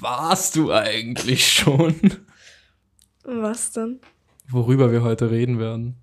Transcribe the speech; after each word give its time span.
warst 0.00 0.56
du 0.56 0.72
eigentlich 0.72 1.46
schon? 1.46 1.94
Was 3.24 3.72
denn? 3.72 4.00
Worüber 4.48 4.90
wir 4.92 5.02
heute 5.02 5.30
reden 5.30 5.58
werden. 5.58 5.96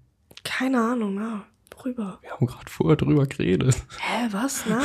Keine 0.43 0.79
Ahnung, 0.79 1.15
na. 1.15 1.45
Worüber? 1.75 2.19
Wir 2.21 2.31
haben 2.31 2.45
gerade 2.45 2.69
vorher 2.69 2.95
drüber 2.95 3.25
geredet. 3.25 3.75
Hä, 3.99 4.27
was? 4.31 4.65
Na. 4.67 4.81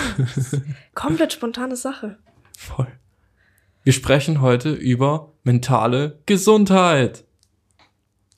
Komplett 0.94 1.32
spontane 1.32 1.76
Sache. 1.76 2.18
Voll. 2.56 2.88
Wir 3.82 3.92
sprechen 3.92 4.40
heute 4.40 4.72
über 4.72 5.32
mentale 5.44 6.20
Gesundheit. 6.26 7.24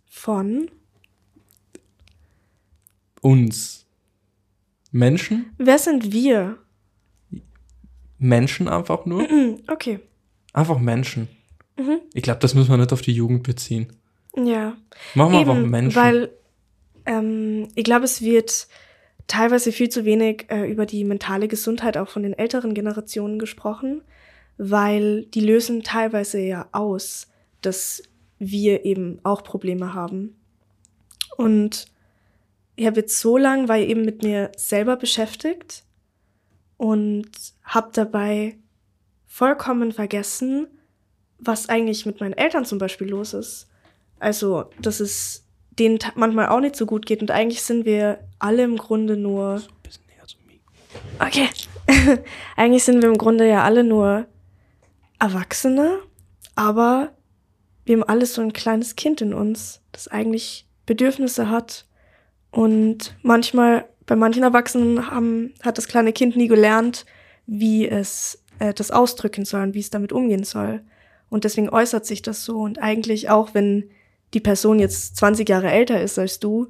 Von? 0.09 0.71
Uns. 3.21 3.87
Menschen? 4.91 5.53
Wer 5.59 5.79
sind 5.79 6.13
wir? 6.13 6.59
Menschen 8.19 8.69
einfach 8.69 9.07
nur? 9.07 9.29
Hm, 9.29 9.63
okay. 9.69 10.01
Einfach 10.53 10.79
Menschen. 10.79 11.29
Mhm. 11.79 12.01
Ich 12.15 12.23
glaube, 12.23 12.41
das 12.41 12.55
müssen 12.55 12.71
wir 12.71 12.77
nicht 12.77 12.93
auf 12.93 13.03
die 13.03 13.13
Jugend 13.13 13.43
beziehen. 13.43 13.93
Ja. 14.37 14.77
Machen 15.15 15.33
wir 15.33 15.41
einfach 15.41 15.57
Eben, 15.57 15.71
Menschen. 15.71 15.97
weil 15.97 16.31
ähm, 17.07 17.69
ich 17.75 17.85
glaube, 17.85 18.05
es 18.05 18.23
wird 18.23 18.69
teilweise 19.27 19.73
viel 19.73 19.89
zu 19.89 20.05
wenig 20.05 20.47
äh, 20.49 20.71
über 20.71 20.87
die 20.87 21.05
mentale 21.05 21.49
Gesundheit 21.49 21.97
auch 21.97 22.09
von 22.09 22.23
den 22.23 22.35
älteren 22.35 22.75
Generationen 22.75 23.39
gesprochen, 23.39 24.03
weil 24.59 25.25
die 25.27 25.41
lösen 25.41 25.83
teilweise 25.83 26.41
ja 26.41 26.69
aus, 26.73 27.29
dass 27.61 28.03
wir 28.39 28.85
eben 28.85 29.21
auch 29.23 29.45
Probleme 29.45 29.95
haben. 29.95 30.37
Und 31.37 31.87
ich 32.77 32.87
habe 32.87 33.01
jetzt 33.01 33.19
so 33.19 33.37
lange, 33.37 33.69
war 33.69 33.79
ich 33.79 33.89
eben 33.89 34.05
mit 34.05 34.23
mir 34.23 34.51
selber 34.57 34.97
beschäftigt 34.97 35.85
und 36.77 37.31
habe 37.65 37.91
dabei 37.93 38.57
vollkommen 39.33 39.93
vergessen, 39.93 40.67
was 41.39 41.71
eigentlich 41.71 42.05
mit 42.05 42.21
meinen 42.21 42.35
Eltern 42.35 42.67
zum 42.67 42.77
Beispiel 42.77 43.09
los 43.09 43.33
ist. 43.33 43.67
Also, 44.19 44.67
dass 44.83 45.01
es 45.01 45.47
denen 45.71 45.99
manchmal 46.17 46.49
auch 46.49 46.61
nicht 46.61 46.77
so 46.77 46.85
gut 46.85 47.07
geht 47.07 47.23
und 47.23 47.31
eigentlich 47.31 47.63
sind 47.63 47.87
wir 47.87 48.19
alle 48.39 48.63
im 48.63 48.77
Grunde 48.77 49.17
nur. 49.17 49.55
Ein 49.55 49.83
bisschen 49.83 50.05
näher 50.07 50.27
zum 50.27 50.41
Mikro. 50.47 50.71
Okay. 51.19 51.49
eigentlich 52.57 52.85
sind 52.85 53.01
wir 53.01 53.09
im 53.09 53.17
Grunde 53.17 53.49
ja 53.49 53.65
alle 53.65 53.85
nur 53.85 54.27
Erwachsene, 55.19 56.01
aber 56.55 57.15
wir 57.87 57.97
haben 57.97 58.09
alle 58.09 58.27
so 58.27 58.43
ein 58.43 58.53
kleines 58.53 58.97
Kind 58.97 59.23
in 59.23 59.33
uns, 59.33 59.81
das 59.93 60.09
eigentlich 60.09 60.69
Bedürfnisse 60.85 61.49
hat. 61.49 61.87
Und 62.51 63.17
manchmal, 63.23 63.89
bei 64.05 64.15
manchen 64.15 64.43
Erwachsenen 64.43 65.11
haben, 65.11 65.55
hat 65.63 65.79
das 65.79 65.89
kleine 65.89 66.13
Kind 66.13 66.37
nie 66.37 66.49
gelernt, 66.49 67.07
wie 67.47 67.89
es 67.89 68.42
äh, 68.63 68.73
das 68.73 68.93
ausdrücken 68.93 69.45
soll 69.45 69.63
und 69.63 69.75
wie 69.75 69.81
es 69.81 69.91
damit 69.91 70.13
umgehen 70.13 70.45
soll. 70.45 70.83
Und 71.29 71.45
deswegen 71.45 71.69
äußert 71.69 72.07
sich 72.07 72.23
das 72.23 72.45
so. 72.45 72.61
Und 72.61 72.79
eigentlich 72.79 73.29
auch, 73.29 73.55
wenn 73.55 73.91
die 74.35 74.41
Person 74.41 74.79
jetzt 74.79 75.17
20 75.17 75.49
Jahre 75.49 75.71
älter 75.71 76.01
ist 76.01 76.19
als 76.19 76.39
du, 76.39 76.69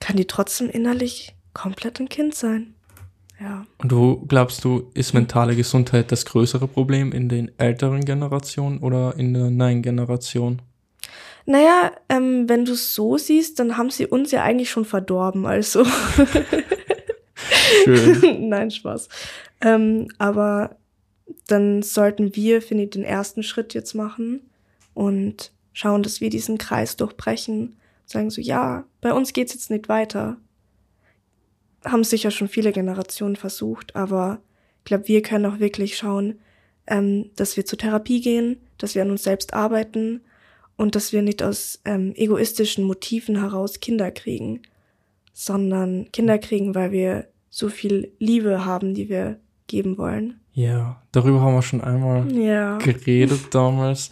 kann 0.00 0.16
die 0.16 0.26
trotzdem 0.26 0.68
innerlich 0.68 1.36
komplett 1.54 2.00
ein 2.00 2.08
Kind 2.08 2.34
sein. 2.34 2.74
Ja. 3.40 3.64
Und 3.78 3.92
du 3.92 4.24
glaubst 4.26 4.64
du, 4.64 4.90
ist 4.94 5.14
mentale 5.14 5.54
Gesundheit 5.54 6.10
das 6.10 6.24
größere 6.24 6.66
Problem 6.66 7.12
in 7.12 7.28
den 7.28 7.50
älteren 7.58 8.04
Generationen 8.04 8.78
oder 8.78 9.16
in 9.16 9.34
der 9.34 9.50
neuen 9.50 9.82
Generation? 9.82 10.62
Naja, 11.46 11.92
ähm, 12.08 12.48
wenn 12.48 12.64
du 12.64 12.72
es 12.72 12.94
so 12.94 13.18
siehst, 13.18 13.58
dann 13.58 13.76
haben 13.76 13.90
sie 13.90 14.06
uns 14.06 14.30
ja 14.32 14.42
eigentlich 14.42 14.70
schon 14.70 14.84
verdorben, 14.84 15.46
also. 15.46 15.84
Schön. 17.84 18.48
Nein, 18.48 18.70
Spaß. 18.70 19.08
Ähm, 19.60 20.08
aber 20.18 20.76
dann 21.46 21.82
sollten 21.82 22.34
wir, 22.36 22.62
finde 22.62 22.84
ich, 22.84 22.90
den 22.90 23.04
ersten 23.04 23.42
Schritt 23.42 23.74
jetzt 23.74 23.94
machen 23.94 24.40
und 24.94 25.52
schauen, 25.72 26.02
dass 26.02 26.20
wir 26.20 26.30
diesen 26.30 26.58
Kreis 26.58 26.96
durchbrechen. 26.96 27.76
Sagen 28.04 28.30
so, 28.30 28.40
ja, 28.40 28.84
bei 29.00 29.12
uns 29.12 29.32
geht's 29.32 29.54
jetzt 29.54 29.70
nicht 29.70 29.88
weiter. 29.88 30.36
Haben 31.84 32.04
sicher 32.04 32.30
schon 32.30 32.48
viele 32.48 32.72
Generationen 32.72 33.36
versucht, 33.36 33.96
aber 33.96 34.40
ich 34.80 34.84
glaube, 34.84 35.08
wir 35.08 35.22
können 35.22 35.46
auch 35.46 35.58
wirklich 35.58 35.96
schauen, 35.96 36.38
ähm, 36.86 37.30
dass 37.36 37.56
wir 37.56 37.64
zur 37.64 37.78
Therapie 37.78 38.20
gehen, 38.20 38.60
dass 38.78 38.94
wir 38.94 39.02
an 39.02 39.10
uns 39.10 39.22
selbst 39.22 39.54
arbeiten 39.54 40.20
und 40.76 40.94
dass 40.94 41.12
wir 41.12 41.22
nicht 41.22 41.42
aus 41.42 41.80
ähm, 41.84 42.12
egoistischen 42.16 42.84
Motiven 42.84 43.40
heraus 43.40 43.80
Kinder 43.80 44.10
kriegen, 44.10 44.62
sondern 45.32 46.10
Kinder 46.12 46.38
kriegen, 46.38 46.74
weil 46.74 46.92
wir 46.92 47.28
so 47.54 47.68
viel 47.68 48.12
Liebe 48.18 48.64
haben, 48.64 48.94
die 48.94 49.10
wir 49.10 49.38
geben 49.66 49.98
wollen. 49.98 50.40
Ja, 50.54 51.02
darüber 51.12 51.42
haben 51.42 51.54
wir 51.54 51.62
schon 51.62 51.82
einmal 51.82 52.32
Ja. 52.32 52.78
geredet 52.78 53.54
damals 53.54 54.08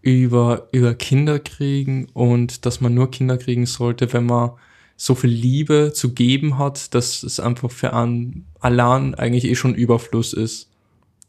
über, 0.00 0.68
über 0.70 0.94
Kinder 0.94 1.40
kriegen 1.40 2.06
und 2.14 2.64
dass 2.64 2.80
man 2.80 2.94
nur 2.94 3.10
Kinder 3.10 3.36
kriegen 3.36 3.66
sollte, 3.66 4.12
wenn 4.12 4.26
man 4.26 4.52
so 4.96 5.16
viel 5.16 5.30
Liebe 5.30 5.92
zu 5.92 6.14
geben 6.14 6.56
hat, 6.56 6.94
dass 6.94 7.24
es 7.24 7.40
einfach 7.40 7.70
für 7.72 7.92
einen 7.94 8.46
allein 8.60 9.16
eigentlich 9.16 9.44
eh 9.44 9.56
schon 9.56 9.74
Überfluss 9.74 10.32
ist. 10.32 10.70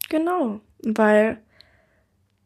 Genau, 0.10 0.60
weil 0.84 1.40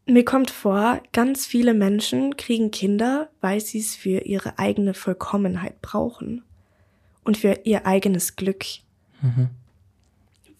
mir 0.05 0.23
kommt 0.23 0.49
vor, 0.49 1.01
ganz 1.11 1.45
viele 1.45 1.73
Menschen 1.73 2.37
kriegen 2.37 2.71
Kinder, 2.71 3.29
weil 3.41 3.59
sie 3.59 3.79
es 3.79 3.95
für 3.95 4.21
ihre 4.21 4.57
eigene 4.59 4.93
Vollkommenheit 4.93 5.81
brauchen 5.81 6.43
und 7.25 7.35
für 7.37 7.59
ihr 7.65 7.85
eigenes 7.85 8.37
Glück. 8.37 8.63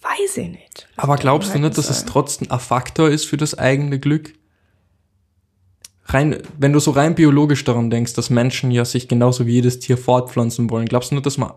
Weiß 0.02 0.38
ich 0.38 0.50
nicht. 0.50 0.88
Aber 0.96 1.16
glaubst 1.18 1.54
du 1.54 1.60
nicht, 1.60 1.78
dass 1.78 1.90
es 1.90 2.06
trotzdem 2.06 2.50
ein 2.52 2.60
Faktor 2.60 3.10
ist 3.10 3.26
für 3.26 3.38
das 3.38 3.58
eigene 3.58 4.00
Glück? 4.00 4.34
Rein, 6.06 6.38
wenn 6.58 6.74
du 6.74 6.80
so 6.80 6.92
rein 6.92 7.14
biologisch 7.16 7.64
daran 7.64 7.90
denkst, 7.92 8.14
dass 8.14 8.30
Menschen 8.30 8.72
ja 8.72 8.84
sich 8.86 9.08
genauso 9.08 9.46
wie 9.46 9.52
jedes 9.54 9.80
Tier 9.80 9.98
fortpflanzen 9.98 10.70
wollen, 10.70 10.88
glaubst 10.88 11.12
du 11.12 11.16
nicht, 11.16 11.26
dass 11.26 11.38
man 11.38 11.54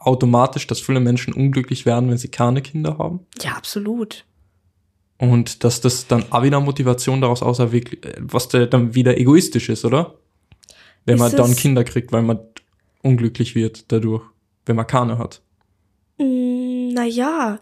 automatisch, 0.00 0.66
dass 0.66 0.80
viele 0.80 0.98
Menschen 0.98 1.32
unglücklich 1.34 1.86
werden, 1.86 2.10
wenn 2.10 2.18
sie 2.18 2.28
keine 2.28 2.62
Kinder 2.62 2.98
haben? 2.98 3.20
Ja, 3.40 3.52
absolut. 3.52 4.24
Und 5.18 5.62
dass 5.62 5.80
das 5.80 6.08
dann 6.08 6.24
auch 6.30 6.42
wieder 6.42 6.58
Motivation 6.58 7.20
daraus 7.20 7.42
auserwirkt, 7.42 8.04
äh, 8.04 8.14
was 8.18 8.48
dann 8.48 8.94
wieder 8.96 9.16
egoistisch 9.18 9.68
ist, 9.68 9.84
oder? 9.84 10.14
Wenn 11.04 11.18
man 11.18 11.28
Ist 11.28 11.38
dann 11.38 11.52
es- 11.52 11.56
Kinder 11.58 11.84
kriegt, 11.84 12.10
weil 12.10 12.22
man 12.22 12.40
unglücklich 13.02 13.54
wird 13.54 13.92
dadurch, 13.92 14.22
wenn 14.66 14.74
man 14.74 14.86
keine 14.88 15.18
hat. 15.18 15.42
Mm, 16.18 16.88
Naja, 16.92 17.58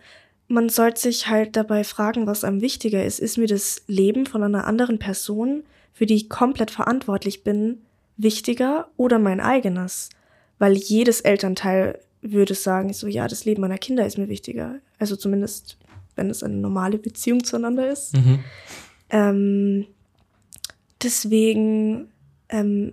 man 0.48 0.68
sollte 0.68 1.00
sich 1.00 1.28
halt 1.28 1.56
dabei 1.56 1.84
fragen, 1.84 2.26
was 2.26 2.42
einem 2.44 2.60
wichtiger 2.60 3.04
ist. 3.04 3.20
Ist 3.20 3.38
mir 3.38 3.46
das 3.46 3.82
Leben 3.86 4.26
von 4.26 4.42
einer 4.42 4.66
anderen 4.66 4.98
Person, 4.98 5.62
für 5.92 6.06
die 6.06 6.14
ich 6.16 6.28
komplett 6.28 6.70
verantwortlich 6.70 7.44
bin, 7.44 7.82
wichtiger 8.16 8.88
oder 8.96 9.18
mein 9.18 9.40
eigenes? 9.40 10.10
Weil 10.58 10.74
jedes 10.74 11.20
Elternteil 11.20 12.00
würde 12.22 12.54
sagen, 12.54 12.92
so 12.92 13.06
ja, 13.06 13.28
das 13.28 13.44
Leben 13.44 13.60
meiner 13.62 13.78
Kinder 13.78 14.04
ist 14.04 14.18
mir 14.18 14.28
wichtiger. 14.28 14.80
Also 14.98 15.16
zumindest, 15.16 15.78
wenn 16.16 16.28
es 16.28 16.42
eine 16.42 16.56
normale 16.56 16.98
Beziehung 16.98 17.44
zueinander 17.44 17.90
ist. 17.90 18.14
Mhm. 18.16 18.40
Ähm, 19.10 19.86
deswegen 21.02 22.08
ähm, 22.48 22.92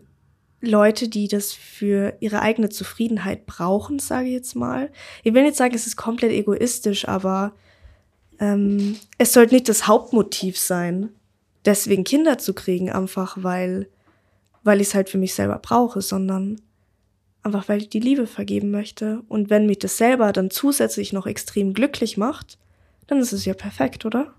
Leute, 0.60 1.08
die 1.08 1.28
das 1.28 1.54
für 1.54 2.16
ihre 2.20 2.42
eigene 2.42 2.70
Zufriedenheit 2.70 3.46
brauchen, 3.46 4.00
sage 4.00 4.28
ich 4.28 4.34
jetzt 4.34 4.56
mal. 4.56 4.92
Ich 5.24 5.34
will 5.34 5.44
nicht 5.44 5.56
sagen, 5.56 5.76
es 5.76 5.86
ist 5.86 5.96
komplett 5.98 6.32
egoistisch, 6.32 7.08
aber 7.08 7.54
ähm, 8.40 8.98
es 9.18 9.34
sollte 9.34 9.54
nicht 9.54 9.70
das 9.70 9.88
Hauptmotiv 9.88 10.58
sein, 10.58 11.10
deswegen 11.66 12.04
Kinder 12.04 12.38
zu 12.38 12.54
kriegen, 12.54 12.90
einfach 12.90 13.38
weil, 13.42 13.88
weil 14.64 14.82
ich 14.82 14.88
es 14.88 14.96
halt 14.96 15.10
für 15.10 15.18
mich 15.18 15.34
selber 15.36 15.60
brauche, 15.60 16.02
sondern 16.02 16.60
einfach 17.44 17.70
weil 17.70 17.82
ich 17.82 17.90
die 17.90 18.00
Liebe 18.00 18.28
vergeben 18.28 18.72
möchte. 18.72 19.24
Und 19.28 19.50
wenn 19.50 19.68
mich 19.68 19.80
das 19.80 19.98
selber 19.98 20.34
dann 20.34 20.50
zusätzlich 20.50 21.14
noch 21.14 21.28
extrem 21.28 21.74
glücklich 21.74 22.18
macht, 22.18 22.58
dann 23.08 23.20
ist 23.20 23.32
es 23.32 23.46
ja 23.46 23.54
perfekt, 23.54 24.06
oder? 24.06 24.34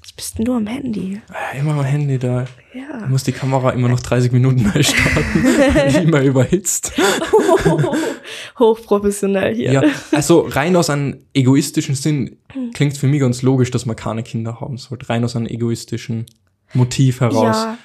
Was 0.00 0.12
bist 0.12 0.38
denn 0.38 0.44
du 0.44 0.54
am 0.54 0.66
Handy? 0.66 1.20
Äh, 1.52 1.58
Immer 1.58 1.72
am 1.74 1.84
Handy 1.84 2.18
da. 2.18 2.44
Ja. 2.72 3.00
Da 3.00 3.06
muss 3.08 3.24
die 3.24 3.32
Kamera 3.32 3.70
immer 3.70 3.88
noch 3.88 4.00
30 4.00 4.30
Minuten 4.32 4.62
neu 4.62 4.82
starten, 4.82 5.44
die 5.90 5.96
immer 6.04 6.22
überhitzt. 6.22 6.92
Hochprofessionell 8.58 9.54
hier. 9.54 9.72
Ja, 9.72 9.82
also 10.12 10.40
rein 10.40 10.76
aus 10.76 10.90
einem 10.90 11.18
egoistischen 11.34 11.94
Sinn 11.94 12.36
klingt 12.74 12.96
für 12.96 13.06
mich 13.06 13.20
ganz 13.20 13.42
logisch, 13.42 13.70
dass 13.70 13.86
man 13.86 13.96
keine 13.96 14.22
Kinder 14.22 14.60
haben 14.60 14.76
sollte. 14.78 15.08
Rein 15.08 15.24
aus 15.24 15.36
einem 15.36 15.46
egoistischen 15.46 16.26
Motiv 16.74 17.20
heraus. 17.20 17.56
Ja, 17.56 17.78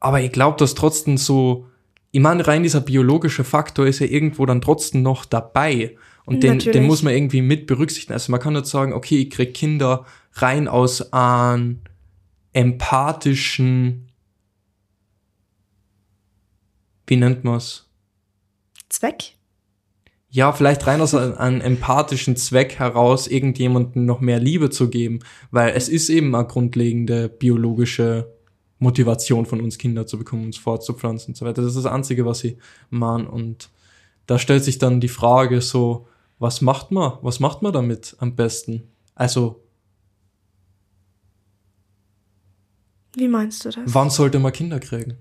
Aber 0.00 0.20
ich 0.20 0.32
glaube, 0.32 0.56
dass 0.58 0.74
trotzdem 0.74 1.16
so, 1.16 1.66
ich 2.10 2.20
meine, 2.20 2.46
rein 2.46 2.62
dieser 2.62 2.80
biologische 2.80 3.44
Faktor 3.44 3.86
ist 3.86 3.98
ja 4.00 4.06
irgendwo 4.06 4.46
dann 4.46 4.60
trotzdem 4.60 5.02
noch 5.02 5.24
dabei. 5.24 5.96
Und 6.30 6.42
den, 6.42 6.54
Natürlich. 6.54 6.72
den 6.72 6.86
muss 6.86 7.02
man 7.02 7.12
irgendwie 7.12 7.42
mit 7.42 7.66
berücksichtigen. 7.66 8.12
Also 8.12 8.30
man 8.30 8.40
kann 8.40 8.54
nicht 8.54 8.66
sagen, 8.66 8.92
okay, 8.92 9.22
ich 9.22 9.30
krieg 9.30 9.52
Kinder 9.52 10.06
rein 10.34 10.68
aus 10.68 11.12
einem 11.12 11.80
empathischen, 12.52 14.10
wie 17.06 17.16
nennt 17.16 17.44
man's? 17.44 17.88
Zweck? 18.88 19.34
ja, 20.30 20.52
vielleicht 20.52 20.86
rein 20.86 21.00
aus 21.00 21.14
einem 21.14 21.60
empathischen 21.60 22.36
Zweck 22.36 22.78
heraus, 22.78 23.26
irgendjemandem 23.26 24.06
noch 24.06 24.20
mehr 24.20 24.38
Liebe 24.38 24.70
zu 24.70 24.88
geben, 24.88 25.18
weil 25.50 25.72
es 25.74 25.88
ist 25.88 26.08
eben 26.08 26.34
eine 26.34 26.46
grundlegende 26.46 27.28
biologische 27.28 28.32
Motivation 28.78 29.44
von 29.44 29.60
uns 29.60 29.76
Kinder 29.76 30.06
zu 30.06 30.18
bekommen, 30.18 30.44
uns 30.46 30.56
fortzupflanzen 30.56 31.32
und 31.32 31.36
so 31.36 31.44
weiter. 31.44 31.62
Das 31.62 31.74
ist 31.74 31.84
das 31.84 31.92
Einzige, 31.92 32.24
was 32.26 32.38
sie 32.38 32.58
machen. 32.90 33.26
Und 33.26 33.70
da 34.26 34.38
stellt 34.38 34.62
sich 34.62 34.78
dann 34.78 35.00
die 35.00 35.08
Frage 35.08 35.60
so, 35.60 36.06
was 36.40 36.62
macht 36.62 36.90
man? 36.90 37.18
Was 37.22 37.38
macht 37.38 37.62
man 37.62 37.72
damit 37.72 38.16
am 38.18 38.34
besten? 38.34 38.90
Also. 39.14 39.62
Wie 43.14 43.28
meinst 43.28 43.64
du 43.64 43.68
das? 43.68 43.82
Wann 43.86 44.10
sollte 44.10 44.38
man 44.38 44.52
Kinder 44.52 44.80
kriegen? 44.80 45.18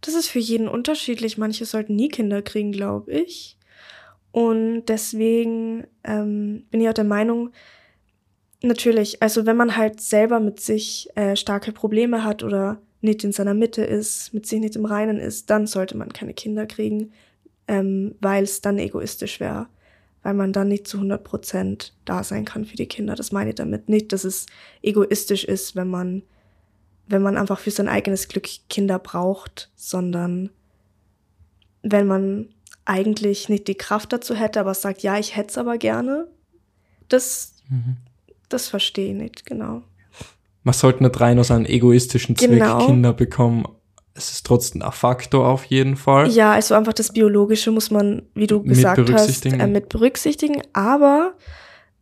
Das 0.00 0.14
ist 0.14 0.28
für 0.28 0.38
jeden 0.38 0.66
unterschiedlich. 0.66 1.38
Manche 1.38 1.66
sollten 1.66 1.94
nie 1.94 2.08
Kinder 2.08 2.42
kriegen, 2.42 2.72
glaube 2.72 3.12
ich. 3.12 3.58
Und 4.32 4.86
deswegen 4.86 5.86
ähm, 6.02 6.64
bin 6.70 6.80
ich 6.80 6.88
auch 6.88 6.94
der 6.94 7.04
Meinung, 7.04 7.50
natürlich, 8.62 9.22
also 9.22 9.46
wenn 9.46 9.56
man 9.56 9.76
halt 9.76 10.00
selber 10.00 10.40
mit 10.40 10.60
sich 10.60 11.08
äh, 11.14 11.36
starke 11.36 11.72
Probleme 11.72 12.24
hat 12.24 12.42
oder 12.42 12.80
nicht 13.00 13.22
in 13.22 13.32
seiner 13.32 13.54
Mitte 13.54 13.84
ist, 13.84 14.32
mit 14.32 14.46
sich 14.46 14.60
nicht 14.60 14.76
im 14.76 14.86
Reinen 14.86 15.18
ist, 15.18 15.50
dann 15.50 15.66
sollte 15.66 15.96
man 15.96 16.12
keine 16.12 16.34
Kinder 16.34 16.66
kriegen, 16.66 17.12
ähm, 17.68 18.14
weil 18.20 18.44
es 18.44 18.60
dann 18.62 18.78
egoistisch 18.78 19.40
wäre, 19.40 19.68
weil 20.24 20.34
man 20.34 20.52
dann 20.52 20.68
nicht 20.68 20.88
zu 20.88 20.96
100 20.96 21.22
Prozent 21.22 21.92
da 22.06 22.24
sein 22.24 22.46
kann 22.46 22.64
für 22.64 22.76
die 22.76 22.88
Kinder. 22.88 23.14
Das 23.14 23.30
meine 23.30 23.50
ich 23.50 23.56
damit 23.56 23.88
nicht, 23.90 24.12
dass 24.12 24.24
es 24.24 24.46
egoistisch 24.82 25.44
ist, 25.44 25.76
wenn 25.76 25.88
man, 25.88 26.22
wenn 27.06 27.22
man 27.22 27.36
einfach 27.36 27.60
für 27.60 27.70
sein 27.70 27.88
eigenes 27.88 28.26
Glück 28.26 28.48
Kinder 28.70 28.98
braucht, 28.98 29.70
sondern 29.76 30.48
wenn 31.82 32.06
man 32.06 32.48
eigentlich 32.86 33.50
nicht 33.50 33.68
die 33.68 33.74
Kraft 33.74 34.14
dazu 34.14 34.34
hätte, 34.34 34.60
aber 34.60 34.72
sagt, 34.72 35.02
ja, 35.02 35.18
ich 35.18 35.36
hätte 35.36 35.50
es 35.50 35.58
aber 35.58 35.76
gerne. 35.76 36.26
Das, 37.08 37.56
mhm. 37.68 37.98
das 38.48 38.68
verstehe 38.68 39.10
ich 39.10 39.14
nicht, 39.14 39.44
genau. 39.44 39.82
Man 40.62 40.72
sollte 40.72 41.04
nicht 41.04 41.20
rein 41.20 41.38
aus 41.38 41.50
einem 41.50 41.66
egoistischen 41.66 42.34
Zweck 42.34 42.48
genau. 42.48 42.86
Kinder 42.86 43.12
bekommen. 43.12 43.68
Es 44.16 44.30
ist 44.30 44.46
trotzdem 44.46 44.82
ein 44.82 44.92
Faktor 44.92 45.48
auf 45.48 45.64
jeden 45.64 45.96
Fall. 45.96 46.30
Ja, 46.30 46.52
also 46.52 46.74
einfach 46.74 46.92
das 46.92 47.12
Biologische 47.12 47.72
muss 47.72 47.90
man, 47.90 48.22
wie 48.34 48.46
du 48.46 48.62
gesagt 48.62 48.98
mit 48.98 49.12
hast, 49.12 49.44
äh, 49.44 49.66
mit 49.66 49.88
berücksichtigen. 49.88 50.62
Aber 50.72 51.34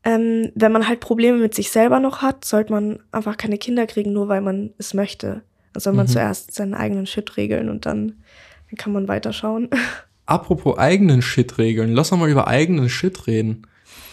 ähm, 0.04 0.50
wenn 0.54 0.72
man 0.72 0.86
halt 0.86 1.00
Probleme 1.00 1.38
mit 1.38 1.54
sich 1.54 1.70
selber 1.70 2.00
noch 2.00 2.20
hat, 2.20 2.44
sollte 2.44 2.72
man 2.72 2.98
einfach 3.12 3.36
keine 3.36 3.56
Kinder 3.56 3.86
kriegen, 3.86 4.12
nur 4.12 4.28
weil 4.28 4.42
man 4.42 4.74
es 4.76 4.92
möchte. 4.94 5.42
Dann 5.72 5.80
soll 5.80 5.94
man 5.94 6.06
mhm. 6.06 6.10
zuerst 6.10 6.52
seinen 6.52 6.74
eigenen 6.74 7.06
Shit 7.06 7.36
regeln 7.38 7.70
und 7.70 7.86
dann, 7.86 8.22
dann 8.68 8.76
kann 8.76 8.92
man 8.92 9.08
weiterschauen. 9.08 9.70
Apropos 10.26 10.78
eigenen 10.78 11.22
Shit 11.22 11.56
regeln, 11.58 11.94
lass 11.94 12.12
uns 12.12 12.20
mal 12.20 12.30
über 12.30 12.46
eigenen 12.46 12.88
Shit 12.88 13.26
reden. 13.26 13.66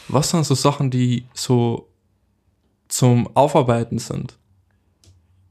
Was 0.07 0.29
sind 0.29 0.45
so 0.45 0.55
Sachen, 0.55 0.89
die 0.89 1.25
so 1.33 1.89
zum 2.87 3.29
Aufarbeiten 3.35 3.99
sind? 3.99 4.37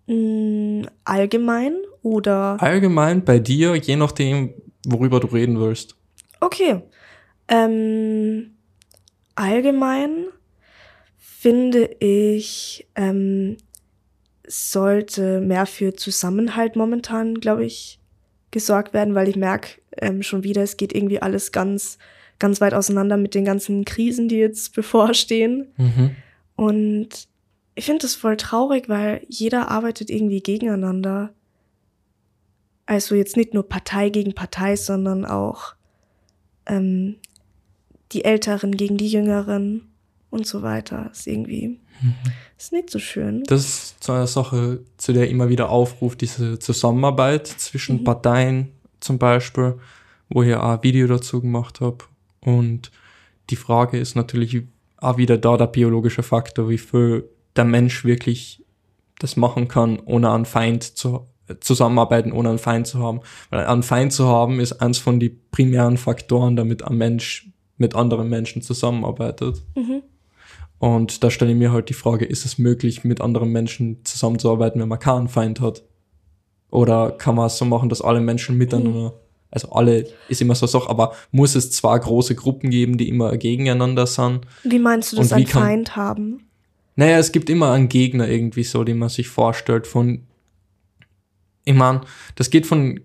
Mm, 0.07 0.83
allgemein 1.05 1.77
oder? 2.03 2.57
Allgemein 2.61 3.25
bei 3.25 3.39
dir, 3.39 3.75
je 3.77 3.97
nachdem, 3.97 4.55
worüber 4.87 5.21
du 5.21 5.29
reden 5.29 5.59
willst. 5.61 5.97
Okay. 6.41 6.83
Ähm, 7.49 8.55
allgemein 9.35 10.27
finde 11.17 11.85
ich, 12.01 12.87
ähm, 12.95 13.57
sollte 14.47 15.41
mehr 15.41 15.67
für 15.67 15.95
Zusammenhalt 15.95 16.75
momentan, 16.75 17.35
glaube 17.37 17.65
ich, 17.65 18.01
gesorgt 18.51 18.95
werden, 18.95 19.15
weil 19.15 19.29
ich 19.29 19.37
merke 19.37 19.81
ähm, 19.99 20.23
schon 20.23 20.43
wieder, 20.43 20.63
es 20.63 20.77
geht 20.77 20.95
irgendwie 20.95 21.21
alles 21.21 21.53
ganz, 21.53 21.99
ganz 22.39 22.61
weit 22.61 22.75
auseinander 22.75 23.17
mit 23.17 23.35
den 23.35 23.45
ganzen 23.45 23.85
Krisen, 23.85 24.29
die 24.29 24.37
jetzt 24.37 24.75
bevorstehen. 24.75 25.73
Mhm. 25.77 26.17
Und 26.57 27.29
ich 27.75 27.85
finde 27.85 28.03
das 28.03 28.15
voll 28.15 28.37
traurig, 28.37 28.89
weil 28.89 29.25
jeder 29.29 29.71
arbeitet 29.71 30.11
irgendwie 30.11 30.41
gegeneinander. 30.41 31.33
Also 32.89 33.15
jetzt 33.15 33.37
nicht 33.37 33.53
nur 33.53 33.69
Partei 33.69 34.09
gegen 34.09 34.35
Partei, 34.35 34.75
sondern 34.75 35.27
auch 35.27 35.75
ähm, 36.65 37.17
die 38.13 38.25
Älteren 38.25 38.73
gegen 38.79 38.97
die 38.97 39.09
Jüngeren 39.09 39.93
und 40.31 40.47
so 40.47 40.63
weiter. 40.63 41.11
Ist 41.13 41.27
irgendwie 41.27 41.81
mhm. 42.01 42.15
ist 42.57 42.73
nicht 42.73 42.89
so 42.89 42.99
schön. 42.99 43.45
Das 43.45 43.61
ist 43.61 44.03
so 44.03 44.15
eine 44.15 44.27
Sache, 44.27 44.81
zu 44.97 45.13
der 45.13 45.29
immer 45.29 45.51
wieder 45.51 45.69
aufruft, 45.69 46.23
diese 46.23 46.59
Zusammenarbeit 46.59 47.47
zwischen 47.47 47.99
mhm. 47.99 48.05
Parteien 48.05 48.73
zum 49.01 49.19
Beispiel, 49.19 49.79
wo 50.31 50.43
ich 50.43 50.55
auch 50.55 50.79
ein 50.79 50.83
Video 50.83 51.07
dazu 51.09 51.43
gemacht 51.43 51.83
habe. 51.83 51.99
Und 52.41 52.91
die 53.51 53.57
Frage 53.57 53.99
ist 53.99 54.17
natürlich 54.17 54.63
auch 54.97 55.19
wieder 55.19 55.37
da 55.37 55.59
der 55.59 55.67
biologische 55.67 56.23
Faktor, 56.23 56.71
wie 56.71 56.79
viel 56.79 57.29
der 57.55 57.67
Mensch 57.67 58.07
wirklich 58.07 58.65
das 59.19 59.37
machen 59.37 59.69
kann, 59.69 60.01
ohne 60.01 60.31
einen 60.31 60.47
Feind 60.47 60.85
zu 60.85 61.27
zusammenarbeiten, 61.61 62.33
ohne 62.33 62.51
einen 62.51 62.59
Feind 62.59 62.87
zu 62.87 62.99
haben. 63.01 63.21
Weil 63.51 63.67
einen 63.67 63.83
Feind 63.83 64.13
zu 64.13 64.27
haben 64.27 64.61
ist 64.61 64.81
eins 64.81 64.99
von 64.99 65.21
den 65.21 65.41
primären 65.51 65.97
Faktoren, 65.97 66.57
damit 66.57 66.85
ein 66.85 66.97
Mensch 66.97 67.51
mit 67.77 67.95
anderen 67.95 68.29
Menschen 68.29 68.63
zusammenarbeitet. 68.63 69.63
Mhm. 69.75 70.03
Und 70.79 71.25
da 71.25 71.31
stelle 71.31 71.53
ich 71.53 71.59
mir 71.59 71.73
halt 71.73 71.89
die 71.89 71.95
Frage, 71.95 72.25
ist 72.25 72.45
es 72.45 72.59
möglich, 72.59 73.05
mit 73.05 73.21
anderen 73.21 73.51
Menschen 73.51 74.05
zusammenzuarbeiten, 74.05 74.81
wenn 74.81 74.89
man 74.89 74.99
keinen 74.99 75.29
Feind 75.29 75.61
hat? 75.61 75.83
Oder 76.71 77.13
kann 77.13 77.35
man 77.35 77.47
es 77.47 77.59
so 77.59 77.65
machen, 77.65 77.89
dass 77.89 78.03
alle 78.03 78.21
Menschen 78.21 78.57
miteinander, 78.57 79.15
also 79.51 79.71
alle 79.73 80.07
ist 80.29 80.41
immer 80.41 80.55
so 80.55 80.67
eine 80.67 80.71
Sache, 80.71 80.91
aber 80.91 81.15
muss 81.33 81.55
es 81.57 81.73
zwei 81.73 81.99
große 81.99 82.35
Gruppen 82.35 82.71
geben, 82.71 82.99
die 82.99 83.09
immer 83.09 83.37
gegeneinander 83.37 84.07
sind? 84.07 84.43
Wie 84.63 84.79
meinst 84.79 85.13
du 85.13 85.17
das, 85.17 85.33
einen 85.33 85.47
Feind 85.47 85.97
haben? 85.97 86.45
Naja, 86.95 87.19
es 87.19 87.33
gibt 87.33 87.49
immer 87.49 87.73
einen 87.73 87.89
Gegner 87.89 88.29
irgendwie 88.29 88.65
so, 88.65 88.85
den 88.85 88.99
man 88.99 89.09
sich 89.09 89.29
vorstellt 89.29 89.87
von, 89.87 90.27
ich 91.69 91.75
meine, 91.75 92.01
das 92.35 92.51
geht 92.51 92.67
von 92.67 93.01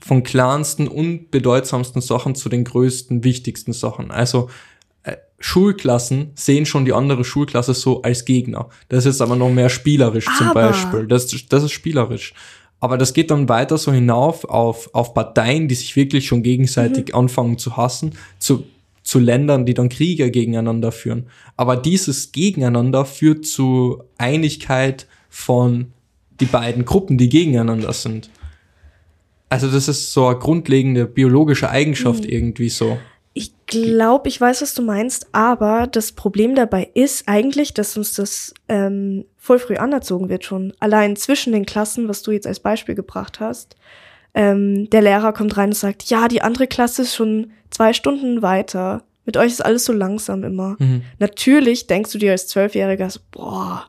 von 0.00 0.22
kleinsten, 0.22 0.86
unbedeutsamsten 0.86 2.00
Sachen 2.00 2.36
zu 2.36 2.48
den 2.48 2.62
größten, 2.62 3.24
wichtigsten 3.24 3.72
Sachen. 3.72 4.12
Also 4.12 4.48
Schulklassen 5.38 6.30
sehen 6.34 6.64
schon 6.64 6.84
die 6.84 6.92
andere 6.92 7.24
Schulklasse 7.24 7.74
so 7.74 8.02
als 8.02 8.24
Gegner. 8.24 8.68
Das 8.88 9.04
ist 9.04 9.20
aber 9.20 9.36
noch 9.36 9.50
mehr 9.50 9.68
spielerisch 9.68 10.26
zum 10.38 10.48
aber. 10.48 10.68
Beispiel. 10.68 11.06
Das, 11.06 11.26
das 11.48 11.62
ist 11.64 11.72
spielerisch. 11.72 12.34
Aber 12.80 12.98
das 12.98 13.14
geht 13.14 13.30
dann 13.30 13.48
weiter 13.48 13.78
so 13.78 13.92
hinauf 13.92 14.44
auf, 14.44 14.94
auf 14.94 15.14
Parteien, 15.14 15.68
die 15.68 15.74
sich 15.74 15.96
wirklich 15.96 16.26
schon 16.26 16.42
gegenseitig 16.42 17.08
mhm. 17.08 17.20
anfangen 17.20 17.58
zu 17.58 17.76
hassen, 17.76 18.14
zu, 18.38 18.64
zu 19.02 19.18
Ländern, 19.18 19.66
die 19.66 19.74
dann 19.74 19.88
Kriege 19.88 20.30
gegeneinander 20.30 20.92
führen. 20.92 21.26
Aber 21.56 21.76
dieses 21.76 22.32
Gegeneinander 22.32 23.04
führt 23.04 23.46
zu 23.46 24.02
Einigkeit 24.18 25.06
von 25.28 25.92
die 26.40 26.46
beiden 26.46 26.84
Gruppen, 26.84 27.18
die 27.18 27.28
gegeneinander 27.28 27.92
sind. 27.92 28.30
Also 29.48 29.70
das 29.70 29.88
ist 29.88 30.12
so 30.12 30.26
eine 30.26 30.38
grundlegende 30.38 31.06
biologische 31.06 31.70
Eigenschaft 31.70 32.24
mhm. 32.24 32.30
irgendwie 32.30 32.68
so. 32.68 32.98
Ich 33.32 33.52
glaube, 33.66 34.28
ich 34.28 34.40
weiß, 34.40 34.62
was 34.62 34.74
du 34.74 34.82
meinst, 34.82 35.28
aber 35.32 35.86
das 35.86 36.12
Problem 36.12 36.54
dabei 36.54 36.90
ist 36.94 37.28
eigentlich, 37.28 37.74
dass 37.74 37.96
uns 37.96 38.14
das 38.14 38.54
ähm, 38.68 39.26
voll 39.36 39.58
früh 39.58 39.76
anerzogen 39.76 40.28
wird 40.28 40.44
schon. 40.44 40.72
Allein 40.80 41.16
zwischen 41.16 41.52
den 41.52 41.66
Klassen, 41.66 42.08
was 42.08 42.22
du 42.22 42.30
jetzt 42.30 42.46
als 42.46 42.60
Beispiel 42.60 42.94
gebracht 42.94 43.38
hast. 43.38 43.76
Ähm, 44.34 44.88
der 44.90 45.02
Lehrer 45.02 45.32
kommt 45.32 45.56
rein 45.56 45.70
und 45.70 45.76
sagt, 45.76 46.04
ja, 46.04 46.28
die 46.28 46.42
andere 46.42 46.66
Klasse 46.66 47.02
ist 47.02 47.14
schon 47.14 47.52
zwei 47.70 47.92
Stunden 47.92 48.42
weiter. 48.42 49.04
Mit 49.26 49.36
euch 49.36 49.52
ist 49.52 49.64
alles 49.64 49.84
so 49.84 49.92
langsam 49.92 50.42
immer. 50.42 50.76
Mhm. 50.78 51.02
Natürlich 51.18 51.86
denkst 51.86 52.12
du 52.12 52.18
dir 52.18 52.32
als 52.32 52.48
Zwölfjähriger 52.48 53.10
so, 53.10 53.20
boah, 53.32 53.86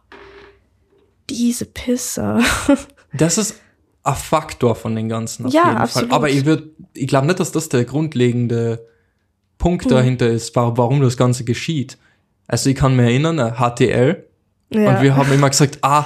diese 1.29 1.65
Pisser. 1.65 2.41
Das 3.13 3.38
ist 3.38 3.55
ein 4.03 4.15
Faktor 4.15 4.75
von 4.75 4.93
den 4.93 5.07
ganzen. 5.07 5.46
Auf 5.46 5.53
ja, 5.53 5.63
jeden 5.65 5.77
absolut. 5.77 6.10
Fall. 6.10 6.15
Aber 6.15 6.29
ich 6.29 6.46
würde, 6.46 6.72
ich 6.93 7.07
glaube 7.07 7.25
nicht, 7.25 7.39
dass 7.39 7.53
das 7.53 7.69
der 7.69 7.86
grundlegende 7.86 8.86
Punkt 9.57 9.86
mhm. 9.86 9.89
dahinter 9.89 10.27
ist, 10.27 10.55
warum 10.55 11.01
das 11.01 11.15
Ganze 11.15 11.46
geschieht. 11.46 11.98
Also 12.48 12.69
ich 12.69 12.75
kann 12.75 12.98
mich 12.98 13.05
erinnern, 13.05 13.55
HTL, 13.55 14.27
ja. 14.69 14.89
und 14.89 15.01
wir 15.01 15.15
haben 15.15 15.31
immer 15.31 15.50
gesagt, 15.50 15.79
ah, 15.81 16.05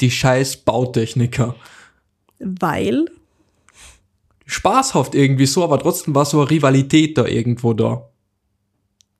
die 0.00 0.10
scheiß 0.10 0.58
Bautechniker. 0.58 1.54
Weil? 2.38 3.06
Spaßhaft 4.46 5.14
irgendwie 5.14 5.46
so, 5.46 5.62
aber 5.62 5.78
trotzdem 5.78 6.14
war 6.14 6.24
so 6.24 6.40
eine 6.40 6.50
Rivalität 6.50 7.18
da 7.18 7.26
irgendwo 7.26 7.74
da. 7.74 8.09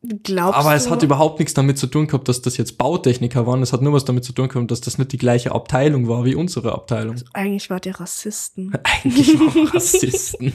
Glaubst 0.02 0.58
Aber 0.58 0.74
es 0.74 0.84
du? 0.84 0.90
hat 0.90 1.02
überhaupt 1.02 1.40
nichts 1.40 1.52
damit 1.52 1.76
zu 1.76 1.86
tun 1.86 2.06
gehabt, 2.06 2.26
dass 2.26 2.40
das 2.40 2.56
jetzt 2.56 2.78
Bautechniker 2.78 3.46
waren. 3.46 3.60
Es 3.62 3.74
hat 3.74 3.82
nur 3.82 3.92
was 3.92 4.06
damit 4.06 4.24
zu 4.24 4.32
tun 4.32 4.48
gehabt, 4.48 4.70
dass 4.70 4.80
das 4.80 4.96
nicht 4.96 5.12
die 5.12 5.18
gleiche 5.18 5.52
Abteilung 5.52 6.08
war 6.08 6.24
wie 6.24 6.34
unsere 6.34 6.72
Abteilung. 6.72 7.12
Also 7.12 7.26
eigentlich 7.34 7.68
war 7.68 7.80
der 7.80 8.00
Rassisten. 8.00 8.72
eigentlich 8.82 9.38
waren 9.38 9.68
Rassisten. 9.68 10.54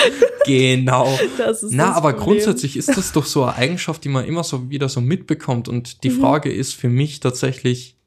genau. 0.46 1.18
Das 1.36 1.62
ist 1.62 1.72
Na, 1.72 1.88
das 1.88 1.96
aber 1.96 2.14
Problem. 2.14 2.38
grundsätzlich 2.38 2.78
ist 2.78 2.88
das 2.88 3.12
doch 3.12 3.26
so 3.26 3.44
eine 3.44 3.56
Eigenschaft, 3.56 4.02
die 4.02 4.08
man 4.08 4.24
immer 4.24 4.44
so 4.44 4.70
wieder 4.70 4.88
so 4.88 5.02
mitbekommt. 5.02 5.68
Und 5.68 6.02
die 6.02 6.10
mhm. 6.10 6.20
Frage 6.20 6.50
ist 6.50 6.72
für 6.72 6.88
mich 6.88 7.20
tatsächlich, 7.20 7.98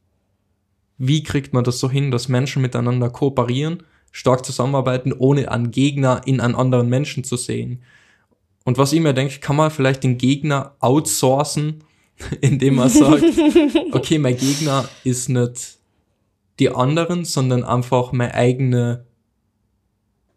wie 0.98 1.22
kriegt 1.22 1.54
man 1.54 1.64
das 1.64 1.78
so 1.78 1.88
hin, 1.92 2.10
dass 2.10 2.30
Menschen 2.30 2.64
miteinander 2.64 3.12
kooperieren, 3.12 3.84
stark 4.12 4.44
zusammenarbeiten, 4.44 5.14
ohne 5.14 5.52
einen 5.52 5.70
Gegner 5.70 6.24
in 6.26 6.42
einen 6.42 6.56
anderen 6.56 6.90
Menschen 6.90 7.24
zu 7.24 7.38
sehen? 7.38 7.84
Und 8.70 8.78
was 8.78 8.94
ich 8.94 9.00
mir 9.00 9.16
denke, 9.16 9.40
kann 9.40 9.56
man 9.56 9.72
vielleicht 9.72 10.04
den 10.04 10.20
Gegner 10.20 10.76
outsourcen, 10.80 11.84
indem 12.42 12.76
man 12.76 12.88
sagt, 12.88 13.24
okay, 13.94 14.20
mein 14.20 14.38
Gegner 14.38 14.88
ist 15.04 15.28
nicht 15.28 15.80
die 16.60 16.70
anderen, 16.70 17.26
sondern 17.26 17.64
einfach 17.64 18.12
meine 18.12 18.36
eigene, 18.36 19.08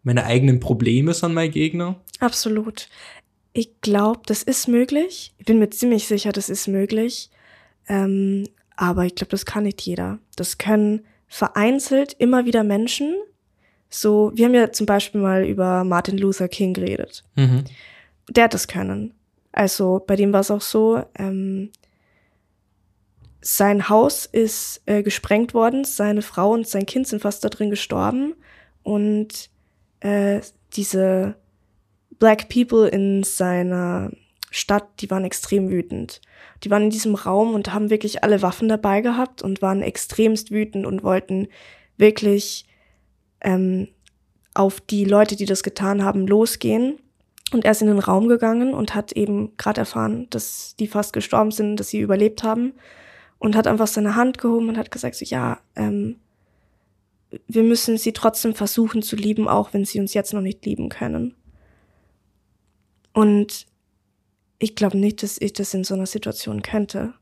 meine 0.01 0.25
eigenen 0.25 0.59
Probleme 0.59 1.13
sind 1.13 1.35
mein 1.35 1.51
Gegner. 1.51 2.01
Absolut. 2.21 2.89
Ich 3.53 3.69
glaube, 3.81 4.21
das 4.25 4.41
ist 4.41 4.67
möglich. 4.67 5.35
Ich 5.37 5.45
bin 5.45 5.59
mir 5.59 5.69
ziemlich 5.69 6.07
sicher, 6.07 6.31
das 6.31 6.49
ist 6.49 6.67
möglich. 6.67 7.29
Ähm, 7.87 8.47
aber 8.75 9.05
ich 9.05 9.13
glaube, 9.13 9.29
das 9.29 9.45
kann 9.45 9.65
nicht 9.65 9.79
jeder. 9.81 10.17
Das 10.35 10.57
können 10.57 11.05
vereinzelt 11.27 12.13
immer 12.17 12.47
wieder 12.47 12.63
Menschen. 12.63 13.13
So, 13.91 14.31
wir 14.33 14.45
haben 14.45 14.55
ja 14.55 14.71
zum 14.71 14.87
Beispiel 14.87 15.21
mal 15.21 15.45
über 15.45 15.83
Martin 15.83 16.17
Luther 16.17 16.47
King 16.47 16.73
geredet. 16.73 17.23
Mhm. 17.35 17.65
Der 18.29 18.45
hat 18.45 18.53
das 18.53 18.67
können. 18.67 19.13
Also 19.51 20.03
bei 20.05 20.15
dem 20.15 20.33
war 20.33 20.41
es 20.41 20.51
auch 20.51 20.61
so, 20.61 21.03
ähm, 21.15 21.71
sein 23.41 23.89
Haus 23.89 24.25
ist 24.25 24.81
äh, 24.85 25.03
gesprengt 25.03 25.53
worden, 25.53 25.83
seine 25.83 26.21
Frau 26.21 26.51
und 26.51 26.67
sein 26.67 26.85
Kind 26.85 27.07
sind 27.07 27.21
fast 27.21 27.43
da 27.43 27.49
drin 27.49 27.69
gestorben 27.69 28.35
und 28.83 29.49
äh, 29.99 30.41
diese 30.73 31.35
Black 32.19 32.47
People 32.49 32.87
in 32.87 33.23
seiner 33.23 34.11
Stadt, 34.49 35.01
die 35.01 35.09
waren 35.09 35.25
extrem 35.25 35.69
wütend. 35.69 36.21
Die 36.63 36.69
waren 36.71 36.83
in 36.83 36.89
diesem 36.89 37.15
Raum 37.15 37.53
und 37.53 37.73
haben 37.73 37.89
wirklich 37.89 38.23
alle 38.23 38.41
Waffen 38.41 38.69
dabei 38.69 39.01
gehabt 39.01 39.41
und 39.41 39.61
waren 39.61 39.81
extremst 39.81 40.51
wütend 40.51 40.85
und 40.85 41.03
wollten 41.03 41.47
wirklich 41.97 42.65
ähm, 43.41 43.87
auf 44.53 44.79
die 44.79 45.05
Leute, 45.05 45.35
die 45.35 45.45
das 45.45 45.63
getan 45.63 46.03
haben, 46.03 46.27
losgehen. 46.27 46.99
Und 47.53 47.65
er 47.65 47.71
ist 47.71 47.81
in 47.81 47.87
den 47.87 47.99
Raum 47.99 48.27
gegangen 48.27 48.73
und 48.73 48.95
hat 48.95 49.11
eben 49.11 49.55
gerade 49.57 49.81
erfahren, 49.81 50.27
dass 50.31 50.75
die 50.77 50.87
fast 50.87 51.13
gestorben 51.13 51.51
sind, 51.51 51.77
dass 51.77 51.89
sie 51.89 51.99
überlebt 51.99 52.43
haben 52.43 52.73
und 53.37 53.55
hat 53.55 53.67
einfach 53.67 53.87
seine 53.87 54.15
Hand 54.15 54.37
gehoben 54.37 54.69
und 54.69 54.77
hat 54.77 54.89
gesagt, 54.89 55.15
so, 55.15 55.25
ja, 55.25 55.59
ähm, 55.75 56.17
wir 57.47 57.63
müssen 57.63 57.97
sie 57.97 58.13
trotzdem 58.13 58.55
versuchen 58.55 59.01
zu 59.01 59.15
lieben, 59.15 59.47
auch 59.47 59.73
wenn 59.73 59.85
sie 59.85 59.99
uns 59.99 60.13
jetzt 60.13 60.33
noch 60.33 60.41
nicht 60.41 60.65
lieben 60.65 60.89
können. 60.89 61.35
Und 63.13 63.67
ich 64.59 64.75
glaube 64.75 64.97
nicht, 64.97 65.23
dass 65.23 65.39
ich 65.39 65.53
das 65.53 65.73
in 65.73 65.83
so 65.83 65.93
einer 65.93 66.05
Situation 66.05 66.61
könnte. 66.61 67.13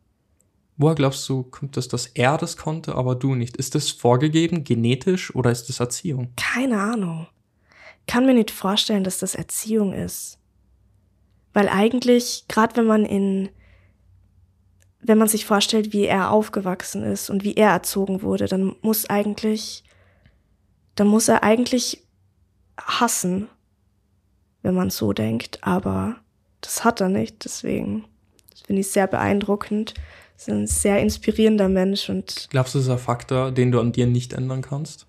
Woher 0.78 0.96
glaubst 0.96 1.28
du, 1.28 1.44
kommt 1.44 1.76
das, 1.78 1.88
dass 1.88 2.08
er 2.08 2.38
das 2.38 2.58
konnte, 2.58 2.96
aber 2.96 3.16
du 3.16 3.36
nicht? 3.36 3.58
Ist 3.58 3.76
das 3.76 3.92
vorgegeben, 3.92 4.64
genetisch 4.64 5.34
oder 5.36 5.52
ist 5.52 5.68
das 5.70 5.80
Erziehung? 5.80 6.30
Keine 6.38 6.80
Ahnung. 6.80 7.28
Kann 8.08 8.26
mir 8.26 8.34
nicht 8.34 8.52
vorstellen, 8.52 9.04
dass 9.04 9.20
das 9.20 9.36
Erziehung 9.36 9.94
ist. 9.94 10.38
Weil 11.54 11.70
eigentlich, 11.70 12.46
gerade 12.48 12.78
wenn 12.78 12.86
man 12.86 13.06
in 13.06 13.50
wenn 15.02 15.18
man 15.18 15.28
sich 15.28 15.46
vorstellt, 15.46 15.94
wie 15.94 16.06
er 16.06 16.32
aufgewachsen 16.32 17.04
ist 17.04 17.30
und 17.30 17.44
wie 17.44 17.56
er 17.56 17.72
erzogen 17.72 18.22
wurde, 18.22 18.46
dann 18.46 18.76
muss 18.82 19.10
eigentlich, 19.10 19.84
dann 20.96 21.08
muss 21.08 21.28
er 21.28 21.44
eigentlich 21.44 22.04
hassen, 22.80 23.48
wenn 24.62 24.76
man 24.76 24.90
so 24.90 25.12
denkt. 25.12 25.60
Aber 25.62 26.18
das 26.62 26.84
hat 26.84 27.02
er 27.02 27.10
nicht, 27.10 27.44
deswegen 27.46 28.06
das 28.52 28.62
finde 28.62 28.82
ich 28.82 28.90
sehr 28.90 29.08
beeindruckend. 29.08 29.96
Er 29.96 30.38
ist 30.38 30.50
ein 30.50 30.68
sehr 30.68 31.00
inspirierender 31.00 31.70
Mensch 31.70 32.10
und. 32.10 32.48
Glaubst 32.52 32.76
du, 32.76 32.80
das 32.80 32.88
ist 32.88 32.92
ein 32.92 33.00
Faktor, 33.00 33.52
den 33.52 33.72
du 33.72 33.80
an 33.80 33.92
dir 33.92 34.08
nicht 34.08 34.34
ändern 34.34 34.62
kannst? 34.62 35.08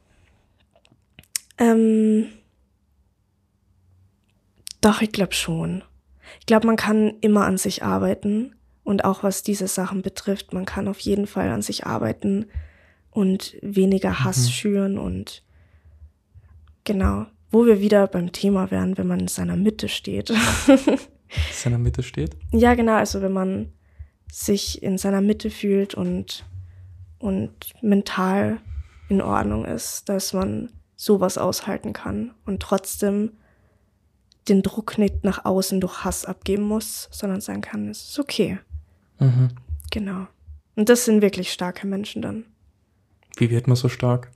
Ähm, 1.59 2.29
doch, 4.83 5.01
ich 5.01 5.13
glaube 5.13 5.33
schon. 5.33 5.83
Ich 6.41 6.47
glaube, 6.47 6.67
man 6.67 6.77
kann 6.77 7.15
immer 7.21 7.47
an 7.47 7.57
sich 7.57 7.83
arbeiten 7.83 8.55
und 8.85 9.05
auch 9.05 9.23
was 9.23 9.43
diese 9.43 9.69
Sachen 9.69 10.03
betrifft, 10.03 10.53
man 10.53 10.67
kann 10.67 10.89
auf 10.89 10.99
jeden 11.01 11.27
Fall 11.27 11.51
an 11.51 11.63
sich 11.63 11.87
arbeiten 11.87 12.47
und 13.11 13.57
weniger 13.63 14.25
Hass 14.25 14.47
mhm. 14.47 14.51
schüren 14.51 14.99
und 14.99 15.43
genau, 16.85 17.27
wo 17.51 17.67
wir 17.67 17.81
wieder 17.81 18.07
beim 18.07 18.33
Thema 18.33 18.71
wären, 18.71 18.99
wenn 18.99 19.07
man 19.07 19.21
in 19.21 19.29
seiner 19.29 19.57
Mitte 19.57 19.89
steht. 19.89 20.31
in 20.67 20.99
seiner 21.53 21.79
Mitte 21.79 22.03
steht? 22.03 22.37
Ja, 22.51 22.75
genau, 22.75 22.95
also 22.95 23.23
wenn 23.23 23.33
man 23.33 23.73
sich 24.31 24.83
in 24.83 24.99
seiner 24.99 25.21
Mitte 25.21 25.51
fühlt 25.51 25.95
und, 25.95 26.45
und 27.19 27.53
mental 27.83 28.59
in 29.09 29.21
Ordnung 29.21 29.65
ist, 29.65 30.09
dass 30.09 30.33
man 30.33 30.71
sowas 30.97 31.37
aushalten 31.37 31.93
kann 31.93 32.33
und 32.47 32.61
trotzdem 32.61 33.33
den 34.49 34.63
Druck 34.63 34.99
nicht 34.99 35.25
nach 35.25 35.45
außen 35.45 35.81
durch 35.81 36.05
Hass 36.05 36.25
abgeben 36.25 36.65
muss, 36.65 37.09
sondern 37.11 37.41
sagen 37.41 37.61
kann, 37.61 37.89
es 37.89 38.11
ist 38.11 38.19
okay. 38.19 38.59
Mhm. 39.19 39.51
Genau. 39.91 40.27
Und 40.75 40.89
das 40.89 41.05
sind 41.05 41.23
wirklich 41.23 41.53
starke 41.53 41.87
Menschen 41.87 42.23
dann. 42.23 42.45
Wie 43.37 43.51
wird 43.51 43.67
man 43.67 43.77
so 43.77 43.89
stark? 43.89 44.31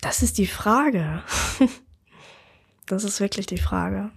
Das 0.00 0.22
ist 0.22 0.38
die 0.38 0.46
Frage. 0.46 1.22
das 2.86 3.04
ist 3.04 3.20
wirklich 3.20 3.46
die 3.46 3.58
Frage. 3.58 4.10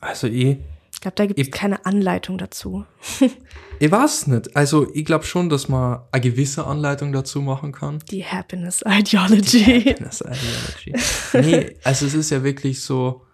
Also 0.00 0.26
eh. 0.26 0.58
Ich 0.92 1.00
glaube, 1.00 1.14
da 1.16 1.26
gibt 1.26 1.40
es 1.40 1.50
keine 1.50 1.84
Anleitung 1.84 2.38
dazu. 2.38 2.84
ich 3.80 3.90
weiß 3.90 4.28
nicht. 4.28 4.54
Also 4.56 4.92
ich 4.94 5.04
glaube 5.04 5.24
schon, 5.24 5.48
dass 5.48 5.68
man 5.68 6.02
eine 6.12 6.20
gewisse 6.20 6.66
Anleitung 6.66 7.12
dazu 7.12 7.40
machen 7.40 7.72
kann. 7.72 7.98
Die 8.10 8.24
Happiness 8.24 8.82
Ideology. 8.86 9.64
Die 9.64 9.90
Happiness 9.90 10.20
Ideology. 10.20 11.50
nee, 11.50 11.76
also 11.82 12.06
es 12.06 12.14
ist 12.14 12.30
ja 12.30 12.44
wirklich 12.44 12.80
so 12.82 13.26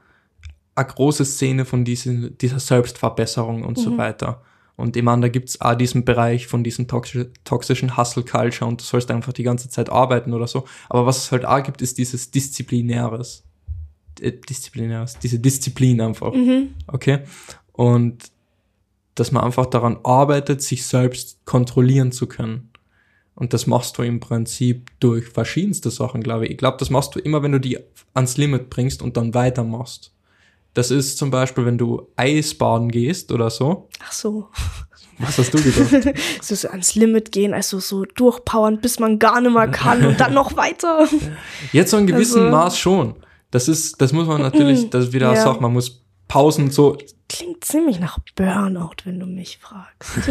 eine 0.78 0.88
große 0.88 1.24
Szene 1.24 1.64
von 1.64 1.84
diesen, 1.84 2.38
dieser 2.38 2.60
Selbstverbesserung 2.60 3.64
und 3.64 3.78
mhm. 3.78 3.82
so 3.82 3.98
weiter. 3.98 4.42
Und 4.76 4.96
ich 4.96 5.02
meine, 5.02 5.22
da 5.22 5.28
gibt's 5.28 5.60
auch 5.60 5.74
diesen 5.74 6.04
Bereich 6.04 6.46
von 6.46 6.62
diesem 6.62 6.86
toxischen 6.86 7.96
Hustle-Culture 7.96 8.68
und 8.68 8.80
du 8.80 8.84
sollst 8.84 9.10
einfach 9.10 9.32
die 9.32 9.42
ganze 9.42 9.68
Zeit 9.68 9.90
arbeiten 9.90 10.32
oder 10.32 10.46
so. 10.46 10.66
Aber 10.88 11.04
was 11.04 11.18
es 11.18 11.32
halt 11.32 11.44
auch 11.44 11.62
gibt, 11.64 11.82
ist 11.82 11.98
dieses 11.98 12.30
Disziplinäres. 12.30 13.42
Äh, 14.20 14.32
Disziplinäres, 14.32 15.18
diese 15.18 15.40
Disziplin 15.40 16.00
einfach. 16.00 16.32
Mhm. 16.32 16.74
Okay? 16.86 17.20
Und 17.72 18.30
dass 19.16 19.32
man 19.32 19.42
einfach 19.42 19.66
daran 19.66 19.98
arbeitet, 20.04 20.62
sich 20.62 20.86
selbst 20.86 21.44
kontrollieren 21.44 22.12
zu 22.12 22.28
können. 22.28 22.70
Und 23.34 23.52
das 23.54 23.66
machst 23.66 23.98
du 23.98 24.02
im 24.02 24.20
Prinzip 24.20 24.92
durch 25.00 25.26
verschiedenste 25.26 25.90
Sachen, 25.90 26.22
glaube 26.22 26.44
ich. 26.44 26.52
Ich 26.52 26.58
glaube, 26.58 26.76
das 26.78 26.90
machst 26.90 27.16
du 27.16 27.18
immer, 27.18 27.42
wenn 27.42 27.52
du 27.52 27.58
die 27.58 27.78
ans 28.14 28.36
Limit 28.36 28.70
bringst 28.70 29.02
und 29.02 29.16
dann 29.16 29.34
weitermachst. 29.34 30.12
Das 30.78 30.92
ist 30.92 31.18
zum 31.18 31.32
Beispiel, 31.32 31.66
wenn 31.66 31.76
du 31.76 32.06
Eisbaden 32.14 32.88
gehst 32.88 33.32
oder 33.32 33.50
so. 33.50 33.88
Ach 34.00 34.12
so. 34.12 34.46
Was 35.18 35.36
hast 35.36 35.52
du 35.52 35.60
gedacht? 35.60 36.16
so, 36.40 36.54
so 36.54 36.68
ans 36.68 36.94
Limit 36.94 37.32
gehen, 37.32 37.52
also 37.52 37.80
so 37.80 38.04
durchpowern, 38.04 38.80
bis 38.80 39.00
man 39.00 39.18
gar 39.18 39.40
nicht 39.40 39.52
mehr 39.52 39.66
kann 39.66 40.06
und 40.06 40.20
dann 40.20 40.34
noch 40.34 40.56
weiter. 40.56 41.08
Jetzt 41.72 41.90
so 41.90 41.96
in 41.96 42.06
gewissem 42.06 42.42
also, 42.42 42.56
Maß 42.56 42.78
schon. 42.78 43.16
Das 43.50 43.66
ist, 43.66 44.00
das 44.00 44.12
muss 44.12 44.28
man 44.28 44.40
natürlich, 44.40 44.88
das 44.90 45.06
ist 45.06 45.12
wieder 45.12 45.34
ja. 45.34 45.42
sagen, 45.42 45.60
man 45.60 45.72
muss 45.72 46.04
Pausen 46.28 46.70
so. 46.70 46.96
Klingt 47.28 47.64
ziemlich 47.64 47.98
nach 47.98 48.20
Burnout, 48.36 48.98
wenn 49.02 49.18
du 49.18 49.26
mich 49.26 49.58
fragst. 49.58 50.30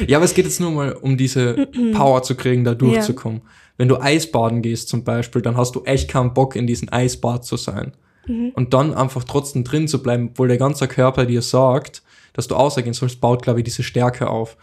ja, 0.08 0.18
aber 0.18 0.24
es 0.24 0.34
geht 0.34 0.46
jetzt 0.46 0.58
nur 0.58 0.72
mal 0.72 0.94
um 0.94 1.16
diese 1.16 1.68
Power 1.92 2.24
zu 2.24 2.34
kriegen, 2.34 2.64
da 2.64 2.74
durchzukommen. 2.74 3.42
Ja. 3.44 3.50
Wenn 3.76 3.86
du 3.86 4.00
Eisbaden 4.00 4.62
gehst 4.62 4.88
zum 4.88 5.04
Beispiel, 5.04 5.42
dann 5.42 5.56
hast 5.56 5.76
du 5.76 5.84
echt 5.84 6.10
keinen 6.10 6.34
Bock, 6.34 6.56
in 6.56 6.66
diesem 6.66 6.92
Eisbad 6.92 7.44
zu 7.44 7.56
sein 7.56 7.92
mhm. 8.26 8.52
und 8.54 8.74
dann 8.74 8.94
einfach 8.94 9.24
trotzdem 9.24 9.64
drin 9.64 9.88
zu 9.88 10.02
bleiben, 10.02 10.30
obwohl 10.30 10.48
der 10.48 10.58
ganze 10.58 10.88
Körper 10.88 11.26
dir 11.26 11.42
sagt, 11.42 12.02
dass 12.32 12.48
du 12.48 12.54
ausgehen 12.54 12.94
sollst, 12.94 13.20
baut, 13.20 13.42
glaube 13.42 13.60
ich, 13.60 13.64
diese 13.64 13.82
Stärke 13.82 14.28
auf. 14.28 14.56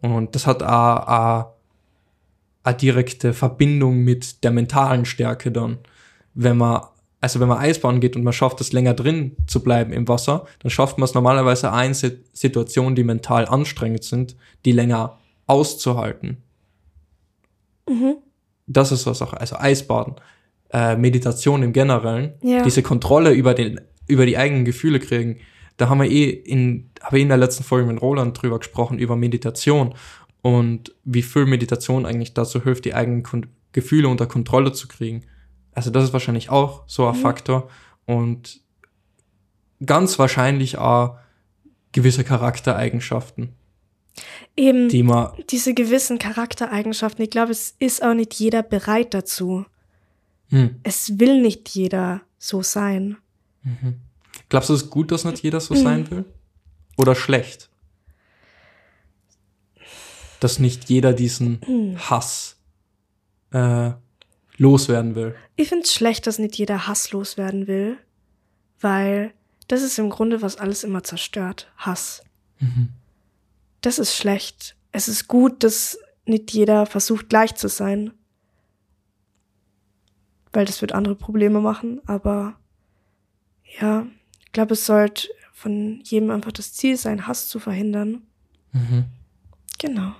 Und 0.00 0.34
das 0.34 0.46
hat 0.46 0.62
eine 0.62 1.46
direkte 2.80 3.32
Verbindung 3.32 3.98
mit 3.98 4.42
der 4.44 4.50
mentalen 4.50 5.04
Stärke 5.04 5.52
dann. 5.52 5.78
Wenn 6.34 6.56
man, 6.56 6.82
also 7.20 7.38
wenn 7.38 7.48
man 7.48 7.58
Eisbahn 7.58 8.00
geht 8.00 8.16
und 8.16 8.24
man 8.24 8.32
schafft 8.32 8.60
es 8.60 8.72
länger 8.72 8.94
drin 8.94 9.36
zu 9.46 9.62
bleiben 9.62 9.92
im 9.92 10.08
Wasser, 10.08 10.46
dann 10.60 10.70
schafft 10.70 10.98
man 10.98 11.04
es 11.04 11.14
normalerweise 11.14 11.72
ein 11.72 11.94
Situationen, 11.94 12.96
die 12.96 13.04
mental 13.04 13.46
anstrengend 13.46 14.02
sind, 14.02 14.36
die 14.64 14.72
länger 14.72 15.18
auszuhalten. 15.46 16.42
Mhm. 17.88 18.16
Das 18.66 18.90
ist 18.90 19.06
was 19.06 19.22
auch, 19.22 19.32
also 19.34 19.56
Eisbaden 19.56 20.16
äh, 20.72 20.96
Meditation 20.96 21.62
im 21.62 21.72
Generellen, 21.72 22.34
ja. 22.42 22.62
diese 22.62 22.82
Kontrolle 22.82 23.32
über 23.32 23.54
den, 23.54 23.80
über 24.06 24.26
die 24.26 24.38
eigenen 24.38 24.64
Gefühle 24.64 25.00
kriegen. 25.00 25.38
Da 25.76 25.88
haben 25.88 26.00
wir 26.00 26.10
eh 26.10 26.28
in, 26.30 26.90
habe 27.02 27.18
ich 27.18 27.22
in 27.22 27.28
der 27.28 27.38
letzten 27.38 27.64
Folge 27.64 27.90
mit 27.90 28.00
Roland 28.00 28.40
drüber 28.40 28.58
gesprochen, 28.58 28.98
über 28.98 29.16
Meditation 29.16 29.94
und 30.42 30.94
wie 31.04 31.22
viel 31.22 31.46
Meditation 31.46 32.06
eigentlich 32.06 32.34
dazu 32.34 32.62
hilft, 32.62 32.84
die 32.84 32.94
eigenen 32.94 33.22
Kon 33.22 33.46
Gefühle 33.72 34.08
unter 34.08 34.26
Kontrolle 34.26 34.72
zu 34.72 34.86
kriegen. 34.86 35.22
Also 35.72 35.90
das 35.90 36.04
ist 36.04 36.12
wahrscheinlich 36.12 36.50
auch 36.50 36.84
so 36.86 37.06
ein 37.06 37.16
mhm. 37.16 37.20
Faktor 37.20 37.70
und 38.04 38.60
ganz 39.84 40.18
wahrscheinlich 40.18 40.76
auch 40.76 41.16
gewisse 41.92 42.24
Charaktereigenschaften. 42.24 43.54
Eben 44.56 44.90
die 44.90 45.08
diese 45.50 45.72
gewissen 45.72 46.18
Charaktereigenschaften. 46.18 47.24
Ich 47.24 47.30
glaube, 47.30 47.52
es 47.52 47.74
ist 47.78 48.02
auch 48.02 48.12
nicht 48.12 48.34
jeder 48.34 48.62
bereit 48.62 49.14
dazu. 49.14 49.64
Hm. 50.52 50.76
Es 50.82 51.18
will 51.18 51.40
nicht 51.40 51.70
jeder 51.70 52.20
so 52.38 52.62
sein. 52.62 53.16
Mhm. 53.62 54.00
Glaubst 54.50 54.68
du, 54.68 54.74
es 54.74 54.82
ist 54.82 54.90
gut, 54.90 55.10
dass 55.10 55.24
nicht 55.24 55.42
jeder 55.42 55.60
so 55.60 55.74
sein 55.74 56.10
will? 56.10 56.24
oder 56.98 57.14
schlecht? 57.14 57.70
Dass 60.40 60.58
nicht 60.58 60.90
jeder 60.90 61.14
diesen 61.14 61.60
Hm. 61.64 62.10
Hass 62.10 62.56
äh, 63.52 63.92
loswerden 64.58 65.14
will. 65.14 65.34
Ich 65.56 65.70
finde 65.70 65.84
es 65.84 65.94
schlecht, 65.94 66.26
dass 66.26 66.38
nicht 66.38 66.56
jeder 66.56 66.86
hasslos 66.86 67.38
werden 67.38 67.66
will, 67.66 67.96
weil 68.80 69.32
das 69.68 69.82
ist 69.82 69.98
im 69.98 70.10
Grunde, 70.10 70.42
was 70.42 70.56
alles 70.56 70.84
immer 70.84 71.02
zerstört. 71.02 71.72
Hass. 71.78 72.22
Das 73.80 73.98
ist 73.98 74.14
schlecht. 74.14 74.76
Es 74.92 75.08
ist 75.08 75.28
gut, 75.28 75.64
dass 75.64 75.98
nicht 76.26 76.52
jeder 76.52 76.84
versucht, 76.84 77.30
gleich 77.30 77.54
zu 77.54 77.68
sein. 77.68 78.12
Weil 80.52 80.66
das 80.66 80.80
wird 80.82 80.92
andere 80.92 81.14
Probleme 81.14 81.60
machen, 81.60 82.00
aber 82.06 82.58
ja, 83.80 84.06
ich 84.44 84.52
glaube, 84.52 84.74
es 84.74 84.84
sollte 84.84 85.28
von 85.52 86.00
jedem 86.04 86.30
einfach 86.30 86.52
das 86.52 86.72
Ziel 86.74 86.96
sein, 86.96 87.26
Hass 87.26 87.48
zu 87.48 87.58
verhindern. 87.58 88.22
Mhm. 88.72 89.04
Genau. 89.78 90.12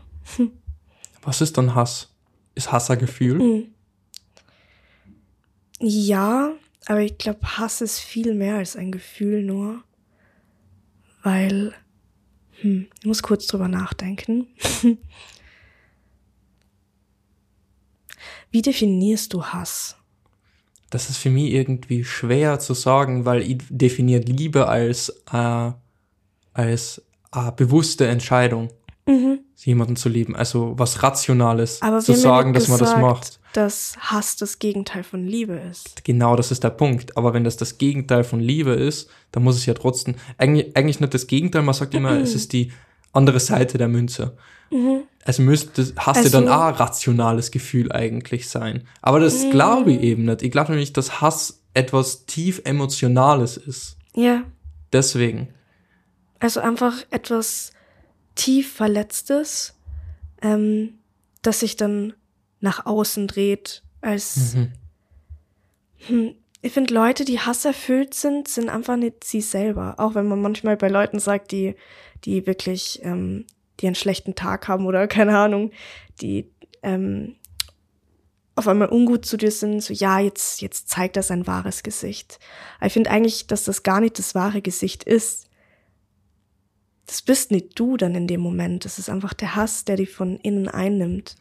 Was 1.22 1.40
ist 1.40 1.58
dann 1.58 1.74
Hass? 1.74 2.14
Ist 2.54 2.72
Hass 2.72 2.90
ein 2.90 2.98
Gefühl? 2.98 3.38
Mhm. 3.38 3.74
Ja, 5.80 6.52
aber 6.86 7.00
ich 7.00 7.18
glaube, 7.18 7.40
Hass 7.58 7.80
ist 7.80 7.98
viel 7.98 8.34
mehr 8.34 8.56
als 8.56 8.76
ein 8.76 8.92
Gefühl 8.92 9.42
nur. 9.42 9.82
Weil, 11.22 11.74
hm, 12.60 12.88
ich 13.00 13.06
muss 13.06 13.22
kurz 13.22 13.46
drüber 13.46 13.68
nachdenken. 13.68 14.46
Wie 18.50 18.62
definierst 18.62 19.32
du 19.32 19.44
Hass? 19.44 19.96
Das 20.92 21.10
ist 21.10 21.16
für 21.16 21.30
mich 21.30 21.52
irgendwie 21.52 22.04
schwer 22.04 22.58
zu 22.60 22.74
sagen, 22.74 23.24
weil 23.24 23.42
ich 23.42 23.58
definiert 23.70 24.28
Liebe 24.28 24.68
als 24.68 25.08
äh, 25.32 25.72
als 26.52 27.02
eine 27.30 27.52
bewusste 27.52 28.06
Entscheidung, 28.06 28.68
jemanden 29.56 29.96
zu 29.96 30.08
lieben. 30.08 30.36
Also 30.36 30.74
was 30.76 31.02
Rationales 31.02 31.80
Aber 31.82 32.00
zu 32.00 32.14
sagen, 32.14 32.52
dass 32.52 32.68
man 32.68 32.78
das 32.78 32.94
gesagt, 32.94 33.02
macht. 33.02 33.40
Dass 33.52 33.96
Hass 33.98 34.36
das 34.36 34.58
Gegenteil 34.58 35.02
von 35.02 35.26
Liebe 35.26 35.54
ist. 35.54 36.04
Genau, 36.04 36.36
das 36.36 36.50
ist 36.50 36.64
der 36.64 36.70
Punkt. 36.70 37.16
Aber 37.16 37.34
wenn 37.34 37.44
das 37.44 37.56
das 37.56 37.78
Gegenteil 37.78 38.24
von 38.24 38.40
Liebe 38.40 38.72
ist, 38.72 39.10
dann 39.30 39.42
muss 39.42 39.56
es 39.56 39.66
ja 39.66 39.74
trotzdem, 39.74 40.14
eigentlich, 40.38 40.76
eigentlich 40.76 41.00
nicht 41.00 41.14
das 41.14 41.26
Gegenteil, 41.26 41.62
man 41.62 41.74
sagt 41.74 41.94
immer, 41.94 42.18
es 42.18 42.34
ist 42.34 42.52
die 42.52 42.72
andere 43.12 43.40
Seite 43.40 43.76
der 43.78 43.88
Münze. 43.88 44.36
Also 45.24 45.42
müsste, 45.42 45.92
hast 45.96 46.16
Also- 46.18 46.28
ja 46.28 46.40
dann 46.44 46.48
auch 46.52 46.62
ein 46.66 46.74
rationales 46.74 47.50
Gefühl 47.50 47.92
eigentlich 47.92 48.48
sein. 48.48 48.86
Aber 49.02 49.20
das 49.20 49.48
glaube 49.50 49.92
ich 49.92 50.00
eben 50.00 50.24
nicht. 50.24 50.42
Ich 50.42 50.50
glaube 50.50 50.72
nämlich, 50.72 50.92
dass 50.92 51.20
Hass 51.20 51.60
etwas 51.74 52.26
tief 52.26 52.60
Emotionales 52.64 53.56
ist. 53.56 53.96
Ja, 54.14 54.44
Deswegen. 54.92 55.48
also 56.40 56.60
einfach 56.60 57.04
etwas 57.10 57.72
tief 58.34 58.72
Verletztes, 58.72 59.74
ähm, 60.42 60.94
das 61.42 61.60
sich 61.60 61.76
dann 61.76 62.14
nach 62.60 62.86
außen 62.86 63.26
dreht, 63.26 63.82
als 64.00 64.56
Hm, 66.08 66.34
ich 66.62 66.72
finde, 66.72 66.94
Leute, 66.94 67.24
die 67.24 67.38
hasserfüllt 67.40 68.14
sind, 68.14 68.48
sind 68.48 68.68
einfach 68.68 68.96
nicht 68.96 69.24
sie 69.24 69.40
selber. 69.40 69.94
Auch 69.98 70.14
wenn 70.14 70.26
man 70.26 70.40
manchmal 70.40 70.76
bei 70.76 70.88
Leuten 70.88 71.18
sagt, 71.18 71.52
die, 71.52 71.74
die 72.24 72.46
wirklich, 72.46 73.00
ähm, 73.02 73.46
die 73.82 73.86
einen 73.86 73.96
schlechten 73.96 74.34
Tag 74.34 74.68
haben 74.68 74.86
oder 74.86 75.06
keine 75.08 75.36
Ahnung, 75.36 75.72
die 76.20 76.48
ähm, 76.82 77.34
auf 78.54 78.68
einmal 78.68 78.88
ungut 78.88 79.24
zu 79.24 79.36
dir 79.36 79.50
sind, 79.50 79.82
so 79.82 79.92
ja, 79.92 80.20
jetzt, 80.20 80.60
jetzt 80.60 80.88
zeigt 80.88 81.16
er 81.16 81.22
sein 81.22 81.46
wahres 81.46 81.82
Gesicht. 81.82 82.38
Aber 82.78 82.86
ich 82.86 82.92
finde 82.92 83.10
eigentlich, 83.10 83.46
dass 83.46 83.64
das 83.64 83.82
gar 83.82 84.00
nicht 84.00 84.18
das 84.18 84.34
wahre 84.34 84.62
Gesicht 84.62 85.04
ist. 85.04 85.48
Das 87.06 87.22
bist 87.22 87.50
nicht 87.50 87.78
du 87.78 87.96
dann 87.96 88.14
in 88.14 88.26
dem 88.26 88.40
Moment. 88.40 88.84
Das 88.84 88.98
ist 88.98 89.08
einfach 89.08 89.34
der 89.34 89.56
Hass, 89.56 89.84
der 89.84 89.96
dich 89.96 90.10
von 90.10 90.36
innen 90.38 90.68
einnimmt. 90.68 91.36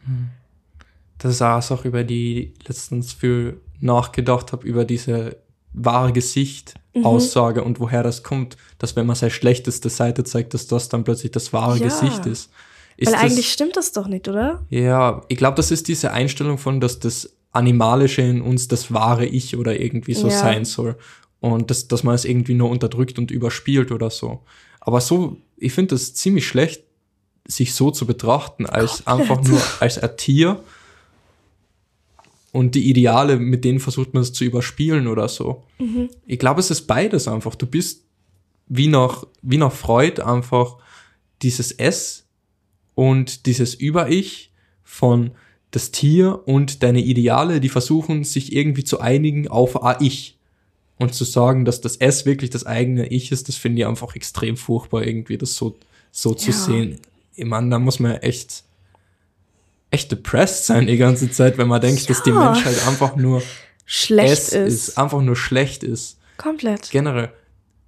Das 1.18 1.34
ist 1.34 1.42
auch 1.42 1.86
über 1.86 2.04
die 2.04 2.54
letztens 2.66 3.14
viel 3.14 3.62
nachgedacht 3.80 4.52
habe, 4.52 4.66
über 4.66 4.86
diese 4.86 5.38
wahre 5.74 6.14
Gesicht 6.14 6.76
Mhm. 6.94 7.06
Aussage 7.06 7.64
und 7.64 7.80
woher 7.80 8.04
das 8.04 8.22
kommt, 8.24 8.58
dass 8.78 8.96
wenn 8.96 9.06
man 9.08 9.16
seine 9.16 9.32
schlechteste 9.32 9.90
Seite 9.90 10.24
zeigt, 10.24 10.54
dass 10.54 10.68
das 10.68 10.90
dann 10.90 11.04
plötzlich 11.04 11.32
das 11.32 11.54
wahre 11.54 11.78
Ja. 11.78 11.86
Gesicht 11.86 12.26
ist. 12.26 12.50
ist 12.98 13.08
Weil 13.08 13.14
das, 13.14 13.22
eigentlich 13.24 13.52
stimmt 13.52 13.78
das 13.78 13.94
doch 13.94 14.08
nicht, 14.08 14.28
oder? 14.28 14.66
Ja, 14.70 15.22
ich 15.30 15.38
glaube, 15.38 15.56
das 15.56 15.72
ist 15.72 15.88
diese 15.88 16.12
Einstellung 16.12 16.58
von, 16.58 16.82
dass 16.82 17.00
das 17.00 17.34
Animalische 17.54 18.22
in 18.22 18.42
uns 18.42 18.68
das 18.68 18.94
wahre 18.94 19.26
Ich 19.26 19.56
oder 19.58 19.80
irgendwie 19.80 20.14
so 20.14 20.28
Ja. 20.28 20.38
sein 20.38 20.66
soll. 20.66 20.98
Und 21.40 21.72
das, 21.72 21.88
dass 21.88 22.04
man 22.04 22.14
es 22.16 22.26
irgendwie 22.26 22.54
nur 22.54 22.70
unterdrückt 22.70 23.18
und 23.18 23.32
überspielt 23.32 23.92
oder 23.92 24.10
so. 24.10 24.42
Aber 24.80 25.02
so, 25.02 25.38
ich 25.58 25.74
finde 25.74 25.96
das 25.96 26.14
ziemlich 26.14 26.48
schlecht, 26.48 26.84
sich 27.48 27.74
so 27.74 27.90
zu 27.92 28.06
betrachten, 28.06 28.66
als 28.66 29.04
Komplett. 29.06 29.08
einfach 29.32 29.44
nur 29.50 29.62
als 29.80 29.98
ein 29.98 30.16
Tier. 30.18 30.60
Und 32.52 32.76
die 32.76 32.90
Ideale, 32.90 33.38
mit 33.38 33.64
denen 33.64 33.80
versucht 33.80 34.14
man 34.14 34.24
es 34.24 34.34
zu 34.34 34.44
überspielen 34.44 35.08
oder 35.08 35.28
so. 35.30 35.64
Ich 36.28 36.38
glaube, 36.40 36.60
es 36.60 36.70
ist 36.70 36.82
beides 36.86 37.28
einfach. 37.28 37.56
Du 37.56 37.66
bist 37.66 38.04
wie 38.68 38.88
nach, 38.88 39.26
wie 39.42 39.58
nach 39.58 39.72
Freud 39.72 40.22
einfach 40.22 40.78
dieses 41.42 41.72
S 41.72 42.26
und 42.94 43.46
dieses 43.46 43.74
Über-Ich 43.74 44.52
von 44.84 45.32
das 45.72 45.92
Tier 45.92 46.42
und 46.46 46.84
deine 46.84 47.00
Ideale, 47.02 47.62
die 47.62 47.70
versuchen, 47.70 48.26
sich 48.26 48.52
irgendwie 48.54 48.84
zu 48.84 49.00
einigen 49.00 49.48
auf 49.48 49.82
ein 49.84 49.98
Ich. 50.02 50.38
Und 50.98 51.16
zu 51.16 51.24
sagen, 51.24 51.66
dass 51.66 51.82
das 51.82 51.96
S 51.96 52.26
wirklich 52.28 52.52
das 52.52 52.66
eigene 52.66 53.08
Ich 53.08 53.32
ist, 53.32 53.48
das 53.48 53.56
finde 53.56 53.82
ich 53.82 53.88
einfach 53.88 54.16
extrem 54.16 54.56
furchtbar, 54.56 55.04
irgendwie 55.08 55.38
das 55.38 55.56
so, 55.56 55.78
so 56.12 56.36
zu 56.36 56.52
Ja. 56.52 56.58
sehen. 56.58 56.98
Ich 57.34 57.46
meine, 57.46 57.70
da 57.70 57.80
muss 57.80 58.00
man 58.00 58.18
echt, 58.18 58.64
echt 59.92 60.12
depressed 60.12 60.66
sein 60.66 60.88
die 60.88 60.98
ganze 60.98 61.30
Zeit, 61.32 61.58
wenn 61.58 61.68
man 61.68 61.80
denkt, 61.82 62.10
dass 62.10 62.24
die 62.24 62.32
Ja. 62.32 62.52
Menschheit 62.52 62.88
einfach 62.88 63.16
nur 63.16 63.44
Schlecht 63.86 64.32
ist. 64.32 64.54
ist, 64.54 64.98
einfach 64.98 65.22
nur 65.22 65.36
schlecht 65.36 65.84
ist 65.84 66.18
Komplett. 66.38 66.90
generell. 66.92 67.32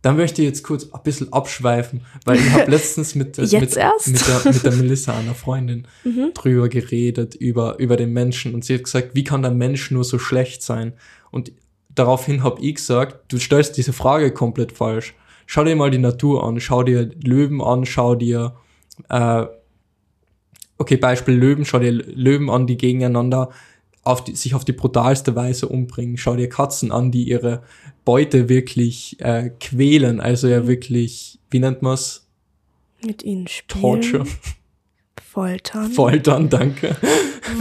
Dann 0.02 0.18
möchte 0.18 0.42
ich 0.42 0.50
jetzt 0.50 0.64
kurz 0.64 0.84
ein 0.92 1.02
bisschen 1.02 1.32
abschweifen, 1.32 2.02
weil 2.26 2.38
ich 2.38 2.50
habe 2.52 2.66
letztens 2.72 3.16
mit, 3.16 3.38
Jetzt 3.38 3.54
mit, 3.54 3.62
mit, 3.64 4.28
der, 4.28 4.42
mit 4.52 4.64
der 4.66 4.72
Melissa, 4.74 5.18
einer 5.18 5.34
Freundin, 5.34 5.88
drüber 6.34 6.68
geredet, 6.68 7.36
über, 7.36 7.80
über 7.80 7.96
den 7.96 8.12
Menschen. 8.12 8.54
Und 8.54 8.66
sie 8.66 8.74
hat 8.76 8.84
gesagt, 8.84 9.12
wie 9.14 9.24
kann 9.24 9.42
der 9.44 9.52
Mensch 9.52 9.92
nur 9.92 10.04
so 10.04 10.20
schlecht 10.20 10.62
sein? 10.62 10.92
Und 11.32 11.54
daraufhin 11.96 12.44
habe 12.44 12.62
ich 12.62 12.76
gesagt, 12.76 13.32
du 13.32 13.38
stellst 13.40 13.78
diese 13.78 13.94
Frage 13.94 14.34
komplett 14.34 14.74
falsch. 14.74 15.14
Schau 15.46 15.64
dir 15.64 15.76
mal 15.78 15.90
die 15.92 16.00
Natur 16.00 16.44
an, 16.46 16.60
schau 16.60 16.84
dir 16.84 17.10
Löwen 17.24 17.62
an, 17.62 17.86
schau 17.86 18.16
dir, 18.16 18.56
äh, 19.10 19.46
okay, 20.84 20.98
Beispiel 20.98 21.34
Löwen, 21.34 21.66
schau 21.66 21.80
dir 21.80 21.92
Löwen 21.92 22.50
an, 22.50 22.68
die 22.68 22.78
gegeneinander 22.78 23.50
auf 24.04 24.24
die, 24.24 24.36
sich 24.36 24.54
auf 24.54 24.66
die 24.66 24.74
brutalste 24.74 25.36
Weise 25.36 25.70
umbringen. 25.70 26.18
Schau 26.18 26.36
dir 26.36 26.50
Katzen 26.50 26.92
an, 26.92 27.12
die 27.12 27.24
ihre 27.24 27.64
Beute 28.04 28.50
wirklich 28.50 29.18
äh, 29.20 29.50
quälen, 29.60 30.20
also 30.20 30.48
ja 30.48 30.68
wirklich, 30.68 31.40
wie 31.50 31.60
nennt 31.60 31.82
man's? 31.82 32.28
Mit 33.06 33.24
ihnen 33.24 33.48
spielen. 33.48 33.82
Torture. 33.82 34.26
Foltern. 35.34 35.92
Foltern, 35.92 36.50
danke. 36.50 36.96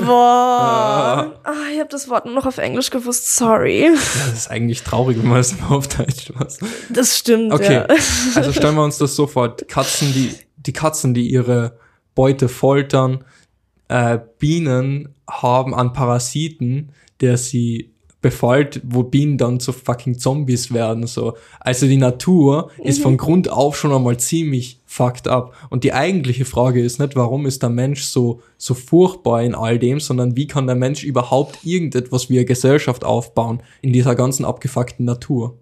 Boah. 0.05 1.41
Ah, 1.43 1.53
ich 1.73 1.79
habe 1.79 1.89
das 1.91 2.09
Wort 2.11 2.27
nur 2.27 2.35
noch 2.35 2.45
auf 2.45 2.59
Englisch 2.59 2.91
gewusst. 2.91 3.35
Sorry. 3.35 3.85
Ja, 3.85 3.93
das 3.93 4.33
ist 4.35 4.51
eigentlich 4.51 4.83
traurig, 4.83 5.17
wenn 5.17 5.29
man 5.29 5.39
das 5.39 5.53
immer 5.53 5.71
auf 5.71 5.89
Deutsch 5.89 6.33
was. 6.35 6.59
Das 6.91 7.17
stimmt, 7.17 7.53
Okay, 7.53 7.75
ja. 7.75 7.87
also 8.35 8.53
stellen 8.53 8.75
wir 8.75 8.85
uns 8.85 8.99
das 8.99 9.17
so 9.17 9.27
vor. 9.27 9.57
Katzen, 9.57 10.13
die, 10.13 10.35
die 10.57 10.73
Katzen, 10.73 11.15
die 11.15 11.31
ihre 11.31 11.79
Beute 12.15 12.49
foltern, 12.49 13.25
äh, 13.89 14.19
Bienen 14.39 15.15
haben 15.29 15.75
an 15.75 15.93
Parasiten, 15.93 16.91
der 17.21 17.37
sie 17.37 17.93
befallt, 18.23 18.81
wo 18.85 19.03
Bienen 19.03 19.37
dann 19.37 19.61
zu 19.61 19.73
fucking 19.73 20.17
Zombies 20.17 20.73
werden, 20.73 21.07
so. 21.07 21.37
Also 21.59 21.87
die 21.87 21.97
Natur 21.97 22.71
ist 22.83 23.03
von 23.03 23.17
Grund 23.17 23.51
auf 23.51 23.77
schon 23.77 23.93
einmal 23.93 24.17
ziemlich 24.17 24.81
fucked 24.87 25.27
up. 25.27 25.55
Und 25.71 25.85
die 25.85 25.93
eigentliche 25.93 26.45
Frage 26.45 26.83
ist 26.83 27.01
nicht, 27.01 27.17
warum 27.17 27.47
ist 27.47 27.63
der 27.63 27.71
Mensch 27.71 28.05
so, 28.05 28.41
so 28.57 28.75
furchtbar 28.75 29.43
in 29.43 29.55
all 29.55 29.79
dem, 29.79 29.99
sondern 29.99 30.37
wie 30.37 30.47
kann 30.47 30.67
der 30.69 30.77
Mensch 30.77 31.03
überhaupt 31.03 31.59
irgendetwas 31.65 32.31
wie 32.31 32.39
eine 32.39 32.45
Gesellschaft 32.45 33.05
aufbauen 33.05 33.63
in 33.83 33.93
dieser 33.93 34.15
ganzen 34.15 34.45
abgefuckten 34.45 35.05
Natur? 35.05 35.59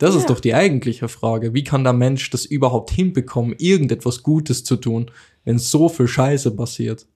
Das 0.00 0.14
ist 0.14 0.22
Ja. 0.22 0.28
doch 0.28 0.40
die 0.40 0.54
eigentliche 0.54 1.08
Frage. 1.08 1.52
Wie 1.52 1.62
kann 1.62 1.84
der 1.84 1.92
Mensch 1.92 2.30
das 2.30 2.46
überhaupt 2.46 2.90
hinbekommen, 2.90 3.54
irgendetwas 3.58 4.22
Gutes 4.22 4.64
zu 4.64 4.76
tun, 4.76 5.10
wenn 5.44 5.58
so 5.58 5.88
viel 5.90 6.08
Scheiße 6.08 6.56
passiert? 6.56 7.06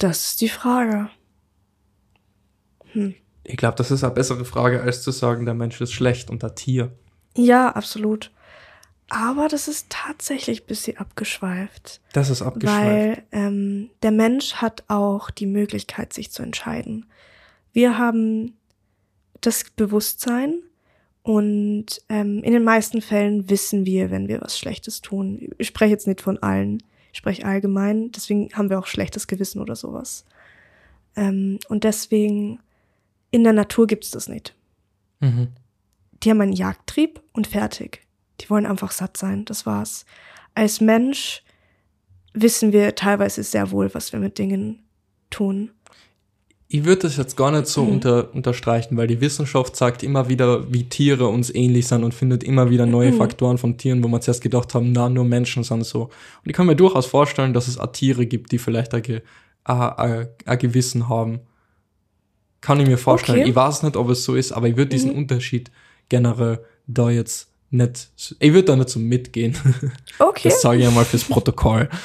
Das 0.00 0.26
ist 0.26 0.40
die 0.40 0.48
Frage. 0.48 1.08
Ich 3.44 3.56
glaube, 3.56 3.76
das 3.76 3.90
ist 3.90 4.02
eine 4.02 4.12
bessere 4.14 4.44
Frage, 4.44 4.82
als 4.82 5.02
zu 5.02 5.10
sagen, 5.12 5.44
der 5.44 5.54
Mensch 5.54 5.80
ist 5.80 5.92
schlecht 5.92 6.30
und 6.30 6.42
der 6.42 6.54
Tier. 6.56 6.92
Ja, 7.36 7.70
absolut. 7.70 8.32
Aber 9.08 9.48
das 9.48 9.68
ist 9.68 9.86
tatsächlich 9.88 10.62
ein 10.62 10.66
bisschen 10.66 10.96
abgeschweift. 10.98 12.00
Das 12.12 12.28
ist 12.28 12.42
abgeschweift. 12.42 12.84
Weil 12.84 13.22
ähm, 13.32 13.90
der 14.02 14.10
Mensch 14.10 14.54
hat 14.54 14.84
auch 14.88 15.30
die 15.30 15.46
Möglichkeit, 15.46 16.12
sich 16.12 16.30
zu 16.32 16.42
entscheiden. 16.42 17.06
Wir 17.72 17.98
haben 17.98 18.54
das 19.40 19.64
Bewusstsein 19.76 20.60
Und 21.28 22.00
ähm, 22.08 22.42
in 22.42 22.54
den 22.54 22.64
meisten 22.64 23.02
Fällen 23.02 23.50
wissen 23.50 23.84
wir, 23.84 24.10
wenn 24.10 24.28
wir 24.28 24.40
was 24.40 24.58
Schlechtes 24.58 25.02
tun. 25.02 25.50
Ich 25.58 25.66
spreche 25.66 25.90
jetzt 25.90 26.06
nicht 26.06 26.22
von 26.22 26.38
allen, 26.38 26.82
ich 27.12 27.18
spreche 27.18 27.44
allgemein. 27.44 28.10
Deswegen 28.12 28.48
haben 28.54 28.70
wir 28.70 28.78
auch 28.78 28.86
schlechtes 28.86 29.26
Gewissen 29.26 29.60
oder 29.60 29.76
sowas. 29.76 30.24
Ähm, 31.16 31.58
und 31.68 31.84
deswegen, 31.84 32.60
in 33.30 33.44
der 33.44 33.52
Natur 33.52 33.86
gibt's 33.86 34.10
das 34.10 34.26
nicht. 34.30 34.54
Mhm. 35.20 35.48
Die 36.22 36.30
haben 36.30 36.40
einen 36.40 36.54
Jagdtrieb 36.54 37.20
und 37.34 37.46
fertig. 37.46 38.06
Die 38.40 38.48
wollen 38.48 38.64
einfach 38.64 38.90
satt 38.90 39.18
sein, 39.18 39.44
das 39.44 39.66
war's. 39.66 40.06
Als 40.54 40.80
Mensch 40.80 41.42
wissen 42.32 42.72
wir 42.72 42.94
teilweise 42.94 43.42
sehr 43.42 43.70
wohl, 43.70 43.92
was 43.92 44.14
wir 44.14 44.18
mit 44.18 44.38
Dingen 44.38 44.82
tun. 45.28 45.72
Ich 46.70 46.84
würde 46.84 47.02
das 47.02 47.16
jetzt 47.16 47.34
gar 47.36 47.50
nicht 47.50 47.66
so 47.66 47.82
Mhm. 47.82 47.92
unter, 47.92 48.34
unterstreichen, 48.34 48.96
weil 48.98 49.06
die 49.06 49.22
Wissenschaft 49.22 49.74
sagt 49.74 50.02
immer 50.02 50.28
wieder, 50.28 50.70
wie 50.70 50.84
Tiere 50.84 51.26
uns 51.28 51.48
ähnlich 51.54 51.86
sind 51.86 52.04
und 52.04 52.12
findet 52.12 52.44
immer 52.44 52.68
wieder 52.68 52.84
neue 52.84 53.10
Mhm. 53.12 53.16
Faktoren 53.16 53.56
von 53.56 53.78
Tieren, 53.78 54.04
wo 54.04 54.08
man 54.08 54.20
zuerst 54.20 54.42
gedacht 54.42 54.74
haben, 54.74 54.92
na, 54.92 55.08
nur 55.08 55.24
Menschen 55.24 55.64
sind 55.64 55.84
so. 55.86 56.02
Und 56.02 56.10
ich 56.44 56.52
kann 56.52 56.66
mir 56.66 56.76
durchaus 56.76 57.06
vorstellen, 57.06 57.54
dass 57.54 57.68
es 57.68 57.78
auch 57.78 57.90
Tiere 57.92 58.26
gibt, 58.26 58.52
die 58.52 58.58
vielleicht 58.58 58.92
ein, 58.92 59.22
ein, 59.64 60.28
ein, 60.44 60.58
Gewissen 60.58 61.08
haben. 61.08 61.40
Kann 62.60 62.80
ich 62.80 62.86
mir 62.86 62.98
vorstellen. 62.98 63.40
Okay. 63.40 63.48
Ich 63.50 63.56
weiß 63.56 63.82
nicht, 63.84 63.96
ob 63.96 64.10
es 64.10 64.24
so 64.24 64.34
ist, 64.34 64.52
aber 64.52 64.68
ich 64.68 64.76
würde 64.76 64.90
diesen 64.90 65.12
Mhm. 65.12 65.18
Unterschied 65.18 65.70
generell 66.10 66.58
da 66.86 67.08
jetzt 67.08 67.48
nicht, 67.70 68.10
ich 68.40 68.52
würde 68.52 68.64
da 68.64 68.76
nicht 68.76 68.88
so 68.90 68.98
mitgehen. 68.98 69.56
Okay. 70.18 70.48
Das 70.50 70.60
sage 70.60 70.80
ich 70.80 70.86
einmal 70.86 71.04
fürs 71.06 71.24
Protokoll. 71.24 71.88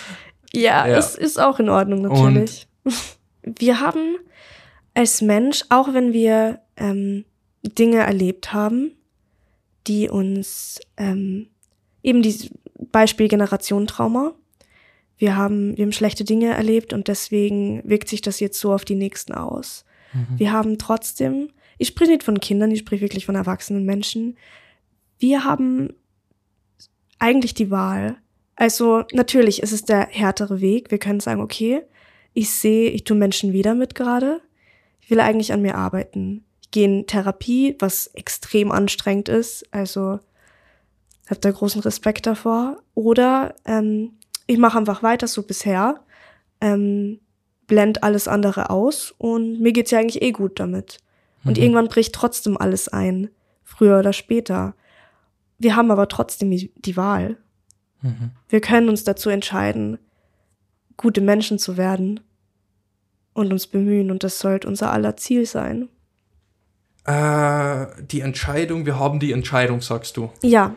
Ja, 0.55 0.87
Ja. 0.87 0.97
es 0.99 1.15
ist 1.15 1.39
auch 1.41 1.59
in 1.59 1.67
Ordnung 1.67 2.03
natürlich. 2.03 2.67
wir 3.43 3.79
haben 3.79 4.17
als 4.93 5.21
Mensch, 5.21 5.63
auch 5.69 5.93
wenn 5.93 6.13
wir 6.13 6.61
ähm, 6.77 7.25
Dinge 7.63 7.97
erlebt 7.97 8.53
haben, 8.53 8.91
die 9.87 10.09
uns 10.09 10.79
ähm, 10.97 11.47
eben 12.03 12.21
die 12.21 12.51
Beispiel 12.91 13.27
Generationentrauma. 13.27 14.33
Wir 15.17 15.35
haben, 15.35 15.77
wir 15.77 15.85
haben 15.85 15.93
schlechte 15.93 16.23
Dinge 16.23 16.53
erlebt 16.53 16.93
und 16.93 17.07
deswegen 17.07 17.81
wirkt 17.85 18.09
sich 18.09 18.21
das 18.21 18.39
jetzt 18.39 18.59
so 18.59 18.73
auf 18.73 18.85
die 18.85 18.95
nächsten 18.95 19.33
aus. 19.33 19.85
Mhm. 20.13 20.39
Wir 20.39 20.51
haben 20.51 20.77
trotzdem, 20.77 21.49
ich 21.77 21.87
spreche 21.89 22.11
nicht 22.11 22.23
von 22.23 22.39
Kindern, 22.39 22.71
ich 22.71 22.79
spreche 22.79 23.01
wirklich 23.01 23.25
von 23.25 23.35
erwachsenen 23.35 23.85
Menschen. 23.85 24.37
Wir 25.19 25.43
haben 25.43 25.93
eigentlich 27.19 27.53
die 27.53 27.71
Wahl. 27.71 28.17
Also 28.55 29.03
natürlich 29.13 29.63
ist 29.63 29.71
es 29.71 29.83
der 29.83 30.07
härtere 30.09 30.61
Weg. 30.61 30.91
Wir 30.91 30.99
können 30.99 31.19
sagen, 31.19 31.41
okay, 31.41 31.81
ich 32.33 32.49
sehe, 32.51 32.89
ich 32.89 33.03
tue 33.03 33.17
Menschen 33.17 33.53
wieder 33.53 33.75
mit 33.75 33.95
gerade. 33.95 34.41
Ich 35.03 35.09
will 35.09 35.19
eigentlich 35.19 35.51
an 35.51 35.61
mir 35.61 35.75
arbeiten. 35.75 36.45
Ich 36.61 36.71
gehe 36.71 36.85
in 36.85 37.07
Therapie, 37.07 37.75
was 37.79 38.07
extrem 38.07 38.71
anstrengend 38.71 39.29
ist. 39.29 39.65
Also 39.71 40.19
habe 41.29 41.39
da 41.41 41.51
großen 41.51 41.81
Respekt 41.81 42.25
davor. 42.25 42.77
Oder 42.95 43.55
ähm, 43.65 44.13
ich 44.47 44.57
mache 44.57 44.77
einfach 44.77 45.03
weiter 45.03 45.27
so 45.27 45.43
bisher, 45.43 45.99
ähm, 46.61 47.19
blend 47.67 48.03
alles 48.03 48.27
andere 48.27 48.69
aus 48.69 49.13
und 49.17 49.59
mir 49.59 49.71
geht's 49.71 49.91
ja 49.91 49.99
eigentlich 49.99 50.21
eh 50.21 50.31
gut 50.31 50.59
damit. 50.59 50.99
Und 51.45 51.57
Mhm. 51.57 51.63
irgendwann 51.63 51.87
bricht 51.87 52.13
trotzdem 52.13 52.57
alles 52.57 52.87
ein, 52.87 53.29
früher 53.63 53.99
oder 53.99 54.13
später. 54.13 54.75
Wir 55.59 55.75
haben 55.75 55.91
aber 55.91 56.07
trotzdem 56.07 56.51
die, 56.51 56.97
Wahl. 56.97 57.37
Mhm. 58.01 58.31
Wir 58.49 58.61
können 58.61 58.89
uns 58.89 59.03
dazu 59.03 59.29
entscheiden, 59.29 59.97
gute 60.97 61.21
Menschen 61.21 61.57
zu 61.59 61.77
werden 61.77 62.19
und 63.33 63.51
uns 63.51 63.67
bemühen. 63.67 64.11
Und 64.11 64.23
das 64.23 64.39
sollte 64.39 64.67
unser 64.67 64.91
aller 64.91 65.17
Ziel 65.17 65.45
sein. 65.45 65.89
Äh, 67.05 67.85
die 68.11 68.21
Entscheidung, 68.21 68.85
wir 68.85 68.97
haben 68.99 69.19
die 69.19 69.31
Entscheidung, 69.31 69.81
sagst 69.81 70.15
du. 70.17 70.29
Ja, 70.41 70.75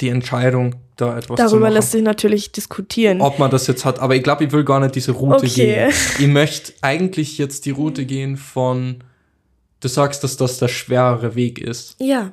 Die 0.00 0.08
Entscheidung, 0.08 0.76
da 0.96 1.16
etwas 1.18 1.36
zu 1.36 1.44
darüber 1.44 1.60
machen. 1.66 1.74
lässt 1.74 1.92
sich 1.92 2.02
natürlich 2.02 2.52
diskutieren. 2.52 3.20
ob 3.20 3.38
man 3.38 3.50
das 3.50 3.66
jetzt 3.66 3.84
hat. 3.84 3.98
Aber 4.00 4.16
ich 4.16 4.22
glaube, 4.22 4.44
ich 4.44 4.52
will 4.52 4.64
gar 4.64 4.80
nicht 4.80 4.94
diese 4.94 5.12
Route 5.12 5.46
Okay. 5.46 5.48
gehen. 5.48 5.92
Ich 6.18 6.26
möchte 6.26 6.72
eigentlich 6.80 7.38
jetzt 7.38 7.66
die 7.66 7.70
Route 7.70 8.04
gehen 8.06 8.36
von, 8.36 9.04
du 9.80 9.88
sagst, 9.88 10.24
dass 10.24 10.36
das 10.36 10.58
der 10.58 10.68
schwerere 10.68 11.34
Weg 11.34 11.58
ist. 11.60 11.96
Ja, 12.00 12.32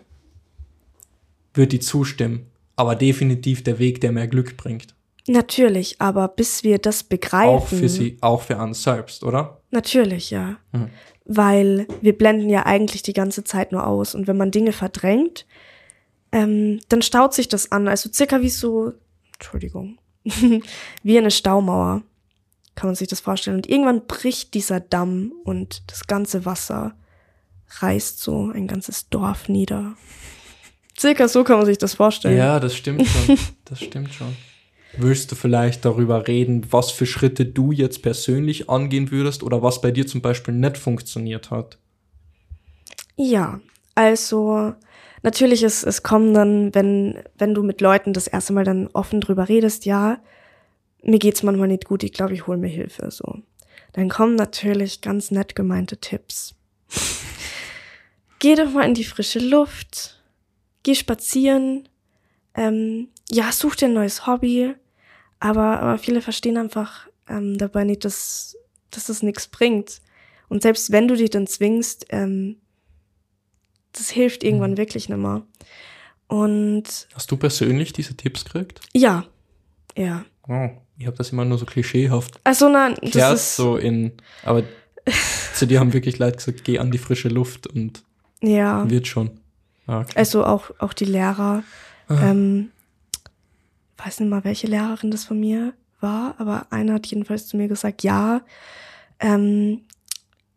Würde 1.54 1.76
ich 1.76 1.82
zustimmen. 1.84 2.48
Aber 2.76 2.96
definitiv 2.96 3.64
der 3.64 3.80
Weg, 3.80 4.02
der 4.02 4.12
mehr 4.12 4.28
Glück 4.28 4.56
bringt. 4.58 4.94
natürlich, 5.28 6.00
aber 6.00 6.28
bis 6.30 6.64
wir 6.64 6.78
das 6.80 7.04
begreifen. 7.04 7.50
Auch 7.50 7.68
für 7.68 7.90
sie, 7.90 8.18
auch 8.22 8.42
für 8.44 8.56
uns 8.58 8.82
selbst, 8.82 9.24
oder? 9.24 9.57
Natürlich, 9.72 10.32
ja. 10.32 10.58
Mhm. 10.72 10.90
Weil 11.26 11.88
wir 12.02 12.18
blenden 12.18 12.50
ja 12.50 12.66
eigentlich 12.66 13.02
die 13.02 13.14
ganze 13.14 13.44
Zeit 13.44 13.72
nur 13.72 13.86
aus. 13.86 14.16
Und 14.16 14.28
wenn 14.28 14.38
man 14.38 14.52
Dinge 14.52 14.72
verdrängt, 14.72 15.46
ähm, 16.32 16.80
dann 16.90 17.02
staut 17.02 17.34
sich 17.34 17.48
das 17.48 17.72
an. 17.72 17.88
Also 17.88 18.10
circa 18.12 18.42
wie 18.42 18.50
so, 18.50 18.94
Entschuldigung, 19.34 19.98
wie 21.04 21.18
eine 21.18 21.32
Staumauer. 21.32 22.04
Kann 22.76 22.90
man 22.90 22.96
sich 22.96 23.08
das 23.08 23.20
vorstellen. 23.20 23.58
Und 23.58 23.68
irgendwann 23.68 24.06
bricht 24.06 24.54
dieser 24.54 24.80
Damm 24.80 25.34
und 25.44 25.90
das 25.90 26.06
ganze 26.06 26.46
Wasser 26.46 26.96
reißt 27.80 28.20
so 28.20 28.52
ein 28.52 28.68
ganzes 28.68 29.10
Dorf 29.10 29.50
nieder. 29.50 29.96
Circa 30.98 31.28
so 31.28 31.44
kann 31.44 31.58
man 31.58 31.66
sich 31.66 31.78
das 31.78 31.96
vorstellen. 31.96 32.38
Ja, 32.38 32.60
das 32.60 32.76
stimmt 32.76 33.06
schon. 33.08 33.38
Das 33.66 33.82
stimmt 33.82 34.14
schon. 34.14 34.36
Willst 35.00 35.32
du 35.32 35.36
vielleicht 35.36 35.86
darüber 35.86 36.28
reden, 36.28 36.66
was 36.72 36.90
für 36.90 37.06
Schritte 37.06 37.46
du 37.46 37.72
jetzt 37.72 38.02
persönlich 38.02 38.68
angehen 38.68 39.12
würdest 39.12 39.44
oder 39.44 39.62
was 39.62 39.80
bei 39.80 39.92
dir 39.92 40.08
zum 40.08 40.22
Beispiel 40.22 40.56
nicht 40.56 40.78
funktioniert 40.78 41.52
hat? 41.52 41.78
Ja, 43.16 43.60
also 43.94 44.74
natürlich 45.22 45.62
ist 45.62 45.84
es 45.84 46.02
kommen 46.02 46.34
dann, 46.34 46.74
wenn 46.74 47.20
wenn 47.38 47.54
du 47.54 47.62
mit 47.62 47.80
Leuten 47.80 48.14
das 48.14 48.28
erste 48.28 48.54
Mal 48.54 48.64
dann 48.64 48.88
offen 48.88 49.22
drüber 49.22 49.50
redest, 49.50 49.86
ja, 49.86 50.20
mir 51.04 51.20
geht's 51.20 51.44
manchmal 51.44 51.68
nicht 51.68 51.86
gut, 51.86 52.04
ich 52.04 52.14
glaube, 52.14 52.34
ich 52.34 52.48
hole 52.48 52.58
mir 52.58 52.68
Hilfe 52.68 53.12
so. 53.12 53.40
Dann 53.94 54.10
kommen 54.10 54.36
natürlich 54.36 55.02
ganz 55.02 55.30
nett 55.30 55.56
gemeinte 55.56 55.98
Tipps. 55.98 56.56
Geh 58.40 58.56
doch 58.56 58.72
mal 58.72 58.86
in 58.86 58.94
die 58.94 59.04
frische 59.04 59.40
Luft, 59.40 60.22
geh 60.84 60.96
spazieren, 60.96 61.88
ähm, 62.56 63.10
ja, 63.30 63.52
such 63.52 63.76
dir 63.76 63.86
ein 63.88 63.94
neues 63.94 64.26
Hobby, 64.28 64.76
aber, 65.40 65.80
aber 65.82 65.98
viele 65.98 66.22
verstehen 66.22 66.58
einfach 66.58 67.08
ähm, 67.30 67.58
dabei 67.58 67.84
nicht, 67.84 68.06
dass, 68.06 68.58
dass 68.92 69.06
das 69.08 69.22
nichts 69.24 69.48
bringt. 69.48 70.02
Und 70.50 70.62
selbst 70.62 70.92
wenn 70.92 71.08
du 71.08 71.16
dich 71.16 71.30
dann 71.30 71.46
zwingst, 71.48 72.06
ähm, 72.10 72.58
das 73.94 74.10
hilft 74.10 74.44
irgendwann 74.44 74.72
Mhm. 74.72 74.78
wirklich 74.78 75.10
nimmer. 75.10 75.44
Und 76.28 77.08
Hast 77.14 77.32
du 77.32 77.38
persönlich 77.38 77.94
diese 77.94 78.16
Tipps 78.16 78.44
gekriegt? 78.46 78.82
ja, 78.94 79.26
ja. 79.96 80.26
Oh, 80.48 80.70
ich 80.98 81.06
habe 81.08 81.18
das 81.18 81.32
immer 81.32 81.44
nur 81.46 81.58
so 81.58 81.66
klischeehaft 81.66 82.40
Also 82.44 82.70
nein, 82.70 82.96
das 83.02 83.34
ist 83.34 83.56
so 83.58 83.76
in, 83.78 84.14
aber 84.44 84.64
zu 85.54 85.66
dir 85.68 85.80
haben 85.80 85.94
wirklich 85.94 86.20
Leute 86.20 86.38
gesagt, 86.38 86.64
geh 86.64 86.80
an 86.80 86.92
die 86.92 86.98
frische 86.98 87.28
Luft 87.30 87.68
und 87.68 88.04
ja. 88.42 88.90
wird 88.90 89.08
schon. 89.08 89.40
Ah, 89.88 90.02
okay. 90.02 90.14
Also 90.16 90.46
auch 90.46 90.72
auch 90.80 90.94
die 90.94 91.06
Lehrer. 91.06 91.64
Ah. 92.10 92.30
Ähm, 92.32 92.72
weiß 94.04 94.20
nicht 94.20 94.30
mal, 94.30 94.44
welche 94.44 94.68
Lehrerin 94.68 95.12
das 95.12 95.26
von 95.26 95.40
mir 95.40 95.74
war, 96.00 96.36
aber 96.38 96.68
einer 96.70 96.94
hat 96.96 97.08
jedenfalls 97.08 97.48
zu 97.48 97.58
mir 97.58 97.68
gesagt, 97.68 98.04
ja, 98.04 98.42
ähm, 99.20 99.82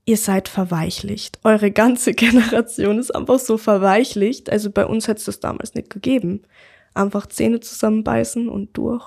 ihr 0.05 0.17
seid 0.17 0.49
verweichlicht. 0.49 1.39
Eure 1.45 1.71
ganze 1.71 2.13
Generation 2.15 2.99
ist 2.99 3.15
einfach 3.15 3.39
so 3.39 3.57
verweichlicht. 3.57 4.51
Also 4.51 4.71
bei 4.71 4.85
uns 4.87 5.09
hätte 5.09 5.19
es 5.21 5.25
das 5.25 5.41
damals 5.41 5.75
nicht 5.75 5.91
gegeben. 5.91 6.43
Einfach 6.95 7.27
Zähne 7.27 7.61
zusammenbeißen 7.61 8.49
und 8.49 8.77
durch. 8.77 9.05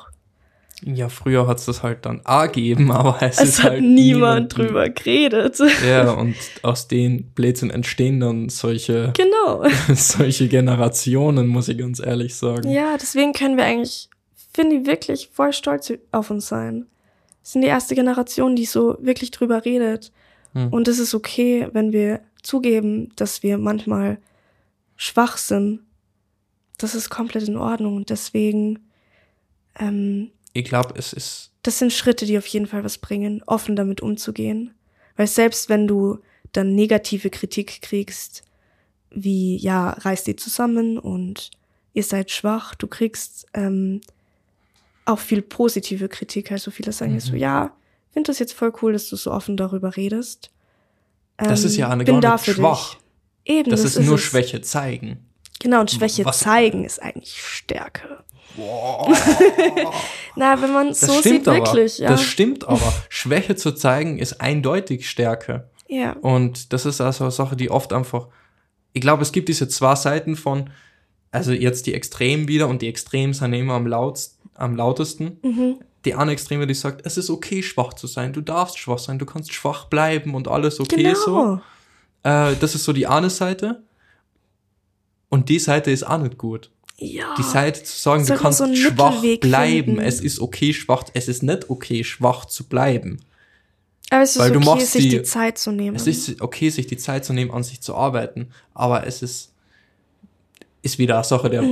Ja, 0.85 1.07
früher 1.07 1.47
hat's 1.47 1.65
das 1.65 1.81
halt 1.83 2.05
dann 2.05 2.21
A 2.23 2.47
gegeben, 2.47 2.91
aber 2.91 3.17
es, 3.21 3.39
Es 3.39 3.49
ist 3.49 3.63
hat 3.63 3.71
halt 3.73 3.83
niemand 3.83 4.57
niemand- 4.57 4.57
drüber 4.57 4.89
geredet. 4.89 5.59
Ja, 5.87 6.11
und 6.11 6.35
aus 6.63 6.87
den 6.87 7.25
Blödsinn 7.33 7.69
entstehen 7.69 8.19
dann 8.19 8.49
solche, 8.49 9.13
genau. 9.15 9.65
solche 9.93 10.47
Generationen, 10.47 11.47
muss 11.47 11.67
ich 11.69 11.77
ganz 11.77 11.99
ehrlich 11.99 12.35
sagen. 12.35 12.69
Ja, 12.71 12.97
deswegen 12.99 13.33
können 13.33 13.55
wir 13.57 13.65
eigentlich, 13.65 14.09
finde 14.53 14.77
ich, 14.77 14.85
wirklich 14.85 15.29
voll 15.31 15.53
stolz 15.53 15.91
auf 16.11 16.29
uns 16.29 16.47
sein. 16.47 16.87
Wir 17.41 17.49
sind 17.49 17.61
die 17.61 17.67
erste 17.67 17.95
Generation, 17.95 18.55
die 18.55 18.65
so 18.65 18.97
wirklich 19.01 19.31
drüber 19.31 19.65
redet. 19.65 20.11
Hm. 20.53 20.71
Und 20.71 20.87
es 20.87 20.99
ist 20.99 21.13
okay, 21.13 21.67
wenn 21.73 21.91
wir 21.91 22.21
zugeben, 22.41 23.11
dass 23.15 23.43
wir 23.43 23.57
manchmal 23.57 24.19
schwach 24.95 25.37
sind. 25.37 25.81
Das 26.77 26.95
ist 26.95 27.09
komplett 27.09 27.47
in 27.47 27.57
Ordnung. 27.57 27.95
Und 27.95 28.09
deswegen, 28.09 28.79
ähm, 29.79 30.31
Ich 30.53 30.65
glaube, 30.65 30.93
es 30.97 31.13
ist, 31.13 31.51
das 31.63 31.79
sind 31.79 31.93
Schritte, 31.93 32.25
die 32.25 32.37
auf 32.37 32.47
jeden 32.47 32.67
Fall 32.67 32.83
was 32.83 32.97
bringen, 32.97 33.41
offen 33.45 33.75
damit 33.75 34.01
umzugehen. 34.01 34.73
Weil 35.15 35.27
selbst 35.27 35.69
wenn 35.69 35.87
du 35.87 36.19
dann 36.51 36.75
negative 36.75 37.29
Kritik 37.29 37.81
kriegst, 37.81 38.43
wie, 39.09 39.57
ja, 39.57 39.91
reißt 39.91 40.27
ihr 40.27 40.37
zusammen 40.37 40.97
und 40.97 41.51
ihr 41.93 42.03
seid 42.03 42.31
schwach, 42.31 42.75
du 42.75 42.87
kriegst 42.87 43.47
ähm, 43.53 44.01
auch 45.05 45.19
viel 45.19 45.41
positive 45.41 46.07
Kritik. 46.09 46.51
Also 46.51 46.71
viele 46.71 46.91
sagen 46.91 47.13
jetzt 47.13 47.27
so, 47.27 47.33
Mhm. 47.33 47.39
ja, 47.39 47.71
finde 48.11 48.27
das 48.27 48.39
jetzt 48.39 48.53
voll 48.53 48.71
cool, 48.81 48.93
dass 48.93 49.09
du 49.09 49.15
so 49.15 49.31
offen 49.31 49.57
darüber 49.57 49.95
redest. 49.97 50.51
Das 51.37 51.61
Ähm, 51.61 51.67
ist 51.67 51.77
ja 51.77 51.89
eine 51.89 52.03
bin 52.03 52.15
gar 52.15 52.21
da 52.21 52.31
nicht 52.33 52.45
für 52.45 52.53
schwach. 52.53 52.95
Dich. 52.95 52.99
Eben, 53.55 53.69
das, 53.71 53.83
ist 53.83 53.99
nur 53.99 54.15
es. 54.15 54.21
Schwäche 54.21 54.61
zeigen. 54.61 55.25
Genau, 55.59 55.81
und 55.81 55.91
Schwäche 55.91 56.23
Was- 56.25 56.39
zeigen 56.39 56.85
ist 56.85 57.01
eigentlich 57.01 57.41
Stärke. 57.41 58.23
Na, 60.35 60.61
wenn 60.61 60.71
man 60.73 60.89
Das 60.89 60.99
so 61.01 61.13
stimmt 61.19 61.23
sieht, 61.23 61.47
aber. 61.47 61.57
wirklich, 61.57 61.97
ja. 61.99 62.09
Das 62.09 62.21
stimmt 62.21 62.67
aber. 62.67 62.93
Schwäche 63.09 63.55
zu 63.55 63.71
zeigen 63.73 64.19
ist 64.19 64.41
eindeutig 64.41 65.09
Stärke. 65.09 65.69
ja. 65.87 66.13
Und 66.13 66.73
das 66.73 66.85
ist 66.85 67.01
also 67.01 67.23
eine 67.25 67.31
Sache, 67.31 67.55
die 67.55 67.69
oft 67.71 67.93
einfach, 67.93 68.27
ich 68.93 69.01
glaube, 69.01 69.23
es 69.23 69.31
gibt 69.31 69.49
diese 69.49 69.67
zwei 69.67 69.95
Seiten 69.95 70.35
von, 70.35 70.69
also 71.31 71.51
jetzt 71.51 71.85
die 71.87 71.93
Extremen 71.93 72.47
wieder 72.47 72.67
und 72.67 72.81
die 72.81 72.87
Extremen 72.87 73.33
sind 73.33 73.53
immer 73.53 73.73
am, 73.73 73.87
lautst, 73.87 74.32
am 74.55 74.75
lautesten. 74.75 75.37
Mhm. 75.43 75.77
Die 76.05 76.15
eine 76.15 76.31
Extreme, 76.31 76.67
die 76.67 76.73
sagt, 76.73 77.05
es 77.05 77.17
ist 77.17 77.29
okay, 77.29 77.63
schwach 77.63 77.93
zu 77.93 78.07
sein, 78.07 78.33
du 78.33 78.41
darfst 78.41 78.77
schwach 78.77 78.99
sein, 78.99 79.19
du 79.19 79.25
kannst 79.25 79.53
schwach 79.53 79.85
bleiben 79.85 80.35
und 80.35 80.47
alles 80.47 80.79
okay 80.79 81.03
Genau. 81.03 81.15
so. 81.15 81.61
Äh, 82.23 82.55
das 82.59 82.75
ist 82.75 82.83
so 82.83 82.91
die 82.93 83.07
eine 83.07 83.29
Seite. 83.29 83.81
Und 85.29 85.49
die 85.49 85.59
Seite 85.59 85.91
ist 85.91 86.03
auch 86.03 86.17
nicht 86.19 86.37
gut. 86.37 86.69
Ja. 86.97 87.33
Die 87.37 87.43
Seite 87.43 87.83
zu 87.83 87.97
sagen, 87.99 88.21
du 88.23 88.27
Sollte 88.27 88.43
man 88.43 88.53
kannst 88.53 88.59
so 88.59 88.75
schwach 88.75 89.13
Mittelweg 89.15 89.41
bleiben, 89.41 89.85
finden. 89.95 90.01
es 90.01 90.21
ist 90.21 90.39
okay, 90.39 90.73
schwach, 90.73 91.03
es 91.13 91.27
ist 91.27 91.41
nicht 91.41 91.69
okay, 91.69 92.03
schwach 92.03 92.45
zu 92.45 92.65
bleiben. 92.65 93.19
Aber 94.09 94.21
es 94.21 94.31
ist 94.35 94.39
weil 94.39 94.51
du 94.51 94.59
okay, 94.69 94.83
sich 94.85 95.03
die, 95.03 95.09
die- 95.09 95.23
Zeit 95.23 95.57
zu 95.57 95.71
nehmen. 95.71 95.95
Es 95.95 96.05
ist 96.05 96.39
okay, 96.41 96.69
sich 96.69 96.85
die 96.85 96.97
Zeit 96.97 97.25
zu 97.25 97.33
nehmen, 97.33 97.49
an 97.51 97.63
sich 97.63 97.81
zu 97.81 97.95
arbeiten, 97.95 98.49
aber 98.75 99.07
es 99.07 99.23
ist, 99.23 99.53
ist 100.83 100.99
wieder 100.99 101.15
eine 101.15 101.23
Sache 101.23 101.49
der, 101.49 101.63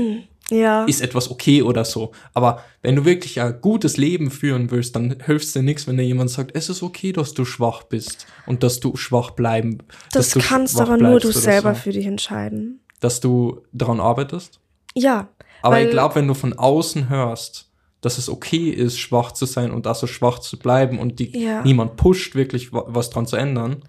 ja. 0.52 0.84
ist 0.86 1.02
etwas 1.02 1.32
okay 1.32 1.64
oder 1.64 1.84
so. 1.86 2.12
Aber 2.34 2.64
wenn 2.84 2.96
du 2.96 3.06
wirklich 3.06 3.42
ein 3.42 3.60
gutes 3.62 3.98
Leben 3.98 4.30
führen 4.30 4.70
willst, 4.70 4.96
dann 4.96 5.16
hilft 5.26 5.56
dir 5.56 5.64
nichts, 5.64 5.88
wenn 5.88 5.98
dir 5.98 6.04
jemand 6.04 6.30
sagt, 6.30 6.52
es 6.56 6.70
ist 6.70 6.84
okay, 6.84 7.12
dass 7.14 7.34
du 7.34 7.46
schwach 7.46 7.84
bist 7.84 8.28
und 8.46 8.62
dass 8.64 8.80
du 8.80 8.96
schwach 8.96 9.32
bleiben. 9.32 9.80
das 10.12 10.34
kannst 10.34 10.80
aber 10.80 10.98
nur 10.98 11.20
du 11.20 11.32
selber 11.32 11.74
So. 11.74 11.82
für 11.82 11.92
dich 11.92 12.06
entscheiden. 12.06 12.80
Dass 13.00 13.20
du 13.20 13.62
daran 13.72 14.00
arbeitest. 14.00 14.60
Ja. 14.94 15.30
Aber 15.64 15.82
ich 15.82 15.90
glaube, 15.90 16.16
wenn 16.16 16.28
du 16.28 16.34
von 16.36 16.54
außen 16.54 17.10
hörst, 17.10 17.70
dass 18.02 18.18
es 18.18 18.30
okay 18.30 18.70
ist, 18.70 18.98
schwach 19.00 19.32
zu 19.32 19.46
sein 19.46 19.72
und 19.72 19.86
also 19.88 20.08
schwach 20.08 20.40
zu 20.40 20.58
bleiben 20.58 20.98
und 21.00 21.20
die, 21.20 21.38
Ja. 21.38 21.62
niemand 21.64 21.96
pusht, 21.98 22.34
wirklich 22.36 22.74
wa- 22.74 22.86
was 22.88 23.10
dran 23.12 23.28
zu 23.28 23.36
ändern. 23.36 23.84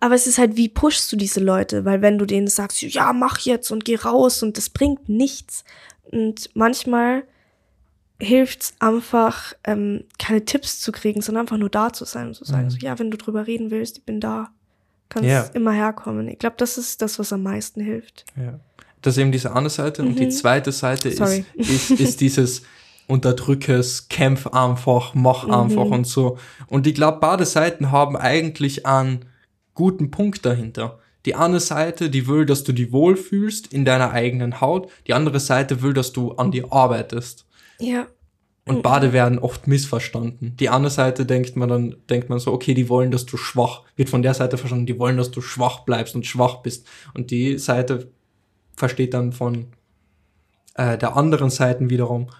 Aber 0.00 0.14
es 0.14 0.26
ist 0.26 0.38
halt, 0.38 0.56
wie 0.56 0.68
pushst 0.68 1.10
du 1.12 1.16
diese 1.16 1.40
Leute? 1.40 1.84
Weil 1.84 2.02
wenn 2.02 2.18
du 2.18 2.24
denen 2.26 2.46
sagst, 2.46 2.80
ja, 2.82 3.12
mach 3.12 3.40
jetzt 3.40 3.70
und 3.72 3.84
geh 3.84 3.96
raus 3.96 4.42
und 4.42 4.56
das 4.56 4.70
bringt 4.70 5.08
nichts. 5.08 5.64
Und 6.10 6.50
manchmal 6.54 7.24
hilft's 8.20 8.74
einfach, 8.80 9.52
ähm, 9.64 10.04
keine 10.18 10.44
Tipps 10.44 10.80
zu 10.80 10.90
kriegen, 10.92 11.20
sondern 11.20 11.42
einfach 11.42 11.56
nur 11.56 11.70
da 11.70 11.92
zu 11.92 12.04
sein 12.04 12.28
und 12.28 12.34
zu 12.34 12.44
sagen, 12.44 12.64
Mhm. 12.66 12.70
so, 12.70 12.76
ja, 12.78 12.98
wenn 12.98 13.10
du 13.10 13.16
drüber 13.16 13.46
reden 13.46 13.70
willst, 13.70 13.98
ich 13.98 14.04
bin 14.04 14.20
da. 14.20 14.50
Kannst 15.08 15.28
Ja. 15.28 15.42
immer 15.54 15.72
herkommen. 15.72 16.28
Ich 16.28 16.38
glaube, 16.38 16.56
das 16.58 16.76
ist 16.78 17.00
das, 17.00 17.18
was 17.18 17.32
am 17.32 17.42
meisten 17.42 17.80
hilft. 17.80 18.24
Ja. 18.36 18.60
Das 19.00 19.14
ist 19.16 19.20
eben 19.22 19.32
diese 19.32 19.54
eine 19.54 19.70
Seite 19.70 20.02
und 20.02 20.18
die 20.18 20.26
Mhm. 20.26 20.30
zweite 20.32 20.70
Seite 20.72 21.10
Sorry. 21.12 21.44
ist, 21.54 21.90
ist, 21.90 22.00
ist 22.00 22.20
dieses 22.20 22.62
Unterdrückes, 23.06 24.08
kämpf 24.08 24.46
einfach, 24.48 25.14
mach 25.14 25.46
Mhm. 25.46 25.52
einfach 25.54 25.86
und 25.86 26.06
so. 26.06 26.38
Und 26.66 26.86
ich 26.86 26.94
glaube, 26.94 27.18
beide 27.20 27.46
Seiten 27.46 27.90
haben 27.90 28.16
eigentlich 28.16 28.84
einen 28.84 29.24
guten 29.78 30.10
Punkt 30.10 30.44
dahinter. 30.44 30.98
Die 31.24 31.36
eine 31.36 31.60
Seite, 31.60 32.10
die 32.10 32.26
will, 32.26 32.46
dass 32.46 32.64
du 32.64 32.72
dich 32.72 32.90
wohlfühlst 32.90 33.72
in 33.72 33.84
deiner 33.84 34.10
eigenen 34.10 34.60
Haut. 34.60 34.90
Die 35.06 35.14
andere 35.14 35.38
Seite 35.38 35.82
will, 35.82 35.94
dass 35.94 36.12
du 36.12 36.32
an 36.32 36.50
dir 36.50 36.72
arbeitest. 36.72 37.46
Ja. 37.78 38.08
Und 38.64 38.82
beide 38.82 39.12
werden 39.12 39.38
oft 39.38 39.68
missverstanden. 39.68 40.56
Die 40.56 40.68
andere 40.68 40.90
Seite 40.90 41.24
denkt 41.24 41.54
man 41.54 41.68
dann, 41.68 41.96
denkt 42.10 42.28
man 42.28 42.40
so, 42.40 42.52
okay, 42.52 42.74
die 42.74 42.88
wollen, 42.88 43.12
dass 43.12 43.24
du 43.24 43.36
schwach, 43.36 43.82
wird 43.94 44.08
von 44.08 44.22
der 44.22 44.34
Seite 44.34 44.58
verstanden, 44.58 44.86
die 44.86 44.98
wollen, 44.98 45.16
dass 45.16 45.30
du 45.30 45.40
schwach 45.40 45.84
bleibst 45.84 46.16
und 46.16 46.26
schwach 46.26 46.56
bist. 46.56 46.84
Und 47.14 47.30
die 47.30 47.56
Seite 47.56 48.10
versteht 48.74 49.14
dann 49.14 49.32
von 49.32 49.68
äh, 50.74 50.98
der 50.98 51.16
anderen 51.16 51.50
Seite 51.50 51.88
wiederum, 51.88 52.30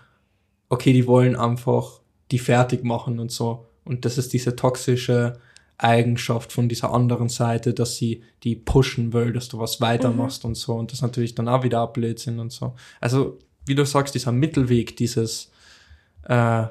okay, 0.70 0.92
die 0.92 1.06
wollen 1.06 1.36
einfach 1.36 2.00
die 2.32 2.40
fertig 2.40 2.82
machen 2.82 3.20
und 3.20 3.30
so. 3.30 3.66
Und 3.84 4.04
das 4.04 4.18
ist 4.18 4.32
diese 4.32 4.56
toxische 4.56 5.38
Eigenschaft 5.78 6.52
von 6.52 6.68
dieser 6.68 6.92
anderen 6.92 7.28
Seite, 7.28 7.72
dass 7.72 7.96
sie 7.96 8.22
die 8.42 8.56
pushen 8.56 9.12
will, 9.12 9.32
dass 9.32 9.48
du 9.48 9.58
was 9.58 9.80
weitermachst 9.80 10.44
und 10.44 10.56
so. 10.56 10.74
Und 10.74 10.92
das 10.92 11.02
natürlich 11.02 11.34
dann 11.34 11.48
auch 11.48 11.62
wieder 11.62 11.86
Blödsinn 11.86 12.40
und 12.40 12.52
so. 12.52 12.74
Also, 13.00 13.38
wie 13.64 13.74
du 13.74 13.84
sagst, 13.86 14.14
dieser 14.14 14.32
Mittelweg, 14.32 14.96
dieses 14.96 15.50
äh, 16.24 16.64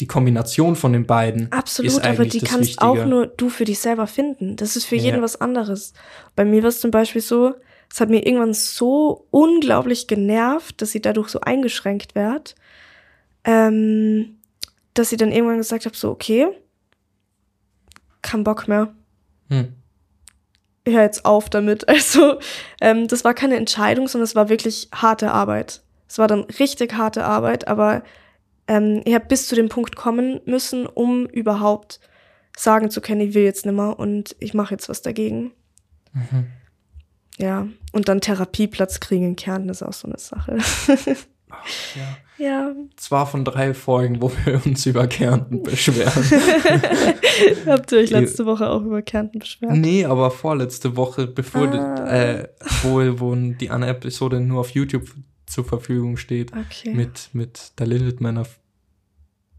die 0.00 0.06
Kombination 0.06 0.76
von 0.76 0.92
den 0.92 1.06
beiden 1.06 1.50
Absolut, 1.50 2.04
aber 2.04 2.24
die 2.24 2.38
kannst 2.38 2.68
Wichtige. 2.70 2.86
auch 2.86 3.04
nur 3.04 3.26
du 3.26 3.48
für 3.48 3.64
dich 3.64 3.80
selber 3.80 4.06
finden. 4.06 4.54
Das 4.56 4.76
ist 4.76 4.84
für 4.84 4.94
jeden 4.94 5.16
Ja. 5.16 5.22
was 5.22 5.40
anderes. 5.40 5.92
Bei 6.36 6.44
mir 6.44 6.62
war 6.62 6.68
es 6.68 6.80
zum 6.80 6.92
Beispiel 6.92 7.20
so, 7.22 7.54
es 7.90 8.00
hat 8.00 8.08
mir 8.08 8.24
irgendwann 8.24 8.54
so 8.54 9.26
unglaublich 9.30 10.06
genervt, 10.06 10.80
dass 10.82 10.94
ich 10.94 11.02
dadurch 11.02 11.30
so 11.30 11.40
eingeschränkt 11.40 12.14
werde, 12.14 12.52
ähm, 13.44 14.36
dass 14.94 15.10
ich 15.10 15.18
dann 15.18 15.32
irgendwann 15.32 15.56
gesagt 15.56 15.84
habe, 15.84 15.96
so, 15.96 16.10
okay, 16.10 16.46
kein 18.22 18.44
Bock 18.44 18.68
mehr. 18.68 18.94
Hm. 19.48 19.74
Ich 20.84 20.94
hör 20.94 21.02
jetzt 21.02 21.24
auf 21.24 21.50
damit. 21.50 21.86
Also, 21.88 22.38
ähm, 22.80 23.08
das 23.08 23.24
war 23.24 23.34
keine 23.34 23.56
Entscheidung, 23.56 24.08
sondern 24.08 24.24
es 24.24 24.34
war 24.34 24.48
wirklich 24.48 24.88
harte 24.92 25.32
Arbeit. 25.32 25.82
Es 26.08 26.18
war 26.18 26.28
dann 26.28 26.44
richtig 26.44 26.94
harte 26.94 27.24
Arbeit, 27.24 27.68
aber 27.68 28.02
ähm, 28.66 29.02
ich 29.04 29.14
habe 29.14 29.26
bis 29.26 29.48
zu 29.48 29.54
dem 29.54 29.68
Punkt 29.68 29.96
kommen 29.96 30.40
müssen, 30.46 30.86
um 30.86 31.26
überhaupt 31.26 32.00
sagen 32.56 32.90
zu 32.90 33.00
können, 33.00 33.20
ich 33.20 33.34
will 33.34 33.44
jetzt 33.44 33.66
nimmer 33.66 33.98
und 33.98 34.34
ich 34.40 34.54
mache 34.54 34.74
jetzt 34.74 34.88
was 34.88 35.02
dagegen. 35.02 35.52
Mhm. 36.12 36.46
Ja, 37.38 37.68
und 37.92 38.08
dann 38.08 38.20
Therapieplatz 38.20 39.00
kriegen 39.00 39.24
in 39.24 39.36
Kärnten 39.36 39.68
ist 39.68 39.82
auch 39.82 39.92
so 39.92 40.08
eine 40.08 40.18
Sache. 40.18 40.58
Ja. 41.94 42.44
ja, 42.44 42.74
Zwar 42.96 43.26
von 43.26 43.44
drei 43.44 43.74
Folgen, 43.74 44.20
wo 44.20 44.30
wir 44.44 44.60
uns 44.64 44.84
über 44.86 45.06
Kärnten 45.06 45.62
beschweren. 45.62 46.24
habt 47.66 47.92
ihr 47.92 47.98
euch 47.98 48.10
letzte 48.10 48.46
Woche 48.46 48.68
auch 48.68 48.82
über 48.82 49.02
Kärnten 49.02 49.38
beschwert? 49.38 49.72
nee, 49.72 50.04
aber 50.04 50.30
vorletzte 50.30 50.96
Woche, 50.96 51.26
bevor 51.26 51.66
die, 51.68 51.78
Ah. 51.78 52.06
äh, 52.10 52.48
wo, 52.82 53.20
wo 53.20 53.34
die 53.34 53.70
eine 53.70 53.86
Episode 53.88 54.40
nur 54.40 54.60
auf 54.60 54.70
YouTube 54.70 55.08
zur 55.46 55.64
Verfügung 55.64 56.16
steht. 56.16 56.52
Okay. 56.52 56.94
Mit, 56.94 57.30
mit 57.32 57.72
der 57.78 57.86
Lilith, 57.86 58.20
meiner 58.20 58.46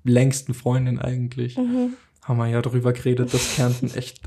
längsten 0.04 0.54
Freundin 0.54 0.99
eigentlich, 0.99 1.58
mhm. 1.58 1.93
haben 2.23 2.38
wir 2.38 2.47
ja 2.47 2.62
darüber 2.62 2.93
geredet, 2.93 3.34
dass 3.34 3.56
Kärnten 3.56 3.93
echt 3.93 4.21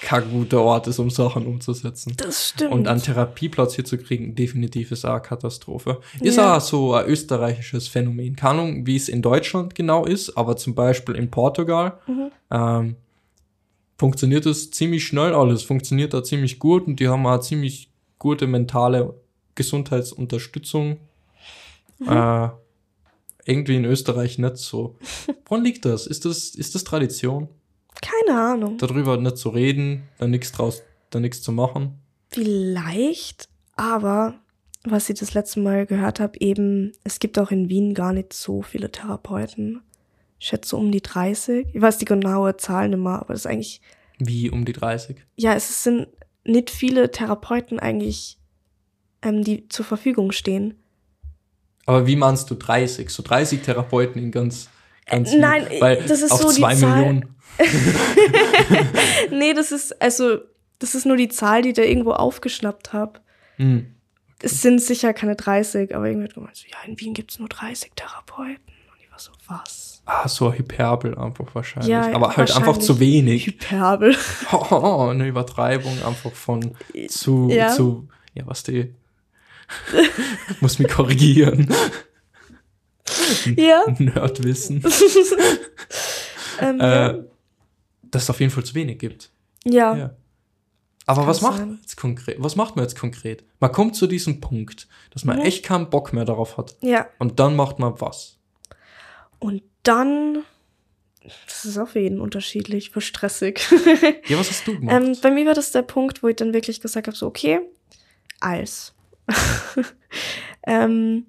kein 0.00 0.30
guter 0.30 0.62
Ort 0.62 0.86
ist, 0.86 0.98
um 0.98 1.10
Sachen 1.10 1.46
umzusetzen. 1.46 2.14
Das 2.16 2.48
stimmt. 2.48 2.72
Und 2.72 2.88
einen 2.88 3.02
Therapieplatz 3.02 3.74
hier 3.74 3.84
zu 3.84 3.98
kriegen, 3.98 4.34
definitiv 4.34 4.90
ist 4.90 5.04
auch 5.04 5.10
eine 5.12 5.20
Katastrophe. 5.20 6.00
Ist 6.20 6.36
Ja. 6.36 6.56
auch 6.56 6.60
so 6.60 6.94
ein 6.94 7.06
österreichisches 7.06 7.86
Phänomen. 7.88 8.36
Keine 8.36 8.60
Ahnung, 8.62 8.86
wie 8.86 8.96
es 8.96 9.08
in 9.08 9.20
Deutschland 9.22 9.74
genau 9.74 10.06
ist, 10.06 10.36
aber 10.36 10.56
zum 10.56 10.74
Beispiel 10.74 11.14
in 11.14 11.30
Portugal 11.30 11.98
Mhm. 12.06 12.30
ähm, 12.50 12.96
funktioniert 13.98 14.46
das 14.46 14.70
ziemlich 14.70 15.04
schnell 15.06 15.34
alles, 15.34 15.62
funktioniert 15.62 16.14
da 16.14 16.22
ziemlich 16.24 16.58
gut 16.58 16.86
und 16.86 16.98
die 17.00 17.08
haben 17.08 17.26
auch 17.26 17.40
ziemlich 17.40 17.88
gute 18.18 18.46
mentale 18.46 19.14
Gesundheitsunterstützung. 19.54 20.98
Mhm. 21.98 22.08
Äh, 22.08 22.48
irgendwie 23.44 23.76
in 23.76 23.84
Österreich 23.84 24.38
nicht 24.38 24.56
so. 24.56 24.96
Woran 25.46 25.64
liegt 25.64 25.84
das? 25.84 26.06
Ist 26.06 26.24
das, 26.24 26.48
ist 26.50 26.74
das 26.74 26.84
Tradition? 26.84 27.48
Keine 28.02 28.38
Ahnung. 28.38 28.78
Darüber 28.78 29.16
nicht 29.16 29.38
zu 29.38 29.48
reden, 29.50 30.04
da 30.18 30.26
nichts 30.26 30.52
draus, 30.52 30.82
da 31.10 31.20
nichts 31.20 31.42
zu 31.42 31.52
machen? 31.52 31.98
Vielleicht, 32.28 33.48
aber 33.76 34.34
was 34.84 35.08
ich 35.08 35.18
das 35.18 35.34
letzte 35.34 35.60
Mal 35.60 35.86
gehört 35.86 36.20
habe, 36.20 36.38
eben, 36.40 36.92
es 37.04 37.18
gibt 37.18 37.38
auch 37.38 37.50
in 37.50 37.68
Wien 37.68 37.94
gar 37.94 38.12
nicht 38.12 38.32
so 38.32 38.62
viele 38.62 38.90
Therapeuten. 38.92 39.82
Ich 40.38 40.48
schätze 40.48 40.76
um 40.76 40.92
die 40.92 41.00
30. 41.02 41.68
Ich 41.72 41.80
weiß 41.80 41.98
die 41.98 42.04
genaue 42.04 42.56
Zahl 42.56 42.88
nicht 42.88 42.98
mehr, 42.98 43.20
aber 43.20 43.32
das 43.34 43.40
ist 43.40 43.46
eigentlich, 43.46 43.80
Wie 44.18 44.50
um 44.50 44.64
die 44.64 44.72
30? 44.72 45.16
ja, 45.36 45.54
es 45.54 45.82
sind 45.82 46.08
nicht 46.44 46.70
viele 46.70 47.10
Therapeuten 47.10 47.78
eigentlich, 47.80 48.38
ähm, 49.22 49.42
die 49.42 49.68
zur 49.68 49.84
Verfügung 49.84 50.30
stehen. 50.32 50.74
Aber 51.86 52.06
wie 52.06 52.16
meinst 52.16 52.50
du 52.50 52.54
30? 52.54 53.10
So 53.10 53.22
30 53.22 53.62
Therapeuten 53.62 54.20
in 54.22 54.30
ganz, 54.30 54.68
Äh, 55.06 55.20
nein, 55.36 55.66
weil 55.80 56.02
das 56.02 56.20
ist 56.22 56.32
auf 56.32 56.40
so 56.42 56.48
die 56.50 56.56
zwei 56.60 56.74
Zahl- 56.74 56.96
Millionen. 56.96 57.36
nee, 59.30 59.54
das 59.54 59.72
ist, 59.72 60.00
also, 60.00 60.38
das 60.78 60.94
ist 60.94 61.06
nur 61.06 61.16
die 61.16 61.28
Zahl, 61.28 61.62
die 61.62 61.70
ich 61.70 61.74
da 61.76 61.82
irgendwo 61.82 62.12
aufgeschnappt 62.12 62.92
habe. 62.92 63.20
Hm. 63.56 63.94
Es 64.42 64.60
sind 64.60 64.80
sicher 64.82 65.14
keine 65.14 65.34
30, 65.36 65.94
aber 65.96 66.06
irgendwie 66.08 66.28
hat 66.28 66.34
gemeint, 66.34 66.56
so, 66.56 66.66
ja, 66.70 66.76
in 66.86 67.00
Wien 67.00 67.14
gibt's 67.14 67.38
nur 67.38 67.48
30 67.48 67.92
Therapeuten. 67.96 68.56
Und 68.56 69.00
ich 69.02 69.10
war 69.10 69.18
so, 69.18 69.30
was? 69.48 70.02
Ah, 70.04 70.28
so 70.28 70.52
Hyperbel 70.52 71.16
einfach 71.18 71.46
wahrscheinlich. 71.54 71.90
Ja, 71.90 72.12
Aber 72.14 72.36
halt 72.36 72.54
einfach 72.54 72.76
zu 72.76 73.00
wenig. 73.00 73.46
Hyperbel. 73.46 74.14
Oh, 74.52 75.08
eine 75.10 75.26
Übertreibung 75.26 75.96
einfach 76.04 76.32
von 76.32 76.76
zu, 77.08 77.48
Ja. 77.50 77.68
zu, 77.72 78.06
ja, 78.34 78.42
was 78.46 78.62
die, 78.62 78.94
muss 80.60 80.78
mich 80.78 80.88
korrigieren. 80.88 81.72
ja. 83.56 83.84
Nerdwissen. 83.98 84.82
Ähm, 86.58 86.80
Äh, 86.80 87.22
dass 88.02 88.22
es 88.22 88.30
auf 88.30 88.40
jeden 88.40 88.50
Fall 88.50 88.64
zu 88.64 88.74
wenig 88.74 88.98
gibt. 88.98 89.30
ja. 89.64 89.94
Ja. 89.94 90.16
Aber 91.06 91.26
was 91.26 91.40
macht 91.40 91.60
man 91.60 91.78
jetzt 91.80 91.96
konkret? 91.96 92.36
Was 92.40 92.56
macht 92.56 92.74
man 92.74 92.84
jetzt 92.84 92.98
konkret? 92.98 93.44
Man 93.60 93.70
kommt 93.70 93.94
zu 93.94 94.06
diesem 94.08 94.40
Punkt, 94.40 94.88
dass 95.10 95.24
man 95.24 95.38
mhm. 95.38 95.44
echt 95.44 95.64
keinen 95.64 95.88
Bock 95.88 96.12
mehr 96.12 96.24
darauf 96.24 96.56
hat. 96.56 96.76
Ja. 96.80 97.06
Und 97.18 97.38
dann 97.38 97.54
macht 97.54 97.78
man 97.78 98.00
was. 98.00 98.38
Und 99.38 99.62
dann, 99.84 100.42
das 101.46 101.64
ist 101.64 101.78
auf 101.78 101.94
jeden 101.94 102.20
unterschiedlich, 102.20 102.92
war 102.96 103.02
stressig. 103.02 103.60
ja, 104.26 104.36
was 104.38 104.50
hast 104.50 104.66
du 104.66 104.74
gemacht? 104.80 104.96
Ähm, 104.96 105.16
bei 105.22 105.30
mir 105.30 105.46
war 105.46 105.54
das 105.54 105.70
der 105.70 105.82
Punkt, 105.82 106.24
wo 106.24 106.28
ich 106.28 106.36
dann 106.36 106.52
wirklich 106.52 106.80
gesagt 106.80 107.06
habe, 107.06 107.16
so, 107.16 107.26
okay, 107.26 107.60
Eis. 108.40 108.94
ähm, 110.66 111.26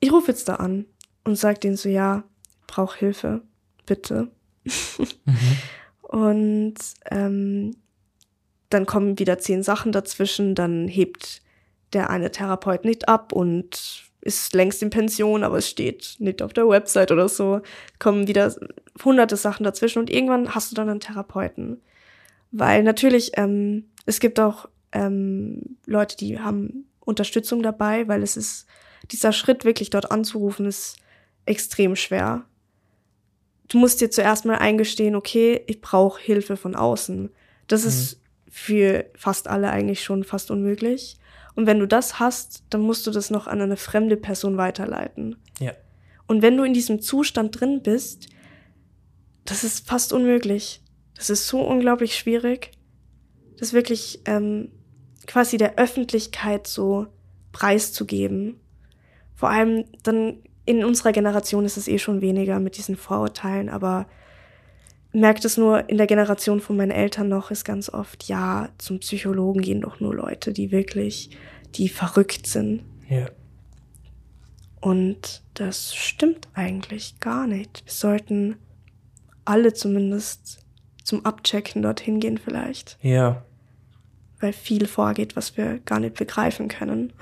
ich 0.00 0.12
rufe 0.12 0.32
jetzt 0.32 0.48
da 0.48 0.56
an 0.56 0.84
und 1.26 1.36
sage 1.36 1.60
denen 1.60 1.76
so, 1.76 1.88
ja, 1.88 2.24
brauch 2.66 2.94
Hilfe, 2.94 3.42
bitte. 3.84 4.28
mhm. 4.64 5.06
Und 6.02 6.76
ähm, 7.10 7.76
dann 8.70 8.86
kommen 8.86 9.18
wieder 9.18 9.38
zehn 9.38 9.64
Sachen 9.64 9.90
dazwischen, 9.90 10.54
dann 10.54 10.86
hebt 10.86 11.42
der 11.92 12.10
eine 12.10 12.30
Therapeut 12.30 12.84
nicht 12.84 13.08
ab 13.08 13.32
und 13.32 14.04
ist 14.20 14.54
längst 14.54 14.82
in 14.82 14.90
Pension, 14.90 15.44
aber 15.44 15.58
es 15.58 15.68
steht 15.68 16.16
nicht 16.18 16.42
auf 16.42 16.52
der 16.52 16.68
Website 16.68 17.12
oder 17.12 17.28
so. 17.28 17.60
Kommen 17.98 18.26
wieder 18.26 18.54
hunderte 19.04 19.36
Sachen 19.36 19.64
dazwischen 19.64 20.00
und 20.00 20.10
irgendwann 20.10 20.54
hast 20.54 20.70
du 20.70 20.74
dann 20.74 20.88
einen 20.88 21.00
Therapeuten. 21.00 21.80
Weil 22.50 22.82
natürlich, 22.82 23.32
ähm, 23.34 23.88
es 24.04 24.18
gibt 24.20 24.40
auch 24.40 24.68
ähm, 24.92 25.76
Leute, 25.86 26.16
die 26.16 26.40
haben 26.40 26.86
Unterstützung 27.00 27.62
dabei, 27.62 28.08
weil 28.08 28.22
es 28.22 28.36
ist, 28.36 28.66
dieser 29.10 29.32
Schritt 29.32 29.64
wirklich 29.64 29.90
dort 29.90 30.10
anzurufen, 30.10 30.66
ist 30.66 30.96
extrem 31.46 31.96
schwer. 31.96 32.44
Du 33.68 33.78
musst 33.78 34.00
dir 34.00 34.10
zuerst 34.10 34.44
mal 34.44 34.58
eingestehen, 34.58 35.16
okay, 35.16 35.62
ich 35.66 35.80
brauche 35.80 36.20
Hilfe 36.20 36.56
von 36.56 36.74
außen. 36.74 37.30
Das 37.66 37.82
mhm. 37.82 37.88
ist 37.88 38.20
für 38.48 39.06
fast 39.16 39.48
alle 39.48 39.70
eigentlich 39.70 40.02
schon 40.04 40.24
fast 40.24 40.50
unmöglich. 40.50 41.16
Und 41.54 41.66
wenn 41.66 41.80
du 41.80 41.86
das 41.86 42.20
hast, 42.20 42.64
dann 42.70 42.82
musst 42.82 43.06
du 43.06 43.10
das 43.10 43.30
noch 43.30 43.46
an 43.46 43.60
eine 43.60 43.76
fremde 43.76 44.16
Person 44.16 44.56
weiterleiten. 44.56 45.36
Ja. 45.58 45.72
Und 46.26 46.42
wenn 46.42 46.56
du 46.56 46.64
in 46.64 46.74
diesem 46.74 47.00
Zustand 47.00 47.58
drin 47.58 47.82
bist, 47.82 48.28
das 49.44 49.64
ist 49.64 49.88
fast 49.88 50.12
unmöglich. 50.12 50.82
Das 51.14 51.30
ist 51.30 51.48
so 51.48 51.60
unglaublich 51.60 52.16
schwierig, 52.16 52.72
das 53.58 53.72
wirklich 53.72 54.20
ähm, 54.26 54.70
quasi 55.26 55.56
der 55.56 55.78
Öffentlichkeit 55.78 56.66
so 56.66 57.06
preiszugeben. 57.52 58.60
Vor 59.34 59.48
allem 59.48 59.84
dann 60.02 60.42
in 60.66 60.84
unserer 60.84 61.12
Generation 61.12 61.64
ist 61.64 61.76
es 61.76 61.88
eh 61.88 61.98
schon 61.98 62.20
weniger 62.20 62.60
mit 62.60 62.76
diesen 62.76 62.96
Vorurteilen, 62.96 63.70
aber 63.70 64.06
merkt 65.12 65.44
es 65.44 65.56
nur 65.56 65.88
in 65.88 65.96
der 65.96 66.06
Generation 66.06 66.60
von 66.60 66.76
meinen 66.76 66.90
Eltern 66.90 67.28
noch, 67.28 67.50
ist 67.50 67.64
ganz 67.64 67.88
oft, 67.88 68.24
ja, 68.24 68.68
zum 68.76 68.98
Psychologen 68.98 69.62
gehen 69.62 69.80
doch 69.80 70.00
nur 70.00 70.14
Leute, 70.14 70.52
die 70.52 70.72
wirklich, 70.72 71.30
die 71.76 71.88
verrückt 71.88 72.46
sind. 72.46 72.82
Ja. 73.08 73.30
Und 74.80 75.42
das 75.54 75.94
stimmt 75.94 76.48
eigentlich 76.52 77.18
gar 77.20 77.46
nicht. 77.46 77.82
Wir 77.86 77.92
sollten 77.92 78.56
alle 79.44 79.72
zumindest 79.72 80.58
zum 81.02 81.24
Abchecken 81.24 81.82
dorthin 81.82 82.20
gehen 82.20 82.38
vielleicht. 82.38 82.98
Ja. 83.00 83.44
Weil 84.40 84.52
viel 84.52 84.86
vorgeht, 84.86 85.36
was 85.36 85.56
wir 85.56 85.78
gar 85.78 86.00
nicht 86.00 86.16
begreifen 86.16 86.68
können. 86.68 87.12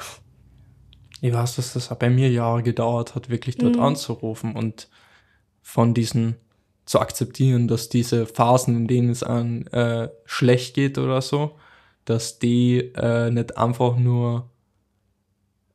Ich 1.20 1.33
weiß, 1.33 1.57
dass 1.57 1.72
das 1.72 1.96
bei 1.98 2.11
mir 2.11 2.31
Jahre 2.31 2.62
gedauert 2.62 3.14
hat, 3.14 3.31
wirklich 3.31 3.57
dort 3.57 3.77
mhm. 3.77 3.83
anzurufen 3.83 4.55
und 4.57 4.88
von 5.62 5.94
diesen 5.94 6.37
zu 6.85 7.00
akzeptieren, 7.00 7.66
dass 7.66 7.88
diese 7.88 8.27
Phasen, 8.27 8.77
in 8.77 8.87
denen 8.87 9.11
es 9.11 9.22
an 9.22 9.66
äh, 9.68 10.11
schlecht 10.27 10.74
geht 10.74 10.98
oder 10.98 11.22
so, 11.22 11.57
dass 12.05 12.38
die 12.38 12.92
äh, 12.94 13.31
nicht 13.31 13.57
einfach 13.57 13.96
nur 13.96 14.50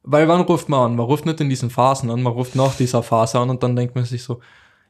weil 0.03 0.27
wann 0.27 0.41
ruft 0.41 0.69
man 0.69 0.91
an? 0.91 0.95
Man 0.95 1.05
ruft 1.05 1.25
nicht 1.25 1.41
in 1.41 1.49
diesen 1.49 1.69
Phasen 1.69 2.09
an, 2.09 2.23
man 2.23 2.33
ruft 2.33 2.55
nach 2.55 2.75
dieser 2.75 3.03
Phase 3.03 3.39
an 3.39 3.49
und 3.49 3.61
dann 3.61 3.75
denkt 3.75 3.95
man 3.95 4.05
sich 4.05 4.23
so, 4.23 4.39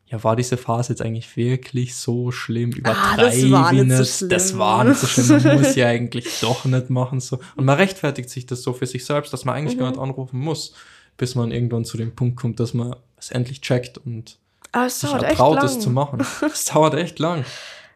ja, 0.09 0.23
war 0.23 0.35
diese 0.35 0.57
Phase 0.57 0.93
jetzt 0.93 1.01
eigentlich 1.01 1.37
wirklich 1.37 1.95
so 1.95 2.31
schlimm? 2.31 2.71
Übertreiben 2.71 3.13
ah, 3.13 3.17
das 3.17 3.51
war 3.51 3.71
nicht 3.71 3.91
so 3.91 4.05
schlimm. 4.05 4.29
Das 4.29 4.57
war 4.57 4.83
nicht 4.83 4.99
so 4.99 5.07
schlimm. 5.07 5.43
Man 5.43 5.57
muss 5.61 5.75
ja 5.75 5.87
eigentlich 5.87 6.39
doch 6.41 6.65
nicht 6.65 6.89
machen 6.89 7.19
so. 7.19 7.39
Und 7.55 7.65
man 7.65 7.75
rechtfertigt 7.75 8.29
sich 8.29 8.47
das 8.47 8.63
so 8.63 8.73
für 8.73 8.87
sich 8.87 9.05
selbst, 9.05 9.31
dass 9.31 9.45
man 9.45 9.55
eigentlich 9.55 9.75
mhm. 9.75 9.81
gar 9.81 9.89
nicht 9.91 9.99
anrufen 9.99 10.39
muss, 10.39 10.73
bis 11.17 11.35
man 11.35 11.51
irgendwann 11.51 11.85
zu 11.85 11.95
dem 11.95 12.15
Punkt 12.15 12.37
kommt, 12.37 12.59
dass 12.59 12.73
man 12.73 12.95
es 13.17 13.29
endlich 13.29 13.61
checkt 13.61 13.99
und 13.99 14.39
dauert 14.71 15.23
echt 15.23 15.39
lang. 15.39 15.63
es 15.63 15.79
zu 15.79 15.91
machen. 15.91 16.25
es 16.41 16.65
dauert 16.65 16.95
echt 16.95 17.19
lang. 17.19 17.45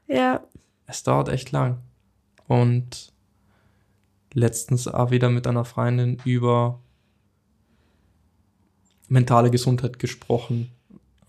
Ja. 0.08 0.42
Es 0.86 1.02
dauert 1.02 1.30
echt 1.30 1.52
lang. 1.52 1.80
Und 2.48 3.12
letztens 4.34 4.88
auch 4.88 5.10
wieder 5.10 5.30
mit 5.30 5.48
einer 5.48 5.66
Freundin 5.66 6.22
über 6.26 6.80
mentale 9.08 9.50
Gesundheit 9.50 9.98
gesprochen. 9.98 10.72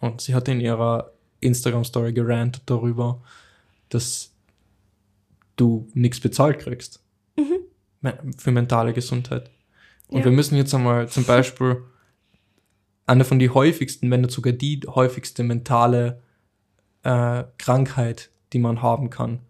Und 0.00 0.20
sie 0.20 0.34
hat 0.34 0.48
in 0.48 0.60
ihrer 0.60 1.12
Instagram-Story 1.40 2.12
gerantet 2.12 2.62
darüber, 2.66 3.22
dass 3.88 4.32
du 5.56 5.88
nichts 5.94 6.20
bezahlt 6.20 6.58
kriegst. 6.58 7.02
Mhm. 7.36 8.32
Für 8.36 8.50
mentale 8.50 8.92
Gesundheit. 8.92 9.50
Und 10.08 10.20
ja. 10.20 10.24
wir 10.26 10.32
müssen 10.32 10.56
jetzt 10.56 10.74
einmal 10.74 11.08
zum 11.08 11.24
Beispiel 11.24 11.82
eine 13.06 13.24
von 13.24 13.38
die 13.38 13.50
häufigsten, 13.50 14.10
wenn 14.10 14.22
nicht 14.22 14.32
sogar 14.32 14.52
die 14.52 14.80
häufigste 14.86 15.42
mentale 15.42 16.22
äh, 17.02 17.44
Krankheit, 17.58 18.30
die 18.52 18.58
man 18.58 18.82
haben 18.82 19.10
kann, 19.10 19.40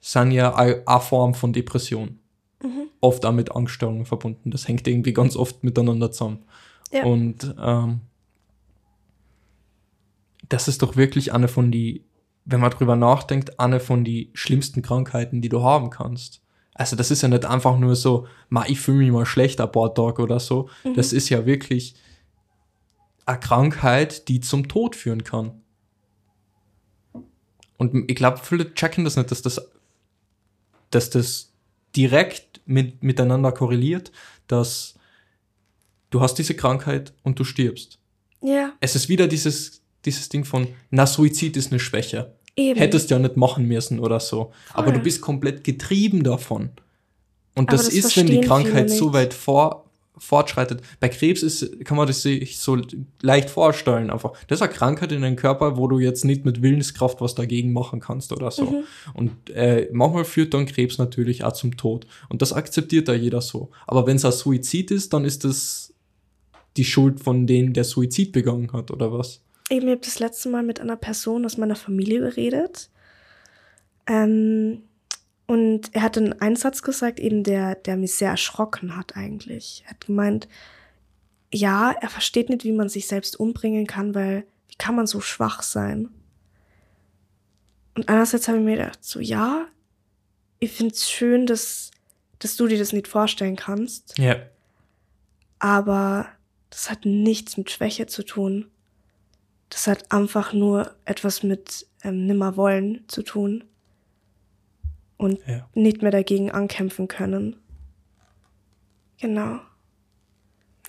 sind 0.00 0.30
ja 0.30 0.54
eine 0.54 1.00
Form 1.00 1.34
von 1.34 1.52
Depression. 1.52 2.18
Mhm. 2.62 2.88
Oft 3.00 3.26
auch 3.26 3.32
mit 3.32 3.54
Angststörungen 3.54 4.06
verbunden. 4.06 4.50
Das 4.50 4.68
hängt 4.68 4.86
irgendwie 4.86 5.12
ganz 5.12 5.36
oft 5.36 5.62
miteinander 5.62 6.10
zusammen. 6.10 6.44
Ja. 6.92 7.04
Und 7.04 7.54
ähm, 7.60 8.00
das 10.48 10.68
ist 10.68 10.82
doch 10.82 10.96
wirklich 10.96 11.32
eine 11.32 11.48
von 11.48 11.70
die, 11.70 12.04
wenn 12.44 12.60
man 12.60 12.70
drüber 12.70 12.96
nachdenkt, 12.96 13.58
eine 13.58 13.80
von 13.80 14.04
die 14.04 14.30
schlimmsten 14.34 14.82
Krankheiten, 14.82 15.42
die 15.42 15.48
du 15.48 15.62
haben 15.62 15.90
kannst. 15.90 16.42
Also 16.74 16.94
das 16.94 17.10
ist 17.10 17.22
ja 17.22 17.28
nicht 17.28 17.46
einfach 17.46 17.78
nur 17.78 17.96
so, 17.96 18.26
ma, 18.48 18.64
ich 18.66 18.80
fühle 18.80 18.98
mich 18.98 19.10
mal 19.10 19.26
schlecht 19.26 19.60
ein 19.60 19.72
paar 19.72 19.94
Tage 19.94 20.22
oder 20.22 20.38
so. 20.38 20.68
Mhm. 20.84 20.94
Das 20.94 21.12
ist 21.12 21.28
ja 21.30 21.46
wirklich 21.46 21.94
eine 23.24 23.40
Krankheit, 23.40 24.28
die 24.28 24.40
zum 24.40 24.68
Tod 24.68 24.94
führen 24.94 25.24
kann. 25.24 25.62
Und 27.78 28.10
ich 28.10 28.16
glaube, 28.16 28.38
viele 28.42 28.72
checken 28.74 29.04
das 29.04 29.16
nicht, 29.16 29.30
dass 29.30 29.42
das, 29.42 29.70
dass 30.90 31.10
das 31.10 31.52
direkt 31.94 32.60
mit, 32.66 33.02
miteinander 33.02 33.52
korreliert, 33.52 34.12
dass 34.46 34.94
du 36.10 36.20
hast 36.20 36.34
diese 36.34 36.54
Krankheit 36.54 37.14
und 37.22 37.38
du 37.38 37.44
stirbst. 37.44 37.98
Ja. 38.42 38.72
Es 38.80 38.96
ist 38.96 39.08
wieder 39.08 39.26
dieses, 39.28 39.82
dieses 40.06 40.28
Ding 40.28 40.44
von, 40.44 40.68
na, 40.90 41.06
Suizid 41.06 41.56
ist 41.56 41.72
eine 41.72 41.80
Schwäche. 41.80 42.32
Eben. 42.56 42.78
Hättest 42.78 43.10
ja 43.10 43.18
nicht 43.18 43.36
machen 43.36 43.66
müssen 43.66 44.00
oder 44.00 44.18
so. 44.18 44.52
Voll. 44.72 44.84
Aber 44.84 44.92
du 44.92 45.00
bist 45.00 45.20
komplett 45.20 45.62
getrieben 45.62 46.22
davon. 46.22 46.70
Und 47.54 47.72
das, 47.72 47.86
das 47.86 47.94
ist, 47.94 48.16
wenn 48.16 48.26
die 48.26 48.40
Krankheit 48.40 48.90
so 48.90 49.12
weit 49.12 49.34
vor, 49.34 49.86
fortschreitet. 50.18 50.82
Bei 51.00 51.08
Krebs 51.08 51.42
ist, 51.42 51.84
kann 51.84 51.96
man 51.96 52.06
das 52.06 52.22
sich 52.22 52.58
so 52.58 52.78
leicht 53.20 53.50
vorstellen. 53.50 54.10
Einfach, 54.10 54.32
das 54.48 54.58
ist 54.58 54.62
eine 54.62 54.72
Krankheit 54.72 55.12
in 55.12 55.22
deinem 55.22 55.36
Körper, 55.36 55.76
wo 55.76 55.88
du 55.88 55.98
jetzt 55.98 56.24
nicht 56.24 56.44
mit 56.44 56.62
Willenskraft 56.62 57.20
was 57.20 57.34
dagegen 57.34 57.72
machen 57.72 58.00
kannst 58.00 58.32
oder 58.32 58.50
so. 58.50 58.64
Mhm. 58.64 58.84
Und 59.14 59.50
äh, 59.50 59.88
manchmal 59.92 60.24
führt 60.24 60.54
dann 60.54 60.66
Krebs 60.66 60.98
natürlich 60.98 61.44
auch 61.44 61.52
zum 61.52 61.76
Tod. 61.76 62.06
Und 62.28 62.42
das 62.42 62.52
akzeptiert 62.52 63.08
da 63.08 63.14
jeder 63.14 63.40
so. 63.40 63.70
Aber 63.86 64.06
wenn 64.06 64.16
es 64.16 64.24
ein 64.24 64.32
Suizid 64.32 64.90
ist, 64.90 65.12
dann 65.12 65.24
ist 65.24 65.44
das 65.44 65.94
die 66.76 66.84
Schuld 66.84 67.20
von 67.20 67.46
denen, 67.46 67.72
der 67.72 67.84
Suizid 67.84 68.32
begangen 68.32 68.72
hat, 68.72 68.90
oder 68.90 69.12
was? 69.12 69.42
Eben, 69.70 69.88
ich 69.88 69.92
habe 69.92 70.04
das 70.04 70.18
letzte 70.18 70.48
Mal 70.48 70.62
mit 70.62 70.80
einer 70.80 70.96
Person 70.96 71.44
aus 71.44 71.56
meiner 71.56 71.76
Familie 71.76 72.20
geredet. 72.20 72.90
Ähm, 74.06 74.82
und 75.46 75.94
er 75.94 76.02
hat 76.02 76.18
einen 76.18 76.40
Einsatz 76.40 76.82
gesagt, 76.82 77.20
eben 77.20 77.44
der, 77.44 77.74
der 77.74 77.96
mich 77.96 78.14
sehr 78.14 78.30
erschrocken 78.30 78.96
hat 78.96 79.16
eigentlich. 79.16 79.82
Er 79.84 79.90
hat 79.90 80.06
gemeint, 80.06 80.48
ja, 81.52 81.92
er 81.92 82.08
versteht 82.08 82.48
nicht, 82.48 82.64
wie 82.64 82.72
man 82.72 82.88
sich 82.88 83.06
selbst 83.06 83.38
umbringen 83.38 83.86
kann, 83.86 84.14
weil 84.14 84.44
wie 84.68 84.76
kann 84.76 84.96
man 84.96 85.06
so 85.06 85.20
schwach 85.20 85.62
sein? 85.62 86.10
Und 87.94 88.08
einerseits 88.08 88.48
habe 88.48 88.58
ich 88.58 88.64
mir 88.64 88.76
gedacht, 88.76 89.04
so 89.04 89.20
ja, 89.20 89.66
ich 90.58 90.72
finde 90.72 90.94
es 90.94 91.10
schön, 91.10 91.46
dass, 91.46 91.90
dass 92.38 92.56
du 92.56 92.66
dir 92.66 92.78
das 92.78 92.92
nicht 92.92 93.08
vorstellen 93.08 93.56
kannst. 93.56 94.18
Ja. 94.18 94.36
Aber 95.58 96.28
das 96.70 96.90
hat 96.90 97.04
nichts 97.04 97.56
mit 97.56 97.70
Schwäche 97.70 98.06
zu 98.06 98.22
tun. 98.24 98.70
Das 99.68 99.86
hat 99.86 100.12
einfach 100.12 100.52
nur 100.52 100.94
etwas 101.04 101.42
mit 101.42 101.86
ähm, 102.02 102.26
Nimmerwollen 102.26 103.04
zu 103.08 103.22
tun 103.22 103.64
und 105.16 105.40
ja. 105.46 105.68
nicht 105.74 106.02
mehr 106.02 106.10
dagegen 106.10 106.50
ankämpfen 106.50 107.08
können. 107.08 107.56
Genau. 109.20 109.60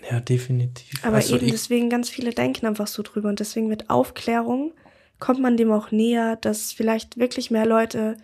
Ja, 0.10 0.20
definitiv. 0.20 1.04
Aber 1.04 1.18
also 1.18 1.38
eben 1.38 1.48
deswegen 1.50 1.90
ganz 1.90 2.10
viele 2.10 2.32
denken 2.32 2.66
einfach 2.68 2.88
so 2.88 3.02
drüber 3.02 3.30
und 3.30 3.40
deswegen 3.40 3.68
mit 3.68 3.90
Aufklärung 3.90 4.74
kommt 5.20 5.40
man 5.40 5.58
dem 5.58 5.72
auch 5.72 5.92
näher, 5.92 6.36
dass 6.36 6.72
vielleicht 6.72 7.18
wirklich 7.18 7.50
mehr 7.50 7.66
Leute 7.66 8.18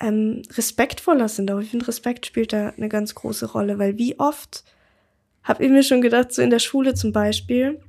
ähm, 0.00 0.42
respektvoller 0.52 1.28
sind. 1.28 1.50
Auch 1.50 1.60
ich 1.60 1.70
finde, 1.70 1.88
Respekt 1.88 2.26
spielt 2.26 2.52
da 2.52 2.70
eine 2.70 2.88
ganz 2.88 3.14
große 3.14 3.52
Rolle, 3.52 3.78
weil 3.78 3.96
wie 3.96 4.18
oft 4.18 4.64
habe 5.42 5.64
ich 5.64 5.70
mir 5.70 5.82
schon 5.82 6.02
gedacht, 6.02 6.32
so 6.32 6.42
in 6.42 6.50
der 6.50 6.58
Schule 6.58 6.94
zum 6.94 7.12
Beispiel, 7.12 7.80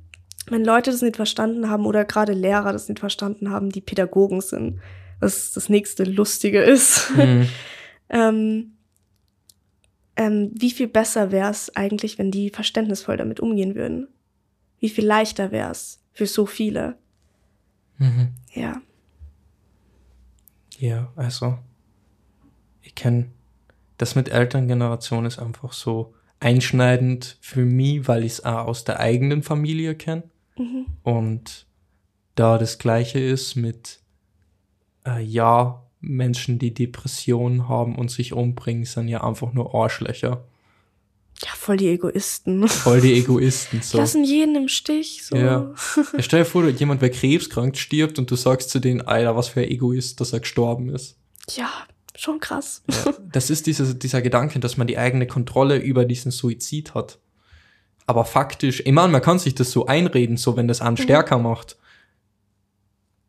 wenn 0.46 0.64
Leute 0.64 0.90
das 0.90 1.02
nicht 1.02 1.16
verstanden 1.16 1.68
haben 1.70 1.86
oder 1.86 2.04
gerade 2.04 2.32
Lehrer 2.32 2.72
das 2.72 2.88
nicht 2.88 3.00
verstanden 3.00 3.50
haben, 3.50 3.70
die 3.70 3.80
Pädagogen 3.80 4.40
sind, 4.40 4.80
was 5.20 5.52
das 5.52 5.68
nächste 5.68 6.04
Lustige 6.04 6.62
ist, 6.62 7.10
mhm. 7.16 7.48
ähm, 8.08 8.72
ähm, 10.16 10.50
wie 10.54 10.70
viel 10.70 10.88
besser 10.88 11.32
wäre 11.32 11.50
es 11.50 11.74
eigentlich, 11.74 12.18
wenn 12.18 12.30
die 12.30 12.50
verständnisvoll 12.50 13.16
damit 13.16 13.40
umgehen 13.40 13.74
würden? 13.74 14.08
Wie 14.78 14.90
viel 14.90 15.06
leichter 15.06 15.52
wäre 15.52 15.70
es 15.70 16.00
für 16.12 16.26
so 16.26 16.44
viele? 16.44 16.96
Mhm. 17.98 18.28
Ja. 18.52 18.82
Ja, 20.78 21.12
also 21.16 21.58
ich 22.82 22.94
kenne 22.94 23.30
das 23.98 24.16
mit 24.16 24.28
Elterngeneration 24.30 25.26
ist 25.26 25.38
einfach 25.38 25.72
so 25.72 26.12
einschneidend 26.42 27.36
für 27.40 27.64
mich, 27.64 28.08
weil 28.08 28.24
ich 28.24 28.32
es 28.32 28.44
auch 28.44 28.66
aus 28.66 28.84
der 28.84 29.00
eigenen 29.00 29.42
Familie 29.42 29.94
kenne. 29.94 30.24
Mhm. 30.58 30.86
Und 31.02 31.66
da 32.34 32.58
das 32.58 32.78
gleiche 32.78 33.20
ist 33.20 33.54
mit 33.54 34.00
äh, 35.06 35.22
ja, 35.22 35.82
Menschen, 36.00 36.58
die 36.58 36.74
Depressionen 36.74 37.68
haben 37.68 37.96
und 37.96 38.10
sich 38.10 38.32
umbringen, 38.32 38.84
sind 38.84 39.08
ja 39.08 39.22
einfach 39.22 39.52
nur 39.52 39.74
Arschlöcher. 39.74 40.44
Ja, 41.44 41.50
voll 41.56 41.76
die 41.76 41.88
Egoisten. 41.88 42.68
Voll 42.68 43.00
die 43.00 43.14
Egoisten. 43.14 43.82
So. 43.82 43.98
Lassen 43.98 44.24
jeden 44.24 44.54
im 44.54 44.68
Stich. 44.68 45.24
So. 45.24 45.36
Ja. 45.36 45.42
ja. 45.42 45.74
Stell 46.18 46.40
dir 46.40 46.44
vor, 46.44 46.68
jemand, 46.68 47.00
wer 47.00 47.10
krebskrank 47.10 47.76
stirbt 47.76 48.18
und 48.18 48.30
du 48.30 48.36
sagst 48.36 48.70
zu 48.70 48.78
denen, 48.78 49.00
Alter, 49.00 49.36
was 49.36 49.48
für 49.48 49.60
ein 49.60 49.70
Egoist, 49.70 50.20
dass 50.20 50.32
er 50.32 50.40
gestorben 50.40 50.88
ist. 50.88 51.16
Ja, 51.50 51.70
schon 52.22 52.40
krass. 52.40 52.82
Ja. 52.88 53.14
Das 53.32 53.50
ist 53.50 53.66
dieser, 53.66 53.94
dieser 53.94 54.22
Gedanke, 54.22 54.60
dass 54.60 54.76
man 54.76 54.86
die 54.86 54.98
eigene 54.98 55.26
Kontrolle 55.26 55.76
über 55.76 56.04
diesen 56.04 56.30
Suizid 56.30 56.94
hat. 56.94 57.18
Aber 58.06 58.24
faktisch, 58.24 58.82
ich 58.84 58.92
meine, 58.92 59.12
man 59.12 59.22
kann 59.22 59.38
sich 59.38 59.54
das 59.54 59.70
so 59.70 59.86
einreden, 59.86 60.36
so 60.36 60.56
wenn 60.56 60.68
das 60.68 60.80
einen 60.80 60.96
mhm. 60.96 61.02
stärker 61.02 61.38
macht. 61.38 61.76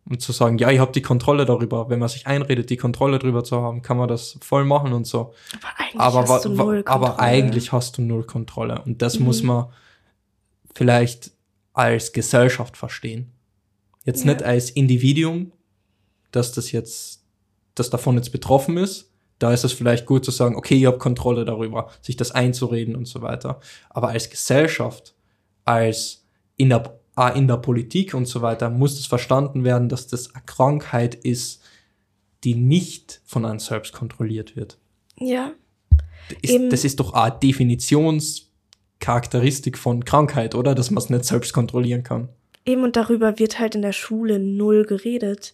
Und 0.06 0.22
zu 0.22 0.34
sagen, 0.34 0.58
ja, 0.58 0.70
ich 0.70 0.80
habe 0.80 0.92
die 0.92 1.02
Kontrolle 1.02 1.46
darüber. 1.46 1.90
Wenn 1.90 2.00
man 2.00 2.10
sich 2.10 2.28
einredet, 2.28 2.70
die 2.70 2.76
Kontrolle 2.76 3.20
darüber 3.20 3.46
zu 3.46 3.62
haben, 3.62 3.82
kann 3.82 3.96
man 3.96 4.10
das 4.10 4.38
voll 4.42 4.66
machen 4.66 4.92
und 4.92 5.08
so. 5.08 5.34
Aber 5.56 5.80
eigentlich, 5.80 6.02
aber, 6.02 6.28
hast, 6.28 6.46
du 6.46 6.50
null 6.50 6.84
aber 6.86 7.20
eigentlich 7.22 7.72
hast 7.72 7.98
du 7.98 8.02
null 8.02 8.26
Kontrolle. 8.26 8.82
Und 8.86 9.02
das 9.02 9.20
mhm. 9.20 9.26
muss 9.26 9.44
man 9.44 9.68
vielleicht 10.76 11.32
als 11.72 12.12
Gesellschaft 12.12 12.76
verstehen. 12.76 13.32
Jetzt 14.04 14.26
ja. 14.26 14.34
nicht 14.34 14.44
als 14.44 14.70
Individuum, 14.72 15.54
dass 16.32 16.52
das 16.52 16.72
jetzt, 16.74 17.23
das 17.76 17.90
davon 17.90 18.16
jetzt 18.16 18.32
betroffen 18.32 18.78
ist. 18.78 19.12
Da 19.40 19.52
ist 19.52 19.64
es 19.64 19.74
vielleicht 19.74 20.06
gut 20.06 20.24
zu 20.24 20.32
sagen, 20.32 20.56
okay, 20.56 20.76
ich 20.76 20.86
habe 20.86 20.98
Kontrolle 20.98 21.44
darüber, 21.44 21.90
sich 22.02 22.16
das 22.16 22.32
einzureden 22.32 22.96
und 22.96 23.08
so 23.08 23.22
weiter. 23.22 23.60
Aber 23.90 24.10
als 24.10 24.30
Gesellschaft, 24.30 25.16
als 25.66 26.26
in 26.56 26.70
der 26.70 27.00
in 27.36 27.48
der 27.48 27.58
Politik 27.58 28.16
und 28.16 28.26
so 28.26 28.42
weiter 28.42 28.72
muss 28.72 28.98
es 28.98 29.06
verstanden 29.06 29.64
werden, 29.64 29.88
dass 29.88 30.08
das 30.08 30.34
eine 30.34 30.44
Krankheit 30.46 31.14
ist, 31.14 31.62
die 32.44 32.56
nicht 32.56 33.22
von 33.24 33.46
einem 33.46 33.60
selbst 33.60 33.94
kontrolliert 33.94 34.56
wird. 34.56 34.80
Ja. 35.20 35.52
Das 36.42 36.52
ist, 36.52 36.72
das 36.72 36.86
ist 36.86 37.00
doch 37.00 37.14
eine 37.14 37.38
Definitionscharakteristik 37.38 39.78
von 39.78 40.04
Krankheit, 40.06 40.56
oder? 40.56 40.74
Dass 40.74 40.90
man 40.90 41.04
es 41.04 41.12
nicht 41.12 41.26
selbst 41.26 41.54
kontrollieren 41.54 42.02
kann. 42.04 42.30
Eben 42.66 42.84
und 42.84 42.96
darüber 42.96 43.38
wird 43.40 43.60
halt 43.60 43.76
in 43.76 43.84
der 43.84 43.94
Schule 43.94 44.40
null 44.40 44.86
geredet. 44.86 45.54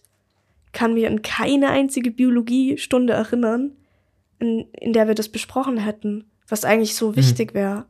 Kann 0.72 0.94
mir 0.94 1.08
an 1.08 1.22
keine 1.22 1.70
einzige 1.70 2.10
Biologiestunde 2.10 3.12
erinnern, 3.12 3.72
in, 4.38 4.66
in 4.72 4.92
der 4.92 5.08
wir 5.08 5.14
das 5.14 5.28
besprochen 5.28 5.78
hätten, 5.78 6.24
was 6.48 6.64
eigentlich 6.64 6.94
so 6.94 7.08
hm. 7.08 7.16
wichtig 7.16 7.54
wäre. 7.54 7.86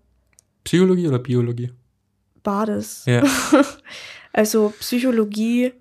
Psychologie 0.65 1.09
oder 1.09 1.19
Biologie? 1.19 1.73
Bades. 2.43 3.05
Ja. 3.07 3.23
also 4.33 4.73
Psychologie, 4.81 5.73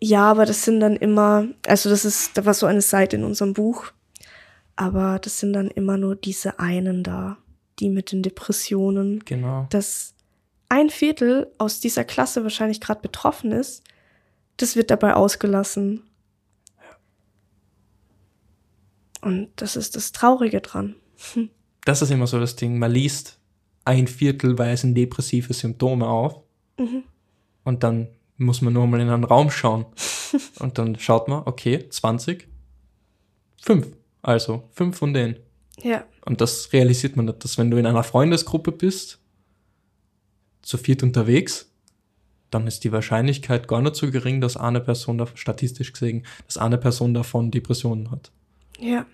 ja, 0.00 0.30
aber 0.30 0.46
das 0.46 0.64
sind 0.64 0.80
dann 0.80 0.96
immer, 0.96 1.48
also 1.66 1.90
das 1.90 2.04
ist, 2.04 2.36
da 2.36 2.44
war 2.44 2.54
so 2.54 2.66
eine 2.66 2.82
Seite 2.82 3.16
in 3.16 3.24
unserem 3.24 3.52
Buch, 3.52 3.86
aber 4.76 5.18
das 5.18 5.40
sind 5.40 5.52
dann 5.52 5.68
immer 5.68 5.96
nur 5.96 6.14
diese 6.14 6.60
einen 6.60 7.02
da, 7.02 7.38
die 7.80 7.88
mit 7.88 8.12
den 8.12 8.22
Depressionen. 8.22 9.24
Genau. 9.24 9.66
Dass 9.70 10.14
ein 10.68 10.90
Viertel 10.90 11.48
aus 11.58 11.80
dieser 11.80 12.04
Klasse 12.04 12.44
wahrscheinlich 12.44 12.80
gerade 12.80 13.00
betroffen 13.00 13.50
ist, 13.50 13.82
das 14.58 14.76
wird 14.76 14.90
dabei 14.90 15.14
ausgelassen. 15.14 16.02
Und 19.20 19.50
das 19.56 19.76
ist 19.76 19.96
das 19.96 20.12
Traurige 20.12 20.60
dran. 20.60 20.96
Das 21.84 22.02
ist 22.02 22.10
immer 22.10 22.26
so 22.26 22.38
das 22.38 22.54
Ding. 22.54 22.78
Man 22.78 22.90
liest 22.90 23.38
ein 23.86 24.08
Viertel 24.08 24.58
weisen 24.58 24.94
depressive 24.94 25.54
Symptome 25.54 26.06
auf. 26.06 26.42
Mhm. 26.78 27.04
Und 27.64 27.82
dann 27.82 28.08
muss 28.36 28.60
man 28.60 28.74
nur 28.74 28.86
mal 28.86 29.00
in 29.00 29.08
einen 29.08 29.24
Raum 29.24 29.50
schauen. 29.50 29.86
und 30.58 30.76
dann 30.76 30.98
schaut 30.98 31.28
man, 31.28 31.44
okay, 31.46 31.88
20, 31.88 32.46
fünf. 33.62 33.86
Also 34.20 34.68
fünf 34.72 34.98
von 34.98 35.14
denen. 35.14 35.38
Ja. 35.82 36.04
Und 36.26 36.42
das 36.42 36.74
realisiert 36.74 37.16
man 37.16 37.24
nicht, 37.24 37.42
dass 37.42 37.56
wenn 37.56 37.70
du 37.70 37.78
in 37.78 37.86
einer 37.86 38.04
Freundesgruppe 38.04 38.72
bist, 38.72 39.18
zu 40.60 40.76
viert 40.76 41.02
unterwegs, 41.02 41.67
dann 42.50 42.66
ist 42.66 42.84
die 42.84 42.92
Wahrscheinlichkeit 42.92 43.68
gar 43.68 43.82
nicht 43.82 43.96
so 43.96 44.10
gering, 44.10 44.40
dass 44.40 44.56
eine 44.56 44.80
Person, 44.80 45.24
statistisch 45.34 45.92
gesehen, 45.92 46.24
dass 46.46 46.56
eine 46.56 46.78
Person 46.78 47.14
davon 47.14 47.50
Depressionen 47.50 48.10
hat. 48.10 48.30
Ja. 48.78 49.06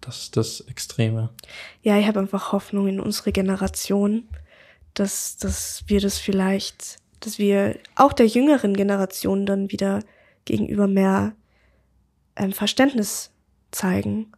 Das 0.00 0.22
ist 0.22 0.36
das 0.36 0.60
Extreme. 0.60 1.30
Ja, 1.82 1.98
ich 1.98 2.06
habe 2.06 2.20
einfach 2.20 2.52
Hoffnung 2.52 2.86
in 2.86 3.00
unsere 3.00 3.32
Generation, 3.32 4.28
dass, 4.94 5.36
dass 5.36 5.82
wir 5.88 6.00
das 6.00 6.18
vielleicht, 6.18 6.98
dass 7.20 7.38
wir 7.38 7.76
auch 7.96 8.12
der 8.12 8.26
jüngeren 8.26 8.74
Generation 8.74 9.46
dann 9.46 9.72
wieder 9.72 10.04
gegenüber 10.44 10.86
mehr 10.86 11.34
ähm, 12.36 12.52
Verständnis 12.52 13.32
zeigen. 13.72 14.32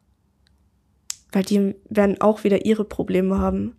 Weil 1.33 1.43
die 1.43 1.75
werden 1.91 2.19
auch 2.21 2.45
wieder 2.45 2.65
ihre 2.65 2.85
Probleme 2.85 3.39
haben. 3.39 3.78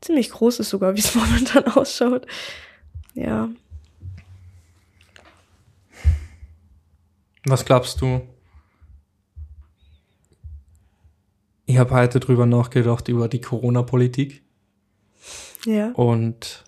Ziemlich 0.00 0.30
groß 0.30 0.60
ist 0.60 0.70
sogar, 0.70 0.94
wie 0.96 1.00
es 1.00 1.14
momentan 1.14 1.64
ausschaut. 1.64 2.26
Ja. 3.14 3.48
Was 7.44 7.64
glaubst 7.64 8.00
du, 8.00 8.20
Ich 11.68 11.76
habe 11.76 11.94
heute 11.94 12.18
drüber 12.18 12.46
nachgedacht 12.46 13.08
über 13.08 13.28
die 13.28 13.42
Corona-Politik. 13.42 14.42
Ja. 15.66 15.92
Und 15.92 16.64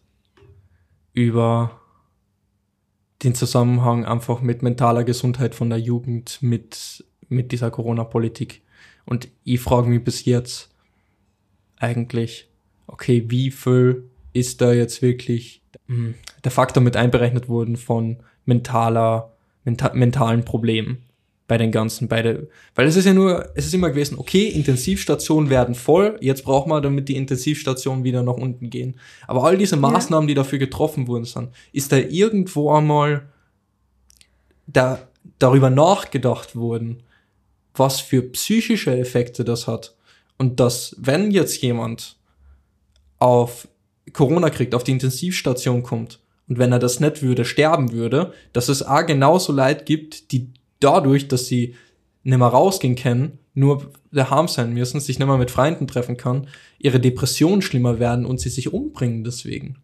über 1.14 1.80
den 3.22 3.34
Zusammenhang 3.34 4.04
einfach 4.04 4.42
mit 4.42 4.62
mentaler 4.62 5.04
Gesundheit 5.04 5.54
von 5.54 5.70
der 5.70 5.80
Jugend 5.80 6.42
mit, 6.42 7.02
mit 7.30 7.50
dieser 7.50 7.70
Corona-Politik. 7.70 8.60
Und 9.06 9.28
ich 9.42 9.60
frage 9.60 9.88
mich 9.88 10.04
bis 10.04 10.26
jetzt 10.26 10.70
eigentlich, 11.78 12.49
okay, 12.92 13.24
wie 13.28 13.50
viel 13.50 14.04
ist 14.32 14.60
da 14.60 14.72
jetzt 14.72 15.02
wirklich 15.02 15.62
hm, 15.86 16.14
der 16.44 16.50
Faktor 16.50 16.82
mit 16.82 16.96
einberechnet 16.96 17.48
worden 17.48 17.76
von 17.76 18.18
mentaler, 18.44 19.32
menta 19.64 19.92
mentalen 19.94 20.44
Problemen? 20.44 20.98
bei 21.50 21.58
den 21.58 21.72
ganzen, 21.72 22.06
bei 22.06 22.22
der, 22.22 22.46
weil 22.76 22.86
es 22.86 22.94
ist 22.94 23.06
ja 23.06 23.12
nur, 23.12 23.50
es 23.56 23.66
ist 23.66 23.74
immer 23.74 23.90
gewesen, 23.90 24.20
okay, 24.20 24.46
Intensivstationen 24.46 25.50
werden 25.50 25.74
voll, 25.74 26.16
jetzt 26.20 26.44
brauchen 26.44 26.70
wir, 26.70 26.80
damit 26.80 27.08
die 27.08 27.16
Intensivstationen 27.16 28.04
wieder 28.04 28.22
nach 28.22 28.34
unten 28.34 28.70
gehen. 28.70 29.00
Aber 29.26 29.42
all 29.42 29.58
diese 29.58 29.76
Maßnahmen, 29.76 30.28
ja. 30.28 30.34
die 30.34 30.34
dafür 30.36 30.60
getroffen 30.60 31.08
wurden, 31.08 31.24
sind, 31.24 31.48
ist 31.72 31.90
da 31.90 31.96
irgendwo 31.96 32.70
einmal 32.72 33.22
da, 34.68 35.08
darüber 35.40 35.70
nachgedacht 35.70 36.54
worden, 36.54 37.02
was 37.74 38.00
für 38.00 38.22
psychische 38.22 38.96
Effekte 38.96 39.42
das 39.42 39.66
hat. 39.66 39.96
Und 40.38 40.60
dass, 40.60 40.94
wenn 41.00 41.32
jetzt 41.32 41.60
jemand 41.62 42.16
auf 43.20 43.68
Corona 44.12 44.50
kriegt, 44.50 44.74
auf 44.74 44.82
die 44.82 44.92
Intensivstation 44.92 45.84
kommt, 45.84 46.18
und 46.50 46.58
wenn 46.58 46.72
er 46.72 46.80
das 46.80 46.98
nicht 46.98 47.22
würde, 47.22 47.44
sterben 47.44 47.92
würde, 47.92 48.34
dass 48.52 48.68
es 48.68 48.82
A 48.82 49.02
genauso 49.02 49.52
Leid 49.52 49.86
gibt, 49.86 50.32
die 50.32 50.48
dadurch, 50.80 51.28
dass 51.28 51.46
sie 51.46 51.76
nicht 52.24 52.38
mehr 52.38 52.48
rausgehen 52.48 52.96
können, 52.96 53.38
nur 53.54 53.92
daheim 54.10 54.48
sein 54.48 54.74
müssen, 54.74 54.98
sich 54.98 55.20
nicht 55.20 55.28
mehr 55.28 55.38
mit 55.38 55.52
Freunden 55.52 55.86
treffen 55.86 56.16
kann, 56.16 56.48
ihre 56.80 56.98
Depressionen 56.98 57.62
schlimmer 57.62 58.00
werden 58.00 58.26
und 58.26 58.40
sie 58.40 58.48
sich 58.48 58.72
umbringen 58.72 59.22
deswegen. 59.22 59.76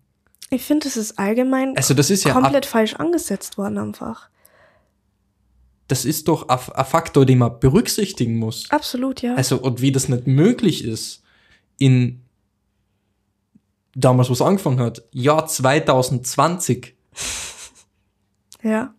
Ich 0.51 0.63
finde, 0.63 0.85
das 0.85 0.97
ist 0.97 1.19
allgemein 1.21 1.77
also 1.77 1.95
das 1.95 2.11
ist 2.11 2.25
ja 2.25 2.33
komplett 2.33 2.67
falsch 2.67 2.95
angesetzt 2.95 3.59
worden 3.59 3.79
einfach. 3.79 4.29
Das 5.87 6.05
ist 6.05 6.27
doch 6.27 6.49
ein 6.49 6.85
Faktor, 6.85 7.27
den 7.27 7.39
man 7.39 7.61
berücksichtigen 7.61 8.37
muss. 8.37 8.69
Absolut, 8.71 9.23
ja. 9.23 9.35
Also, 9.37 9.59
und 9.59 9.81
wie 9.81 9.93
das 9.93 10.09
nicht 10.09 10.27
möglich 10.27 10.85
ist, 10.85 11.23
in 11.79 12.23
damals, 13.97 14.29
wo 14.29 14.35
es 14.35 14.43
angefangen 14.43 14.79
hat, 14.81 15.03
Jahr 15.11 15.47
2020. 15.47 16.95
Ja. 18.63 18.95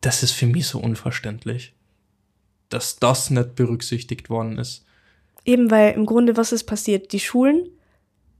das 0.00 0.22
ist 0.22 0.32
für 0.32 0.46
mich 0.46 0.66
so 0.66 0.78
unverständlich, 0.78 1.74
dass 2.68 2.98
das 2.98 3.30
nicht 3.30 3.54
berücksichtigt 3.54 4.28
worden 4.28 4.58
ist. 4.58 4.84
Eben 5.44 5.70
weil 5.70 5.94
im 5.94 6.04
Grunde, 6.04 6.36
was 6.36 6.52
ist 6.52 6.64
passiert? 6.64 7.12
Die 7.12 7.20
Schulen 7.20 7.68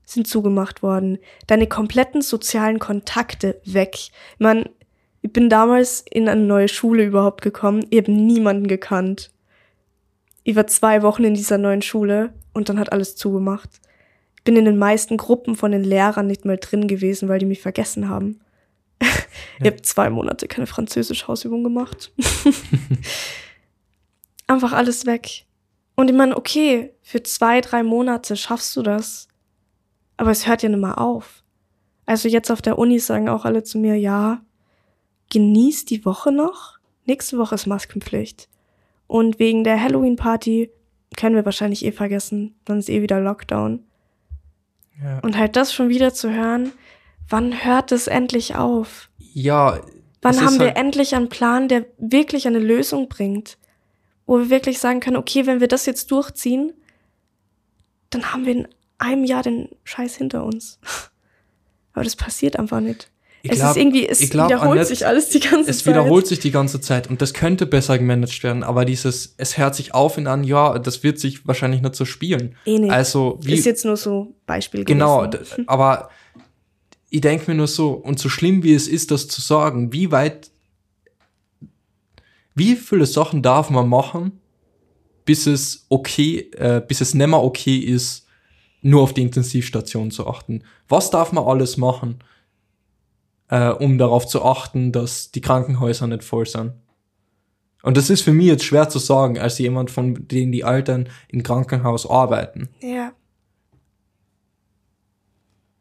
sind 0.05 0.26
zugemacht 0.26 0.83
worden. 0.83 1.18
Deine 1.47 1.66
kompletten 1.66 2.20
sozialen 2.20 2.79
Kontakte 2.79 3.61
weg. 3.64 3.95
Ich 3.95 4.12
meine, 4.39 4.70
ich 5.22 5.33
bin 5.33 5.49
damals 5.49 6.05
in 6.11 6.29
eine 6.29 6.43
neue 6.43 6.68
Schule 6.68 7.05
überhaupt 7.05 7.43
gekommen. 7.43 7.87
Ich 7.91 7.99
habe 7.99 8.12
niemanden 8.12 8.68
gekannt. 8.68 9.31
Ich 10.45 10.57
war 10.57 10.66
zwei 10.66 11.03
Wochen 11.03 11.24
in 11.24 11.35
dieser 11.35 11.59
neuen 11.59 11.83
Schule 11.83 12.33
und 12.53 12.68
dann 12.68 12.79
hat 12.79 12.93
alles 12.93 13.16
zugemacht. 13.16 13.81
Ich 14.49 14.51
bin 14.51 14.57
in 14.57 14.64
den 14.64 14.78
meisten 14.78 15.18
Gruppen 15.18 15.57
von 15.57 15.72
den 15.72 15.84
Lehrern 15.84 16.26
nicht 16.26 16.46
mal 16.46 16.57
drin 16.57 16.88
gewesen, 16.88 17.28
weil 17.28 17.38
die 17.38 17.44
mich 17.44 17.61
vergessen 17.61 18.09
haben. 18.09 18.40
Ja. 19.61 19.66
ich 19.66 19.72
habe 19.72 19.82
zwei 19.82 20.09
Monate 20.09 20.49
keine 20.49 20.66
Französisch-Hausübung 20.66 21.64
gemacht. 21.64 22.12
Einfach 24.46 24.72
alles 24.72 25.05
weg. 25.05 25.44
Und 25.96 26.09
ich 26.09 26.16
meine, 26.16 26.36
okay, 26.36 26.94
für 27.03 27.22
zwei, 27.22 27.61
drei 27.61 27.82
Monate 27.82 28.36
schaffst 28.36 28.74
du 28.74 28.82
das. 28.82 29.28
Aber 30.16 30.30
es 30.30 30.46
hört 30.46 30.62
ja 30.62 30.70
nicht 30.70 30.80
mehr 30.80 30.99
auf. 30.99 31.42
Also 32.07 32.28
jetzt 32.28 32.51
auf 32.51 32.62
der 32.62 32.78
Uni 32.78 33.01
sagen 33.01 33.28
auch 33.28 33.44
alle 33.44 33.64
zu 33.64 33.78
mir, 33.78 33.96
ja, 33.96 34.40
genieß 35.30 35.84
die 35.84 36.05
Woche 36.05 36.32
noch. 36.32 36.78
Nächste 37.05 37.36
Woche 37.36 37.57
ist 37.57 37.66
Maskenpflicht. 37.66 38.49
Und 39.09 39.38
wegen 39.38 39.62
der 39.62 39.82
Halloween-Party 39.82 40.70
können 41.16 41.36
wir 41.36 41.44
wahrscheinlich 41.44 41.84
eh 41.84 41.92
vergessen. 41.92 42.55
Dann 42.64 42.78
ist 42.78 42.88
eh 42.88 43.03
wieder 43.03 43.20
Lockdown. 43.20 43.88
Ja. 45.03 45.18
Und 45.20 45.36
halt 45.36 45.57
das 45.57 45.72
schon 45.72 45.88
wieder 45.88 46.12
zu 46.12 46.32
hören, 46.32 46.72
wann 47.28 47.64
hört 47.64 47.92
es 47.92 48.07
endlich 48.07 48.57
auf? 48.57 49.11
Ja. 49.18 49.80
Wann 50.22 50.40
haben 50.40 50.59
wir 50.59 50.68
halt 50.68 50.76
endlich 50.76 51.14
einen 51.14 51.28
Plan, 51.28 51.68
der 51.68 51.86
wirklich 51.99 52.46
eine 52.46 52.59
Lösung 52.59 53.09
bringt? 53.09 53.59
Wo 54.26 54.38
wir 54.38 54.51
wirklich 54.51 54.78
sagen 54.78 55.01
können, 55.01 55.16
okay, 55.16 55.46
wenn 55.46 55.61
wir 55.61 55.68
das 55.68 55.86
jetzt 55.86 56.11
durchziehen, 56.11 56.72
dann 58.11 58.32
haben 58.32 58.44
wir 58.44 58.53
in 58.53 58.68
einem 58.99 59.24
Jahr 59.24 59.42
den 59.42 59.68
Scheiß 59.84 60.16
hinter 60.16 60.44
uns. 60.44 60.80
Aber 61.92 62.05
das 62.05 62.16
passiert 62.16 62.59
einfach 62.59 62.80
nicht. 62.80 63.11
Ich 63.43 63.53
es 63.53 63.59
glaub, 63.59 63.70
ist 63.70 63.76
irgendwie, 63.76 64.09
es 64.09 64.30
glaub, 64.30 64.49
wiederholt 64.49 64.70
Annette, 64.72 64.86
sich 64.86 65.07
alles 65.07 65.28
die 65.28 65.41
ganze 65.41 65.66
Zeit. 65.66 65.74
Es 65.74 65.86
wiederholt 65.86 66.26
sich 66.26 66.41
die 66.41 66.51
ganze 66.51 66.80
Zeit 66.80 67.09
und 67.09 67.22
das 67.22 67.34
könnte 67.34 67.66
besser 67.66 67.99
gemanagt 67.99 68.43
werden, 68.43 68.62
aber 68.64 68.84
dieses, 68.84 69.34
es 69.36 69.57
hört 69.59 69.74
sich 69.74 69.95
auf 69.95 70.18
in 70.18 70.26
einem 70.26 70.43
Jahr, 70.43 70.80
das 70.80 71.03
wird 71.05 71.20
sich 71.20 71.47
wahrscheinlich 71.47 71.80
nicht 71.80 71.95
so 71.95 72.05
spielen. 72.05 72.57
Eh 72.66 72.78
nicht. 72.78 72.91
Also, 72.91 73.39
wie, 73.43 73.55
ist 73.55 73.64
jetzt 73.64 73.84
nur 73.84 73.97
so 73.97 74.34
Beispiel 74.47 74.84
Genau, 74.84 75.28
gewesen. 75.28 75.64
aber 75.68 76.11
ich 77.11 77.20
denke 77.20 77.51
mir 77.51 77.57
nur 77.57 77.68
so, 77.68 77.93
und 77.93 78.18
so 78.18 78.28
schlimm 78.28 78.62
wie 78.62 78.74
es 78.74 78.89
ist, 78.89 79.11
das 79.11 79.28
zu 79.28 79.41
sagen, 79.41 79.93
wie 79.93 80.11
weit, 80.11 80.51
wie 82.55 82.74
viele 82.74 83.07
Sachen 83.07 83.43
darf 83.43 83.70
man 83.70 83.89
machen, 83.89 84.41
bis 85.24 85.47
es 85.47 85.86
okay, 85.89 86.51
äh, 86.57 86.82
bis 86.86 87.01
es 87.01 87.14
nimmer 87.14 87.43
okay 87.43 87.76
ist, 87.76 88.26
nur 88.82 89.03
auf 89.03 89.14
die 89.14 89.22
Intensivstation 89.22 90.11
zu 90.11 90.26
achten? 90.26 90.64
Was 90.89 91.11
darf 91.11 91.32
man 91.32 91.45
alles 91.45 91.76
machen? 91.76 92.18
Äh, 93.49 93.70
um 93.70 93.99
darauf 93.99 94.26
zu 94.26 94.44
achten, 94.44 94.92
dass 94.92 95.30
die 95.30 95.40
Krankenhäuser 95.40 96.07
nicht 96.07 96.24
voll 96.24 96.46
sind. 96.46 96.72
Und 97.82 97.96
das 97.96 98.11
ist 98.11 98.22
für 98.22 98.32
mich 98.32 98.46
jetzt 98.46 98.64
schwer 98.64 98.88
zu 98.88 98.99
sagen, 98.99 99.38
als 99.38 99.59
jemand, 99.59 99.90
von 99.90 100.26
denen 100.28 100.53
die 100.53 100.62
Eltern 100.62 101.09
im 101.28 101.42
Krankenhaus 101.42 102.09
arbeiten. 102.09 102.68
Ja. 102.80 103.12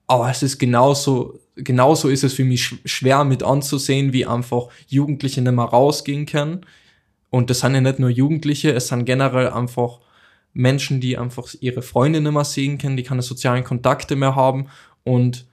Aber 0.05 0.30
es 0.30 0.41
ist 0.41 0.57
genauso, 0.57 1.39
genauso 1.55 2.07
ist 2.07 2.24
es 2.24 2.34
für 2.34 2.45
mich 2.45 2.76
schwer 2.86 3.26
mit 3.26 3.43
anzusehen, 3.43 4.13
wie 4.13 4.26
einfach 4.26 4.70
Jugendliche 4.88 5.41
nicht 5.41 5.51
mehr 5.51 5.65
rausgehen 5.65 6.26
können. 6.26 6.65
Und 7.30 7.49
das 7.49 7.59
sind 7.59 7.76
ja 7.76 7.82
nicht 7.82 7.99
nur 7.99 8.09
Jugendliche, 8.09 8.72
es 8.72 8.88
sind 8.88 9.05
generell 9.05 9.49
einfach 9.49 9.99
Menschen, 10.53 11.01
die 11.01 11.18
einfach 11.18 11.53
ihre 11.59 11.82
Freunde 11.82 12.22
nicht 12.22 12.32
mehr 12.32 12.45
sehen 12.45 12.78
können, 12.78 12.95
die 12.95 13.03
keine 13.03 13.22
sozialen 13.22 13.65
Kontakte 13.65 14.15
mehr 14.15 14.36
haben 14.36 14.68
und 15.03 15.45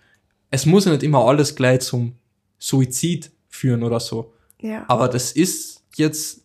es 0.54 0.66
muss 0.66 0.84
ja 0.84 0.92
nicht 0.92 1.02
immer 1.02 1.26
alles 1.26 1.56
gleich 1.56 1.80
zum 1.80 2.14
Suizid 2.58 3.32
führen 3.48 3.82
oder 3.82 3.98
so. 3.98 4.32
Ja. 4.60 4.84
Aber 4.88 5.08
das 5.08 5.32
ist 5.32 5.82
jetzt 5.96 6.42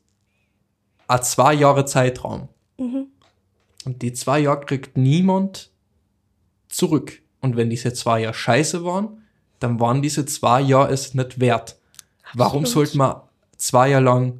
ein 1.07 1.21
zwei 1.21 1.53
Jahre 1.53 1.85
Zeitraum. 1.85 2.49
Mhm. 2.77 3.07
Und 3.85 4.01
die 4.01 4.11
zwei 4.13 4.39
Jahre 4.39 4.65
kriegt 4.65 4.97
niemand 4.97 5.69
zurück. 6.69 7.21
Und 7.39 7.55
wenn 7.55 7.69
diese 7.69 7.93
zwei 7.93 8.21
Jahre 8.21 8.33
scheiße 8.33 8.83
waren, 8.83 9.23
dann 9.59 9.79
waren 9.79 10.01
diese 10.01 10.25
zwei 10.25 10.61
Jahre 10.61 10.91
es 10.91 11.13
nicht 11.13 11.39
wert. 11.39 11.77
Absolut. 12.23 12.39
Warum 12.39 12.65
sollte 12.65 12.97
man 12.97 13.21
zwei 13.57 13.89
Jahre 13.89 14.03
lang 14.03 14.39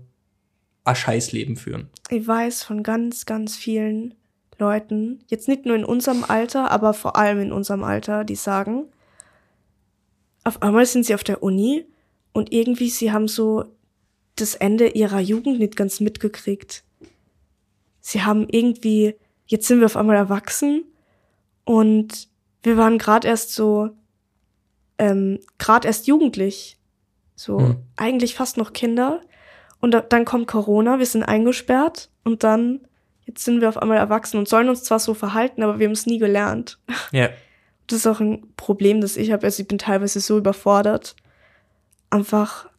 ein 0.83 0.95
Scheißleben 0.95 1.57
führen? 1.57 1.89
Ich 2.09 2.27
weiß 2.27 2.63
von 2.63 2.81
ganz, 2.81 3.25
ganz 3.27 3.55
vielen 3.55 4.15
Leuten, 4.57 5.19
jetzt 5.27 5.47
nicht 5.47 5.65
nur 5.65 5.75
in 5.75 5.85
unserem 5.85 6.23
Alter, 6.27 6.71
aber 6.71 6.93
vor 6.93 7.15
allem 7.15 7.39
in 7.39 7.51
unserem 7.51 7.83
Alter, 7.83 8.23
die 8.23 8.35
sagen, 8.35 8.85
auf 10.49 10.61
einmal 10.61 10.85
sind 10.85 11.05
sie 11.05 11.13
auf 11.13 11.23
der 11.23 11.41
Uni 11.43 11.85
und 12.33 12.51
irgendwie 12.51 12.89
sie 12.89 13.11
haben 13.11 13.27
so 13.27 13.65
das 14.35 14.55
Ende 14.55 14.87
ihrer 14.89 15.19
Jugend 15.19 15.59
nicht 15.59 15.75
ganz 15.75 15.99
mitgekriegt. 15.99 16.83
Sie 18.01 18.23
haben 18.23 18.47
irgendwie, 18.49 19.15
jetzt 19.45 19.67
sind 19.67 19.79
wir 19.79 19.85
auf 19.85 19.95
einmal 19.95 20.15
erwachsen 20.15 20.83
und 21.65 22.27
wir 22.63 22.77
waren 22.77 22.97
gerade 22.97 23.27
erst 23.27 23.53
so, 23.53 23.89
ähm, 24.97 25.39
gerade 25.57 25.87
erst 25.87 26.07
jugendlich, 26.07 26.77
so 27.35 27.59
hm. 27.59 27.75
eigentlich 27.95 28.35
fast 28.35 28.57
noch 28.57 28.73
Kinder. 28.73 29.21
Und 29.79 29.91
da, 29.91 30.01
dann 30.01 30.25
kommt 30.25 30.47
Corona, 30.47 30.99
wir 30.99 31.05
sind 31.05 31.23
eingesperrt 31.23 32.09
und 32.23 32.43
dann, 32.43 32.81
jetzt 33.25 33.45
sind 33.45 33.61
wir 33.61 33.69
auf 33.69 33.77
einmal 33.77 33.97
erwachsen 33.97 34.37
und 34.37 34.47
sollen 34.47 34.67
uns 34.67 34.83
zwar 34.83 34.99
so 34.99 35.13
verhalten, 35.13 35.61
aber 35.61 35.79
wir 35.79 35.85
haben 35.85 35.93
es 35.93 36.05
nie 36.05 36.17
gelernt. 36.17 36.79
Ja 37.11 37.29
das 37.89 37.99
ist 37.99 38.07
auch 38.07 38.19
ein 38.19 38.43
Problem, 38.55 39.01
das 39.01 39.17
ich 39.17 39.31
habe. 39.31 39.45
Also 39.45 39.61
ich 39.61 39.67
bin 39.67 39.79
teilweise 39.79 40.19
so 40.19 40.37
überfordert. 40.37 41.15
Einfach, 42.11 42.69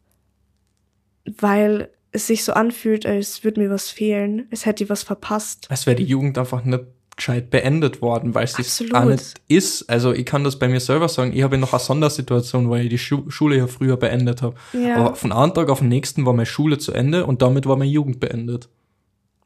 weil 1.25 1.89
es 2.11 2.27
sich 2.27 2.43
so 2.43 2.53
anfühlt, 2.53 3.05
als 3.05 3.43
würde 3.43 3.61
mir 3.61 3.69
was 3.69 3.89
fehlen. 3.89 4.47
Es 4.51 4.65
hätte 4.65 4.87
was 4.89 5.03
verpasst. 5.03 5.67
Als 5.69 5.85
wäre 5.85 5.95
die 5.95 6.05
Jugend 6.05 6.37
einfach 6.37 6.63
nicht 6.63 6.83
gescheit 7.17 7.49
beendet 7.49 8.01
worden, 8.01 8.33
weil 8.33 8.45
es 8.45 8.53
sich 8.53 8.95
auch 8.95 9.05
nicht 9.05 9.41
ist. 9.47 9.89
Also 9.89 10.13
ich 10.13 10.25
kann 10.25 10.43
das 10.45 10.57
bei 10.57 10.69
mir 10.69 10.79
selber 10.79 11.09
sagen. 11.09 11.33
Ich 11.33 11.43
habe 11.43 11.57
noch 11.57 11.73
eine 11.73 11.79
Sondersituation, 11.79 12.69
weil 12.69 12.83
ich 12.83 12.89
die 12.89 12.97
Schu 12.97 13.29
Schule 13.29 13.57
ja 13.57 13.67
früher 13.67 13.97
beendet 13.97 14.41
habe. 14.41 14.55
Ja. 14.71 14.95
Aber 14.95 15.15
von 15.15 15.31
einem 15.33 15.53
Tag 15.53 15.69
auf 15.69 15.79
den 15.79 15.89
nächsten 15.89 16.25
war 16.25 16.33
meine 16.33 16.45
Schule 16.45 16.77
zu 16.77 16.93
Ende 16.93 17.25
und 17.25 17.41
damit 17.41 17.65
war 17.65 17.75
meine 17.75 17.91
Jugend 17.91 18.21
beendet. 18.21 18.69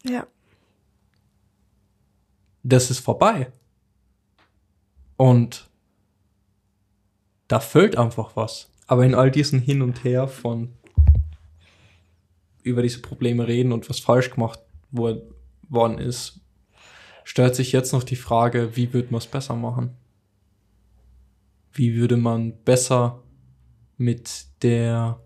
Ja. 0.04 0.28
Das 2.64 2.92
ist 2.92 3.00
vorbei. 3.00 3.52
Und 5.18 5.70
da 7.48 7.60
fällt 7.60 7.98
einfach 7.98 8.36
was. 8.36 8.72
Aber 8.88 9.06
in 9.06 9.16
all 9.16 9.32
diesen 9.32 9.60
Hin 9.60 9.82
und 9.82 10.04
Her 10.04 10.28
von 10.28 10.74
über 12.64 12.82
diese 12.82 13.02
Probleme 13.02 13.48
reden 13.48 13.72
und 13.72 13.90
was 13.90 14.00
falsch 14.00 14.32
gemacht 14.32 14.60
worden 14.92 16.00
ist, 16.00 16.42
stellt 17.24 17.56
sich 17.56 17.72
jetzt 17.72 17.94
noch 17.94 18.04
die 18.04 18.16
Frage, 18.16 18.76
wie 18.76 18.92
würde 18.92 19.10
man 19.12 19.20
es 19.20 19.28
besser 19.28 19.56
machen? 19.56 19.92
Wie 21.72 21.96
würde 21.96 22.18
man 22.18 22.58
besser 22.64 23.22
mit 23.98 24.48
der 24.64 25.20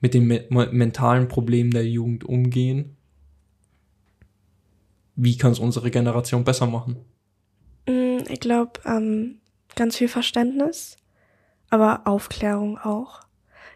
mit 0.00 0.14
den 0.14 0.26
me 0.26 0.46
mentalen 0.50 1.26
Problemen 1.26 1.70
der 1.70 1.88
Jugend 1.88 2.24
umgehen? 2.24 2.96
Wie 5.16 5.36
kann 5.36 5.52
es 5.52 5.58
unsere 5.58 5.90
Generation 5.90 6.44
besser 6.44 6.66
machen? 6.66 6.98
Mm, 7.86 8.18
ich 8.28 8.40
glaube, 8.40 8.80
ähm, 8.84 9.38
ganz 9.74 9.96
viel 9.96 10.08
Verständnis, 10.08 10.96
aber 11.70 12.02
Aufklärung 12.06 12.78
auch. 12.78 13.20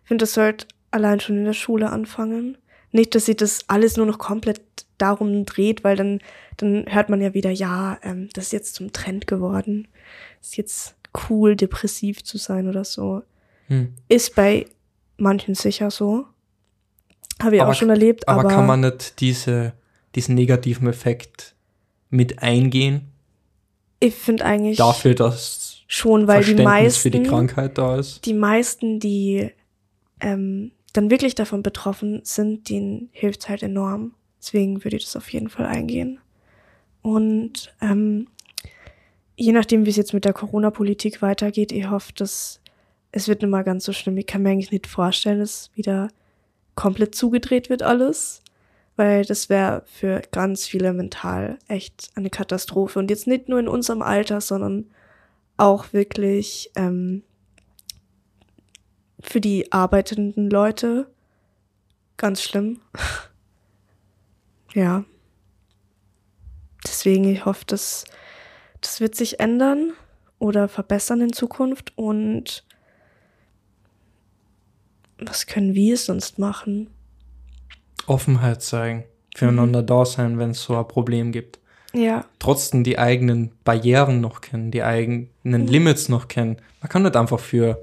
Ich 0.02 0.08
finde, 0.08 0.22
das 0.22 0.34
sollte 0.34 0.66
allein 0.90 1.20
schon 1.20 1.38
in 1.38 1.44
der 1.44 1.52
Schule 1.52 1.90
anfangen. 1.90 2.58
Nicht, 2.92 3.14
dass 3.14 3.26
sich 3.26 3.36
das 3.36 3.68
alles 3.68 3.96
nur 3.96 4.06
noch 4.06 4.18
komplett 4.18 4.61
darum 4.98 5.44
dreht, 5.46 5.84
weil 5.84 5.96
dann, 5.96 6.20
dann 6.56 6.84
hört 6.88 7.08
man 7.08 7.20
ja 7.20 7.34
wieder, 7.34 7.50
ja, 7.50 7.98
ähm, 8.02 8.28
das 8.32 8.46
ist 8.46 8.52
jetzt 8.52 8.74
zum 8.74 8.92
Trend 8.92 9.26
geworden. 9.26 9.88
Ist 10.40 10.56
jetzt 10.56 10.96
cool, 11.28 11.56
depressiv 11.56 12.24
zu 12.24 12.38
sein 12.38 12.68
oder 12.68 12.84
so. 12.84 13.22
Hm. 13.68 13.94
Ist 14.08 14.34
bei 14.34 14.66
manchen 15.16 15.54
sicher 15.54 15.90
so. 15.90 16.26
Habe 17.40 17.56
ich 17.56 17.62
aber, 17.62 17.70
auch 17.70 17.74
schon 17.74 17.90
erlebt. 17.90 18.28
Aber, 18.28 18.40
aber 18.40 18.50
kann 18.50 18.66
man 18.66 18.80
nicht 18.80 19.20
diese, 19.20 19.72
diesen 20.14 20.34
negativen 20.34 20.88
Effekt 20.88 21.54
mit 22.11 22.42
eingehen? 22.42 23.09
Ich 24.01 24.14
finde 24.14 24.44
eigentlich. 24.44 24.78
Dafür, 24.78 25.14
dass 25.14 25.82
schon, 25.86 26.26
weil 26.26 26.42
die 26.42 26.55
meisten. 26.55 27.01
für 27.01 27.11
die 27.11 27.22
Krankheit 27.22 27.78
da 27.78 27.96
ist. 27.96 28.24
Die 28.24 28.34
meisten, 28.34 28.98
die 28.98 29.51
ähm, 30.20 30.72
dann 30.92 31.11
wirklich 31.11 31.34
davon 31.34 31.62
betroffen 31.62 32.20
sind, 32.24 32.68
denen 32.68 33.11
hilft 33.12 33.48
halt 33.48 33.62
enorm. 33.62 34.14
Deswegen 34.40 34.82
würde 34.84 34.96
ich 34.96 35.05
das 35.05 35.16
auf 35.16 35.30
jeden 35.32 35.48
Fall 35.48 35.66
eingehen. 35.66 36.18
Und 37.03 37.74
ähm, 37.80 38.28
je 39.36 39.53
nachdem, 39.53 39.84
wie 39.84 39.90
es 39.90 39.96
jetzt 39.96 40.14
mit 40.14 40.24
der 40.24 40.32
Corona-Politik 40.32 41.22
weitergeht, 41.22 41.72
ich 41.72 41.88
hoffe, 41.90 42.12
dass 42.14 42.61
es 43.12 43.28
wird 43.28 43.42
nicht 43.42 43.51
mal 43.51 43.64
ganz 43.64 43.84
so 43.84 43.92
schlimm. 43.92 44.16
Ich 44.16 44.26
kann 44.26 44.42
mir 44.42 44.51
eigentlich 44.51 44.72
nicht 44.72 44.86
vorstellen, 44.86 45.40
dass 45.40 45.70
wieder 45.74 46.09
komplett 46.74 47.14
zugedreht 47.14 47.68
wird 47.68 47.82
alles, 47.82 48.42
weil 49.01 49.24
das 49.24 49.48
wäre 49.48 49.82
für 49.86 50.20
ganz 50.30 50.66
viele 50.66 50.92
mental 50.92 51.59
echt 51.68 52.11
eine 52.16 52.28
Katastrophe. 52.28 52.98
Und 52.98 53.09
jetzt 53.09 53.26
nicht 53.26 53.48
nur 53.48 53.59
in 53.59 53.66
unserem 53.66 54.03
Alter, 54.03 54.42
sondern 54.42 54.90
auch 55.57 55.94
wirklich 55.94 56.70
ähm, 56.76 57.22
für 59.18 59.40
die 59.40 59.72
arbeitenden 59.72 60.51
Leute 60.51 61.11
ganz 62.18 62.42
schlimm. 62.42 62.82
ja. 64.74 65.07
Deswegen, 66.84 67.24
ich 67.24 67.46
hoffe, 67.46 67.64
dass 67.64 68.05
das 68.82 69.01
wird 69.01 69.14
sich 69.14 69.40
ändern 69.40 69.94
oder 70.38 70.68
verbessern 70.68 71.22
in 71.22 71.32
Zukunft 71.32 71.96
und 71.96 72.66
was 75.16 75.46
können 75.46 75.74
wir 75.74 75.96
sonst 75.96 76.38
machen? 76.38 76.90
Offenheit 78.11 78.61
zeigen, 78.62 79.04
füreinander 79.34 79.82
mhm. 79.82 79.86
da 79.86 80.04
sein, 80.04 80.38
wenn 80.38 80.50
es 80.50 80.62
so 80.62 80.76
ein 80.76 80.88
Problem 80.88 81.32
gibt. 81.32 81.61
Ja. 81.92 82.24
Trotzdem 82.38 82.84
die 82.84 82.98
eigenen 82.98 83.52
Barrieren 83.64 84.20
noch 84.20 84.40
kennen, 84.40 84.70
die 84.70 84.82
eigenen 84.82 85.30
mhm. 85.42 85.66
Limits 85.66 86.08
noch 86.08 86.28
kennen. 86.28 86.56
Man 86.80 86.88
kann 86.88 87.02
nicht 87.02 87.16
einfach 87.16 87.40
für 87.40 87.80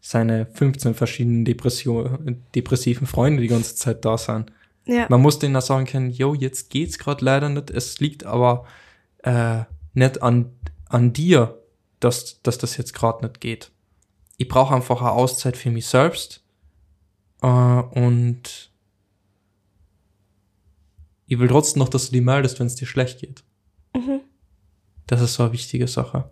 seine 0.00 0.46
15 0.46 0.94
verschiedenen 0.94 1.44
Depression, 1.44 2.42
depressiven 2.54 3.06
Freunde 3.06 3.42
die 3.42 3.48
ganze 3.48 3.74
Zeit 3.74 4.04
da 4.04 4.16
sein. 4.16 4.50
Ja. 4.86 5.06
Man 5.10 5.20
muss 5.20 5.38
denen 5.38 5.56
auch 5.56 5.62
sagen 5.62 5.84
können, 5.84 6.10
yo, 6.10 6.34
jetzt 6.34 6.70
geht's 6.70 6.98
gerade 6.98 7.24
leider 7.24 7.48
nicht. 7.50 7.70
Es 7.70 8.00
liegt 8.00 8.24
aber 8.24 8.64
äh, 9.22 9.60
nicht 9.92 10.22
an, 10.22 10.50
an 10.88 11.12
dir, 11.12 11.58
dass, 12.00 12.40
dass 12.42 12.56
das 12.56 12.76
jetzt 12.78 12.94
gerade 12.94 13.26
nicht 13.26 13.40
geht. 13.40 13.70
Ich 14.38 14.48
brauche 14.48 14.74
einfach 14.74 15.02
eine 15.02 15.12
Auszeit 15.12 15.56
für 15.56 15.70
mich 15.70 15.86
selbst 15.86 16.42
äh, 17.42 17.46
und 17.46 18.67
ich 21.28 21.38
will 21.38 21.48
trotzdem 21.48 21.80
noch, 21.80 21.90
dass 21.90 22.06
du 22.06 22.12
die 22.12 22.22
meldest, 22.22 22.58
wenn 22.58 22.66
es 22.66 22.74
dir 22.74 22.86
schlecht 22.86 23.20
geht. 23.20 23.44
Mhm. 23.94 24.20
Das 25.06 25.20
ist 25.20 25.34
so 25.34 25.44
eine 25.44 25.52
wichtige 25.52 25.86
Sache. 25.86 26.30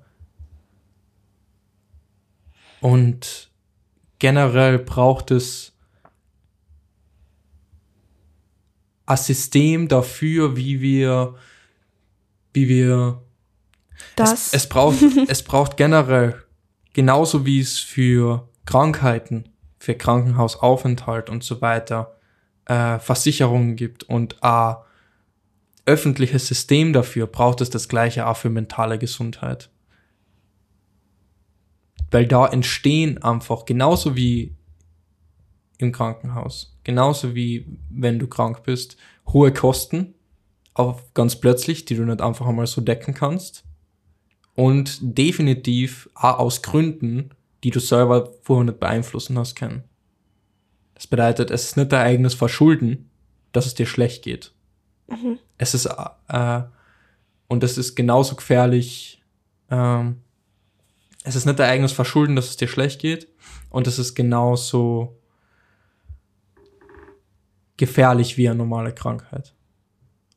Und 2.80 3.50
generell 4.18 4.78
braucht 4.78 5.30
es 5.30 5.72
ein 9.04 9.16
System 9.18 9.86
dafür, 9.88 10.56
wie 10.56 10.80
wir, 10.80 11.34
wie 12.54 12.68
wir, 12.68 13.22
das. 14.16 14.48
Es, 14.48 14.54
es 14.54 14.68
braucht, 14.68 14.96
es 15.28 15.42
braucht 15.42 15.76
generell, 15.76 16.42
genauso 16.94 17.44
wie 17.44 17.60
es 17.60 17.78
für 17.78 18.48
Krankheiten, 18.64 19.50
für 19.78 19.94
Krankenhausaufenthalt 19.94 21.28
und 21.28 21.44
so 21.44 21.60
weiter, 21.60 22.16
äh, 22.64 22.98
Versicherungen 22.98 23.76
gibt 23.76 24.04
und 24.04 24.42
ein 24.42 24.76
öffentliches 25.86 26.46
System 26.46 26.92
dafür, 26.92 27.26
braucht 27.26 27.60
es 27.60 27.70
das 27.70 27.88
gleiche 27.88 28.26
auch 28.26 28.36
für 28.36 28.50
mentale 28.50 28.98
Gesundheit. 28.98 29.70
Weil 32.10 32.26
da 32.26 32.46
entstehen 32.46 33.22
einfach, 33.22 33.64
genauso 33.64 34.16
wie 34.16 34.56
im 35.78 35.92
Krankenhaus, 35.92 36.76
genauso 36.84 37.34
wie 37.34 37.66
wenn 37.90 38.18
du 38.18 38.26
krank 38.26 38.62
bist, 38.64 38.96
hohe 39.28 39.52
Kosten, 39.52 40.14
auf 40.74 41.14
ganz 41.14 41.36
plötzlich, 41.36 41.84
die 41.86 41.96
du 41.96 42.04
nicht 42.04 42.20
einfach 42.20 42.46
einmal 42.46 42.66
so 42.66 42.80
decken 42.80 43.14
kannst. 43.14 43.64
Und 44.54 44.98
definitiv 45.00 46.08
auch 46.14 46.38
aus 46.38 46.62
Gründen, 46.62 47.30
die 47.64 47.70
du 47.70 47.80
selber 47.80 48.32
vorher 48.42 48.64
nicht 48.64 48.80
beeinflussen 48.80 49.38
hast 49.38 49.54
können. 49.54 49.84
Das 50.94 51.06
bedeutet, 51.06 51.50
es 51.50 51.64
ist 51.64 51.76
nicht 51.76 51.92
dein 51.92 52.06
eigenes 52.06 52.34
Verschulden, 52.34 53.10
dass 53.52 53.66
es 53.66 53.74
dir 53.74 53.86
schlecht 53.86 54.22
geht. 54.22 54.52
Mhm. 55.08 55.38
Es 55.58 55.74
ist, 55.74 55.86
äh, 55.86 56.62
und 57.48 57.62
es 57.62 57.78
ist 57.78 57.94
genauso 57.94 58.36
gefährlich, 58.36 59.22
ähm, 59.70 60.22
es 61.24 61.34
ist 61.34 61.44
nicht 61.44 61.58
dein 61.58 61.70
eigenes 61.70 61.92
Verschulden, 61.92 62.36
dass 62.36 62.48
es 62.48 62.56
dir 62.56 62.68
schlecht 62.68 63.00
geht. 63.00 63.28
Und 63.68 63.88
es 63.88 63.98
ist 63.98 64.14
genauso 64.14 65.18
gefährlich 67.76 68.36
wie 68.36 68.48
eine 68.48 68.58
normale 68.58 68.92
Krankheit. 68.92 69.52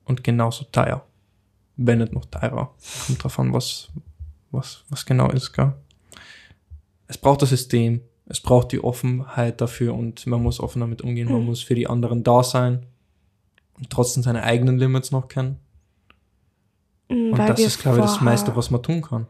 Und 0.03 0.23
genauso 0.23 0.65
teuer. 0.65 1.05
Wenn 1.77 1.99
nicht 1.99 2.13
noch 2.13 2.25
teurer. 2.25 2.73
Kommt 3.05 3.23
drauf 3.23 3.39
an, 3.39 3.53
was, 3.53 3.89
was, 4.49 4.83
was 4.89 5.05
genau 5.05 5.29
ist, 5.29 5.53
gell? 5.53 5.73
Es 7.07 7.17
braucht 7.17 7.43
das 7.43 7.49
System. 7.49 8.01
Es 8.25 8.41
braucht 8.41 8.71
die 8.71 8.83
Offenheit 8.83 9.61
dafür 9.61 9.93
und 9.93 10.25
man 10.25 10.41
muss 10.41 10.59
offen 10.59 10.79
damit 10.81 11.03
umgehen. 11.03 11.27
Man 11.27 11.41
hm. 11.41 11.45
muss 11.45 11.61
für 11.61 11.75
die 11.75 11.87
anderen 11.87 12.23
da 12.23 12.43
sein 12.43 12.85
und 13.79 13.89
trotzdem 13.89 14.23
seine 14.23 14.43
eigenen 14.43 14.77
Limits 14.77 15.11
noch 15.11 15.27
kennen. 15.27 15.57
Hm, 17.09 17.31
weil 17.31 17.41
und 17.41 17.49
das 17.49 17.59
ist, 17.59 17.81
glaube 17.81 17.99
ich, 17.99 18.03
das 18.03 18.21
meiste, 18.21 18.55
was 18.55 18.69
man 18.69 18.83
tun 18.83 19.01
kann 19.01 19.25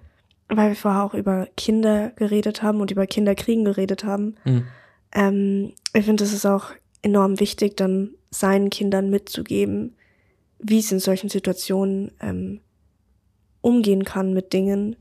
weil 0.50 0.70
wir 0.70 0.76
vorher 0.76 1.04
auch 1.04 1.14
über 1.14 1.48
Kinder 1.56 2.10
geredet 2.16 2.64
haben 2.64 2.82
und 2.82 2.92
über 2.92 3.08
Kinderkriegen 3.08 3.66
geredet 3.66 4.04
haben. 4.04 4.36
Mhm. 4.44 4.68
Ähm, 5.14 5.74
ich 5.94 6.06
finde, 6.06 6.24
es 6.24 6.34
ist 6.34 6.46
auch 6.46 6.72
enorm 7.02 7.40
wichtig, 7.40 7.78
dann 7.78 8.12
seinen 8.32 8.70
Kindern 8.70 9.10
mitzugeben, 9.10 9.96
wie 10.60 10.80
es 10.80 10.92
in 10.92 11.00
solchen 11.00 11.30
Situationen 11.30 12.12
ähm, 12.20 12.62
umgehen 13.62 14.04
kann 14.04 14.34
mit 14.34 14.52
Dingen. 14.52 14.96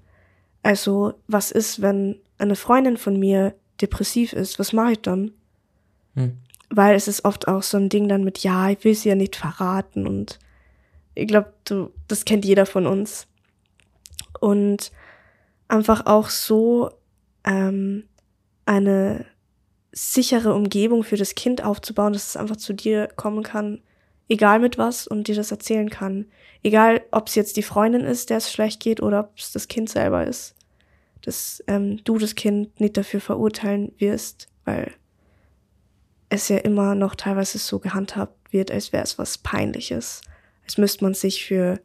Also, 0.62 1.14
was 1.26 1.50
ist, 1.50 1.80
wenn 1.80 2.16
eine 2.36 2.56
Freundin 2.56 2.96
von 2.96 3.18
mir 3.18 3.54
depressiv 3.80 4.34
ist? 4.34 4.58
Was 4.58 4.72
mache 4.72 4.92
ich 4.92 5.00
dann? 5.00 5.32
Mhm. 6.14 6.38
Weil 6.70 6.94
es 6.96 7.08
ist 7.08 7.24
oft 7.24 7.48
auch 7.48 7.62
so 7.62 7.76
ein 7.78 7.88
Ding 7.88 8.08
dann 8.08 8.24
mit, 8.24 8.38
ja, 8.40 8.68
ich 8.70 8.84
will 8.84 8.94
sie 8.94 9.08
ja 9.08 9.14
nicht 9.14 9.36
verraten 9.36 10.06
und 10.06 10.38
ich 11.14 11.26
glaube, 11.26 11.52
du, 11.64 11.90
das 12.06 12.24
kennt 12.24 12.44
jeder 12.44 12.66
von 12.66 12.86
uns. 12.86 13.26
Und 14.38 14.92
einfach 15.66 16.06
auch 16.06 16.28
so 16.28 16.90
ähm, 17.44 18.04
eine 18.66 19.24
sichere 19.92 20.54
Umgebung 20.54 21.02
für 21.02 21.16
das 21.16 21.34
Kind 21.34 21.64
aufzubauen, 21.64 22.12
dass 22.12 22.28
es 22.28 22.36
einfach 22.36 22.56
zu 22.56 22.72
dir 22.72 23.08
kommen 23.16 23.42
kann, 23.42 23.82
egal 24.28 24.60
mit 24.60 24.78
was, 24.78 25.06
und 25.06 25.26
dir 25.26 25.34
das 25.34 25.50
erzählen 25.50 25.90
kann. 25.90 26.26
Egal, 26.62 27.02
ob 27.10 27.28
es 27.28 27.34
jetzt 27.34 27.56
die 27.56 27.62
Freundin 27.62 28.02
ist, 28.02 28.30
der 28.30 28.36
es 28.36 28.52
schlecht 28.52 28.80
geht, 28.80 29.02
oder 29.02 29.20
ob 29.20 29.32
es 29.36 29.52
das 29.52 29.68
Kind 29.68 29.88
selber 29.88 30.24
ist. 30.24 30.54
Dass 31.22 31.64
ähm, 31.66 32.02
du 32.04 32.18
das 32.18 32.34
Kind 32.34 32.78
nicht 32.80 32.96
dafür 32.96 33.20
verurteilen 33.20 33.92
wirst, 33.98 34.48
weil 34.64 34.92
es 36.28 36.48
ja 36.48 36.58
immer 36.58 36.94
noch 36.94 37.14
teilweise 37.14 37.58
so 37.58 37.78
gehandhabt 37.78 38.52
wird, 38.52 38.70
als 38.70 38.92
wäre 38.92 39.04
es 39.04 39.18
was 39.18 39.38
Peinliches. 39.38 40.22
Als 40.64 40.78
müsste 40.78 41.04
man 41.04 41.14
sich 41.14 41.44
für 41.44 41.80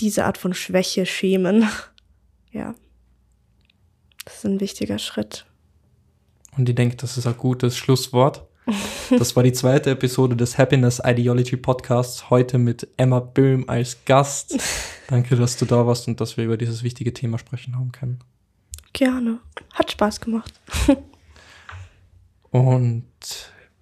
diese 0.00 0.24
Art 0.24 0.38
von 0.38 0.54
Schwäche 0.54 1.06
schämen. 1.06 1.68
ja, 2.52 2.74
das 4.24 4.36
ist 4.36 4.44
ein 4.44 4.60
wichtiger 4.60 4.98
Schritt. 4.98 5.46
Und 6.56 6.68
ich 6.68 6.74
denke, 6.74 6.96
das 6.96 7.16
ist 7.16 7.26
ein 7.26 7.36
gutes 7.36 7.76
Schlusswort. 7.76 8.46
Das 9.18 9.36
war 9.36 9.42
die 9.42 9.52
zweite 9.52 9.90
Episode 9.90 10.36
des 10.36 10.56
Happiness 10.56 11.02
Ideology 11.04 11.58
Podcasts, 11.58 12.30
heute 12.30 12.56
mit 12.56 12.88
Emma 12.96 13.20
Böhm 13.20 13.68
als 13.68 14.04
Gast. 14.06 14.58
Danke, 15.08 15.36
dass 15.36 15.58
du 15.58 15.66
da 15.66 15.86
warst 15.86 16.08
und 16.08 16.18
dass 16.18 16.38
wir 16.38 16.44
über 16.44 16.56
dieses 16.56 16.82
wichtige 16.82 17.12
Thema 17.12 17.38
sprechen 17.38 17.76
haben 17.76 17.92
können. 17.92 18.20
Gerne. 18.94 19.40
Hat 19.74 19.90
Spaß 19.90 20.20
gemacht. 20.20 20.54
Und 22.52 23.04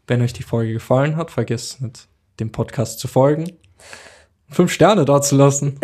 wenn 0.07 0.23
euch 0.23 0.33
die 0.33 0.43
Folge 0.43 0.73
gefallen 0.73 1.17
hat, 1.17 1.31
vergesst 1.31 1.83
nicht, 1.83 2.09
dem 2.39 2.51
Podcast 2.51 2.99
zu 2.99 3.09
folgen. 3.09 3.53
Fünf 4.49 4.73
Sterne 4.73 5.05
da 5.05 5.21
zu 5.21 5.37
lassen. 5.37 5.79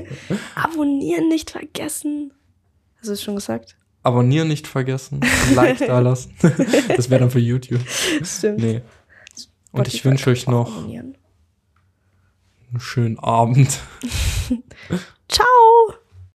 Abonnieren 0.54 1.28
nicht 1.28 1.50
vergessen. 1.50 2.32
Hast 2.98 3.08
du 3.08 3.12
es 3.12 3.22
schon 3.22 3.34
gesagt? 3.36 3.76
Abonnieren 4.02 4.48
nicht 4.48 4.66
vergessen. 4.66 5.20
Ein 5.20 5.54
Like 5.54 5.78
da 5.78 6.00
lassen. 6.00 6.34
das 6.96 7.10
wäre 7.10 7.20
dann 7.20 7.30
für 7.30 7.38
YouTube. 7.40 7.80
Stimmt. 8.22 8.58
Nee. 8.58 8.82
Und 9.70 9.86
ich 9.86 10.04
wünsche 10.04 10.30
euch 10.30 10.46
noch 10.46 10.76
abonnieren. 10.76 11.16
einen 12.70 12.80
schönen 12.80 13.18
Abend. 13.18 13.80
Ciao. 15.28 15.94